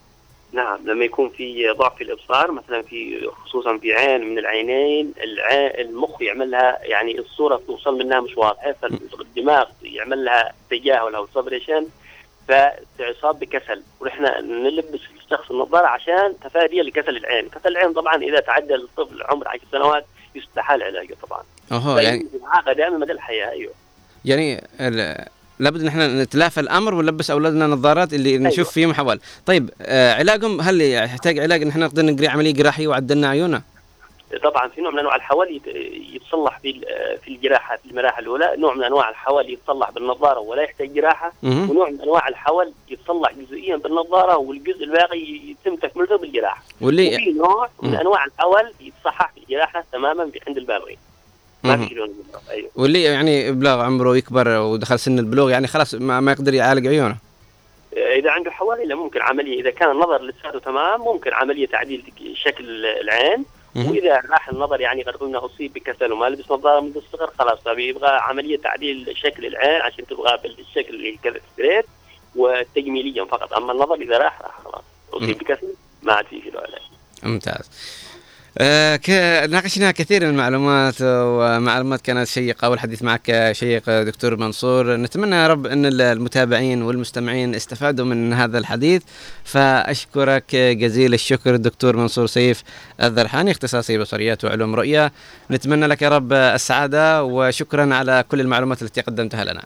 نعم 0.53 0.79
لما 0.85 1.05
يكون 1.05 1.29
في 1.29 1.69
ضعف 1.71 1.95
في 1.97 2.05
الإبصار 2.05 2.51
مثلا 2.53 2.83
في 2.83 3.29
خصوصا 3.45 3.79
في 3.79 3.93
عين 3.95 4.25
من 4.31 4.39
العينين 4.39 5.13
العين 5.23 5.89
المخ 5.89 6.23
يعمل 6.23 6.51
لها 6.51 6.79
يعني 6.83 7.19
الصورة 7.19 7.63
توصل 7.67 7.99
منها 7.99 8.21
مش 8.21 8.37
واضحة 8.37 8.73
فالدماغ 8.73 9.67
يعمل 9.83 10.25
لها 10.25 10.53
تجاهل 10.71 11.15
أو 11.15 11.27
suppression 11.35 11.87
فتصاب 12.49 13.39
بكسل 13.39 13.83
ونحن 14.01 14.23
نلبس 14.63 15.01
الشخص 15.25 15.51
النظارة 15.51 15.87
عشان 15.87 16.35
تفاديا 16.45 16.83
لكسل 16.83 17.17
العين، 17.17 17.49
كسل 17.49 17.69
العين 17.69 17.93
طبعا 17.93 18.17
إذا 18.17 18.41
تعدى 18.41 18.75
الطفل 18.75 19.23
عمر 19.23 19.49
10 19.49 19.61
سنوات 19.73 20.07
يستحال 20.35 20.83
علاجه 20.83 21.17
طبعا. 21.29 21.43
طيب، 21.97 22.05
يعني 22.05 22.27
دائما 22.77 22.99
مدى 22.99 23.13
الحياة 23.13 23.51
أيوه. 23.51 23.73
يعني 24.25 24.65
ال- 24.81 25.27
لابد 25.61 25.81
إن 25.81 25.87
إحنا 25.87 26.23
نتلافى 26.23 26.61
الأمر 26.61 26.95
ونلبس 26.95 27.31
أولادنا 27.31 27.67
نظارات 27.67 28.15
اللي 28.15 28.39
نشوف 28.39 28.59
أيوة. 28.59 28.71
فيهم 28.71 28.95
حوال 28.95 29.21
طيب 29.47 29.71
آه 29.83 30.15
علاجهم 30.15 30.61
هل 30.61 30.81
يحتاج 30.81 31.39
علاج 31.39 31.63
إن 31.63 31.69
إحنا 31.69 31.87
نقدر 31.87 32.03
نقري 32.05 32.29
عملية 32.29 32.53
جراحية 32.53 32.89
وعدلنا 32.89 33.29
عيونه 33.29 33.63
طبعا 34.43 34.69
في 34.69 34.81
نوع 34.81 34.91
من 34.91 34.99
أنواع 34.99 35.17
الحوال 35.17 35.57
يت- 35.57 35.77
يتصلح 36.15 36.59
في 36.59 36.81
في 37.25 37.29
الجراحة 37.29 37.77
في 37.77 37.91
المراحل 37.91 38.23
الأولى، 38.23 38.55
نوع 38.59 38.75
من 38.75 38.85
أنواع 38.85 39.11
الحوال 39.11 39.51
يتصلح 39.53 39.91
بالنظارة 39.91 40.39
ولا 40.41 40.63
يحتاج 40.63 40.93
جراحة، 40.95 41.33
مهم. 41.43 41.71
ونوع 41.71 41.91
من 41.91 42.01
أنواع 42.01 42.29
الحوال 42.29 42.73
يتصلح 42.91 43.33
جزئيا 43.33 43.77
بالنظارة 43.77 44.37
والجزء 44.37 44.85
الباقي 44.85 45.19
يتم 45.21 45.77
تكملته 45.77 46.17
بالجراحة. 46.19 46.63
واللي 46.81 47.15
وفي 47.15 47.33
نوع 47.33 47.69
من 47.83 47.91
مم. 47.91 47.97
أنواع 47.97 48.25
الحوال 48.25 48.73
يتصحح 48.81 49.33
بالجراحه 49.37 49.85
تماما 49.93 50.31
عند 50.49 50.57
البالغين. 50.59 50.97
ما 51.65 51.77
مهم. 51.77 51.89
في 51.89 51.95
لون 51.95 52.09
بالضبط، 52.09 52.51
أيوه. 52.51 52.71
واللي 52.75 53.03
يعني 53.03 53.53
بلغ 53.53 53.81
عمره 53.81 54.17
يكبر 54.17 54.49
ودخل 54.49 54.99
سن 54.99 55.19
البلوغ 55.19 55.51
يعني 55.51 55.67
خلاص 55.67 55.95
ما, 55.95 56.21
ما 56.21 56.33
يقدر 56.33 56.55
يعالج 56.55 56.87
عيونه 56.87 57.17
إذا 57.93 58.31
عنده 58.31 58.51
حوالي 58.51 58.85
لا 58.85 58.95
ممكن 58.95 59.23
عملية 59.23 59.61
إذا 59.61 59.71
كان 59.71 59.91
النظر 59.91 60.23
لساته 60.23 60.59
تمام 60.59 61.01
ممكن 61.01 61.33
عملية 61.33 61.67
تعديل 61.67 62.13
شكل 62.35 62.87
العين. 62.87 63.45
وإذا 63.77 64.23
راح 64.31 64.49
النظر 64.49 64.81
يعني 64.81 65.03
قد 65.03 65.17
قلنا 65.17 65.45
اصيب 65.45 65.73
بكسل 65.73 66.13
وما 66.13 66.27
لبس 66.27 66.51
نظارة 66.51 66.81
منذ 66.81 66.97
الصغر 66.97 67.31
خلاص 67.39 67.59
طيب 67.65 67.79
يبغى 67.79 68.09
عملية 68.09 68.59
تعديل 68.59 69.13
شكل 69.17 69.47
العين 69.47 69.81
عشان 69.81 70.07
تبغى 70.07 70.39
بالشكل 70.43 70.95
اللي 70.95 71.19
كذا 71.23 71.41
straight 71.53 71.85
وتجميليا 72.37 73.25
فقط 73.25 73.53
أما 73.53 73.73
النظر 73.73 73.95
إذا 73.95 74.19
راح 74.19 74.43
راح 74.43 74.61
خلاص. 74.65 74.83
اصيب 75.13 75.39
بكسل 75.39 75.75
ما 76.03 76.13
عاد 76.13 76.27
في 76.27 76.51
له 76.55 76.61
علاج 76.61 76.83
ممتاز. 77.23 77.71
ناقشنا 78.59 79.91
كثير 79.91 80.25
من 80.25 80.31
المعلومات 80.31 80.95
ومعلومات 81.01 82.01
كانت 82.01 82.27
شيقة 82.27 82.71
والحديث 82.71 83.03
معك 83.03 83.53
شيق 83.53 84.03
دكتور 84.03 84.37
منصور. 84.37 84.97
نتمنى 84.97 85.37
يا 85.37 85.47
رب 85.49 85.67
أن 85.67 86.01
المتابعين 86.01 86.83
والمستمعين 86.83 87.55
استفادوا 87.55 88.05
من 88.05 88.33
هذا 88.33 88.59
الحديث. 88.59 89.03
فأشكرك 89.45 90.57
جزيل 90.57 91.15
الشكر 91.15 91.57
دكتور 91.57 91.97
منصور 91.97 92.27
سيف 92.27 92.63
الذرحاني 93.03 93.51
اختصاصي 93.51 93.99
بصريات 93.99 94.45
وعلوم 94.45 94.75
رؤية. 94.75 95.13
نتمنى 95.51 95.87
لك 95.87 96.03
يا 96.03 96.09
رب 96.09 96.33
السعادة 96.33 97.25
وشكرا 97.25 97.95
على 97.95 98.25
كل 98.29 98.41
المعلومات 98.41 98.83
التي 98.83 99.01
قدمتها 99.01 99.45
لنا. 99.45 99.65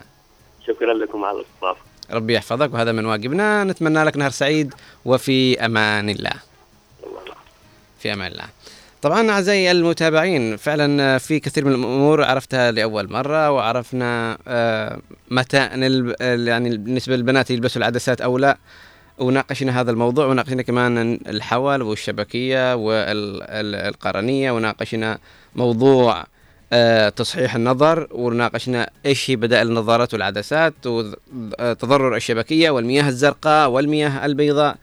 شكرا 0.67 0.95
لكم 0.95 1.25
على 1.25 1.37
الاستضافة. 1.37 1.81
ربي 2.11 2.35
يحفظك 2.35 2.75
وهذا 2.75 2.93
من 2.93 3.07
واجبنا. 3.07 3.65
نتمنى 3.65 4.05
لك 4.05 4.17
نهار 4.17 4.31
سعيد 4.31 4.75
وفي 5.05 5.67
أمان 5.67 6.09
الله. 6.09 6.33
في 7.99 8.13
أمان 8.13 8.33
الله. 8.33 8.45
طبعا 9.05 9.31
أعزائي 9.31 9.71
المتابعين 9.71 10.57
فعلا 10.57 11.19
في 11.19 11.41
كثير 11.41 11.65
من 11.65 11.73
الأمور 11.73 12.25
عرفتها 12.25 12.71
لأول 12.71 13.13
مرة 13.13 13.51
وعرفنا 13.51 14.39
آه، 14.49 14.99
متى. 15.31 15.57
يعني 16.47 16.77
بالنسبة 16.77 17.17
للبنات 17.17 17.51
يلبسوا 17.51 17.79
العدسات 17.79 18.21
أو 18.21 18.39
لا 18.39 18.59
وناقشنا 19.19 19.81
هذا 19.81 19.91
الموضوع 19.91 20.27
وناقشنا 20.27 20.63
كمان 20.63 21.19
الحول 21.27 21.83
والشبكية 21.83 22.75
والقرنية 22.75 24.51
وناقشنا 24.51 25.19
موضوع 25.57 26.25
آه، 26.73 27.09
تصحيح 27.09 27.55
النظر 27.55 28.09
وناقشنا 28.11 28.91
إيش 29.07 29.31
هي 29.31 29.37
بدائل 29.37 29.69
النظارات 29.69 30.15
والعدسات 30.15 30.75
وتضرر 30.87 32.17
الشبكية 32.17 32.71
والمياه 32.71 33.09
الزرقاء 33.09 33.71
والمياه 33.71 34.27
البيضاء 34.27 34.77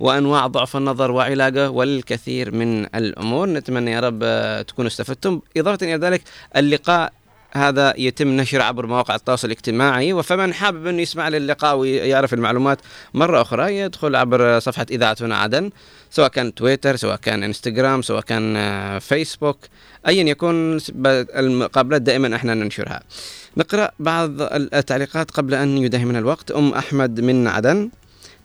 وأنواع 0.00 0.46
ضعف 0.46 0.76
النظر 0.76 1.10
وعلاجه 1.10 1.70
والكثير 1.70 2.54
من 2.54 2.84
الأمور. 2.84 3.48
نتمنى 3.48 3.90
يا 3.92 4.00
رب 4.00 4.18
تكونوا 4.66 4.90
استفدتم. 4.90 5.40
إضافة 5.56 5.94
إلى 5.94 6.06
ذلك 6.06 6.22
اللقاء 6.56 7.12
هذا 7.52 7.94
يتم 7.98 8.28
نشره 8.28 8.62
عبر 8.62 8.86
مواقع 8.86 9.14
التواصل 9.14 9.46
الاجتماعي. 9.46 10.12
وفمن 10.12 10.54
حابب 10.54 10.86
انه 10.86 11.02
يسمع 11.02 11.28
للقاء 11.28 11.76
ويعرف 11.76 12.34
المعلومات 12.34 12.78
مرة 13.14 13.42
أخرى 13.42 13.76
يدخل 13.78 14.16
عبر 14.16 14.58
صفحة 14.58 14.86
اذاعه 14.90 15.16
هنا 15.20 15.36
عدن 15.36 15.70
سواء 16.10 16.28
كان 16.28 16.54
تويتر 16.54 16.96
سواء 16.96 17.16
كان 17.16 17.42
إنستغرام 17.42 18.02
سواء 18.02 18.20
كان 18.20 18.58
فيسبوك 18.98 19.58
ايا 20.08 20.24
يكن 20.24 20.78
ب- 20.88 21.06
المقابلات 21.36 22.02
دائما 22.02 22.36
إحنا 22.36 22.54
ننشرها. 22.54 23.02
نقرأ 23.56 23.90
بعض 23.98 24.30
التعليقات 24.52 25.30
قبل 25.30 25.54
أن 25.54 25.78
يداهمنا 25.78 26.18
الوقت. 26.18 26.50
أم 26.50 26.72
أحمد 26.72 27.20
من 27.20 27.46
عدن. 27.48 27.90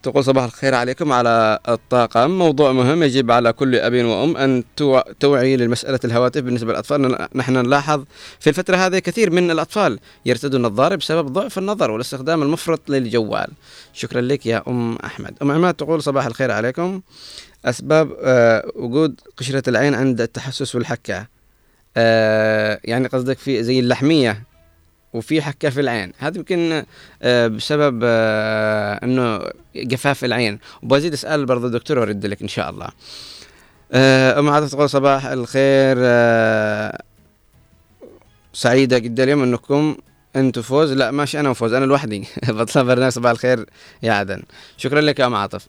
تقول 0.03 0.23
صباح 0.23 0.43
الخير 0.43 0.75
عليكم 0.75 1.11
على 1.11 1.59
الطاقم. 1.69 2.31
موضوع 2.31 2.71
مهم 2.71 3.03
يجب 3.03 3.31
على 3.31 3.53
كل 3.53 3.75
أب 3.75 3.93
وأم 3.93 4.37
أن 4.37 4.63
توع- 4.75 5.05
توعي 5.19 5.57
للمسألة 5.57 5.99
الهواتف 6.05 6.41
بالنسبة 6.41 6.71
للأطفال. 6.71 7.27
نحن 7.35 7.53
نلاحظ 7.53 8.03
في 8.39 8.49
الفترة 8.49 8.75
هذه 8.75 8.99
كثير 8.99 9.31
من 9.31 9.51
الأطفال 9.51 9.99
يرتدوا 10.25 10.59
النظارة 10.59 10.95
بسبب 10.95 11.27
ضعف 11.33 11.57
النظر 11.57 11.91
والاستخدام 11.91 12.41
المفرط 12.43 12.89
للجوال. 12.89 13.47
شكرا 13.93 14.21
لك 14.21 14.45
يا 14.45 14.63
أم 14.67 14.95
أحمد. 14.95 15.37
أم 15.41 15.51
عماد 15.51 15.73
تقول 15.73 16.03
صباح 16.03 16.25
الخير 16.25 16.51
عليكم. 16.51 17.01
أسباب 17.65 18.17
آه، 18.23 18.71
وجود 18.75 19.19
قشرة 19.37 19.69
العين 19.69 19.95
عند 19.95 20.21
التحسس 20.21 20.75
والحكة. 20.75 21.27
آه، 21.97 22.79
يعني 22.83 23.07
قصدك 23.07 23.37
في 23.37 23.63
زي 23.63 23.79
اللحمية. 23.79 24.43
وفي 25.13 25.41
حكة 25.41 25.69
في 25.69 25.79
العين. 25.81 26.13
هذا 26.17 26.37
يمكن 26.37 26.83
آه، 27.21 27.47
بسبب 27.47 28.01
آه، 28.03 28.99
إنه 29.03 29.41
جفاف 29.75 30.25
العين. 30.25 30.59
وبزيد 30.83 31.13
أسأل 31.13 31.45
برضه 31.45 31.67
الدكتور 31.67 31.99
وأرد 31.99 32.25
لك 32.25 32.41
إن 32.41 32.47
شاء 32.47 32.69
الله. 32.69 32.87
آه، 33.91 34.39
أم 34.39 34.49
عاطف 34.49 34.71
تقول 34.71 34.89
صباح 34.89 35.25
الخير 35.25 35.97
سعيدة 38.53 38.97
جدا 38.97 39.23
اليوم 39.23 39.43
إنكم 39.43 39.95
أنتم 40.35 40.61
فوز. 40.61 40.91
لا 40.91 41.11
ماشي 41.11 41.39
أنا 41.39 41.49
وفوز 41.49 41.73
أنا 41.73 41.85
لوحدي. 41.85 42.27
بطلع 42.47 42.81
برنامج 42.81 43.11
صباح 43.11 43.31
الخير 43.31 43.65
يا 44.03 44.11
عدن. 44.13 44.43
شكرا 44.77 45.01
لك 45.01 45.19
يا 45.19 45.25
أم 45.25 45.35
عاطف. 45.35 45.67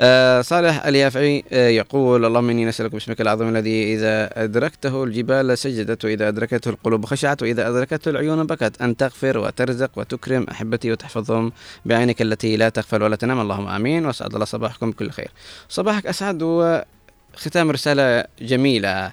آه 0.00 0.40
صالح 0.40 0.86
اليافعي 0.86 1.44
آه 1.52 1.68
يقول 1.68 2.24
اللهم 2.24 2.50
اني 2.50 2.64
نسألك 2.64 2.92
باسمك 2.92 3.20
العظيم 3.20 3.48
الذي 3.48 3.94
إذا 3.94 4.44
أدركته 4.44 5.04
الجبال 5.04 5.58
سجدت 5.58 6.04
وإذا 6.04 6.28
أدركته 6.28 6.68
القلوب 6.68 7.04
خشعت 7.04 7.42
وإذا 7.42 7.68
أدركته 7.68 8.08
العيون 8.08 8.46
بكت 8.46 8.82
أن 8.82 8.96
تغفر 8.96 9.38
وترزق 9.38 9.90
وتكرم 9.96 10.46
أحبتي 10.50 10.92
وتحفظهم 10.92 11.52
بعينك 11.86 12.22
التي 12.22 12.56
لا 12.56 12.68
تغفل 12.68 13.02
ولا 13.02 13.16
تنام 13.16 13.40
اللهم 13.40 13.66
آمين 13.66 14.06
وأسعد 14.06 14.32
الله 14.32 14.44
صباحكم 14.44 14.90
بكل 14.90 15.10
خير. 15.10 15.30
صباحك 15.68 16.06
أسعد 16.06 16.42
وختام 16.42 17.70
رسالة 17.70 18.24
جميلة. 18.40 19.12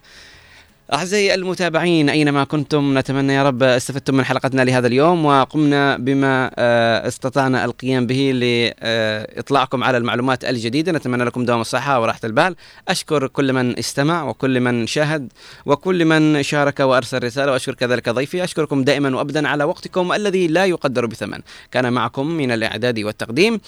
أعزائي 0.92 1.34
المتابعين 1.34 2.10
أينما 2.10 2.44
كنتم؟ 2.44 2.98
نتمنى 2.98 3.34
يا 3.34 3.44
رب 3.44 3.64
استفدتم 3.64 4.16
من 4.16 4.26
حلقتنا 4.26 4.62
لهذا 4.62 4.88
اليوم 4.88 5.26
وقمنا 5.26 5.98
بما 5.98 6.52
آه، 6.56 7.08
استطعنا 7.08 7.66
القيام 7.66 8.08
به 8.08 8.32
لإطلاعكم 8.36 9.84
على 9.84 9.98
المعلومات 9.98 10.46
الجديدة. 10.46 10.92
نتمنى 10.92 11.24
لكم 11.24 11.46
دوام 11.46 11.62
الصحة 11.62 12.02
وراحة 12.02 12.20
البال. 12.24 12.56
أشكر 12.88 13.28
كل 13.28 13.54
من 13.54 13.80
استمع 13.80 14.24
وكل 14.24 14.60
من 14.60 14.88
شاهد 14.88 15.34
وكل 15.66 16.06
من 16.06 16.44
شارك 16.44 16.80
وأرسل 16.80 17.24
رسالة 17.24 17.52
وأشكر 17.52 17.74
كذلك 17.74 18.10
ضيفي. 18.10 18.44
أشكركم 18.44 18.84
دائما 18.84 19.16
وأبدا 19.16 19.48
على 19.48 19.64
وقتكم 19.64 20.14
الذي 20.14 20.48
لا 20.48 20.66
يقدر 20.66 21.06
بثمن. 21.06 21.40
كان 21.72 21.94
معكم 21.94 22.28
من 22.28 22.52
الإعداد 22.52 23.00
والتقديم 23.00 23.60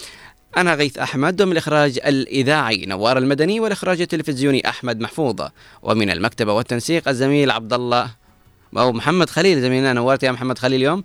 أنا 0.58 0.74
غيث 0.76 0.98
أحمد 0.98 1.42
ومن 1.42 1.52
الإخراج 1.52 2.00
الإذاعي 2.06 2.86
نوار 2.86 3.18
المدني 3.18 3.60
والإخراج 3.60 4.02
التلفزيوني 4.02 4.70
أحمد 4.70 5.00
محفوظة 5.00 5.52
ومن 5.82 6.10
المكتبة 6.10 6.54
والتنسيق 6.54 7.08
الزميل 7.08 7.52
عبد 7.52 7.74
الله 7.74 8.12
أو 8.78 8.92
محمد 8.92 9.30
خليل. 9.30 9.62
زميلنا 9.62 9.94
نورت 9.94 10.24
يا 10.24 10.32
محمد 10.32 10.58
خليل 10.58 10.80
اليوم. 10.80 11.04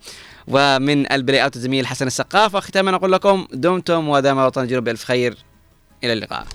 ومن 0.48 1.12
ال 1.12 1.44
playout 1.44 1.56
الزميل 1.56 1.86
حسن 1.86 2.06
السقاف. 2.06 2.54
وختاما 2.54 2.96
أقول 2.96 3.12
لكم 3.12 3.46
دمتم 3.52 4.08
ودام 4.08 4.38
وطن 4.38 4.62
الجنوب 4.62 4.84
بألف 4.84 5.04
خير. 5.04 5.36
إلى 6.04 6.12
اللقاء. 6.12 6.46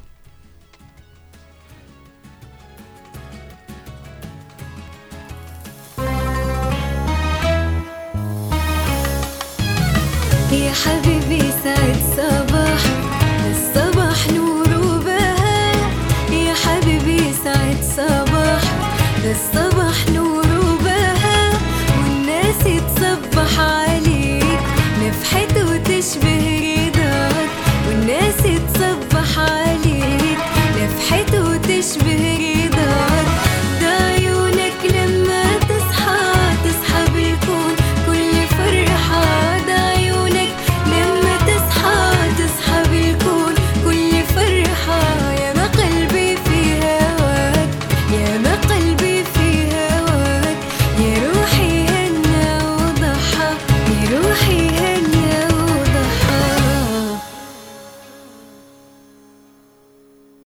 يا 10.52 10.72
حبيبي 10.72 11.52
سعد 11.64 11.96
صار 12.16 12.55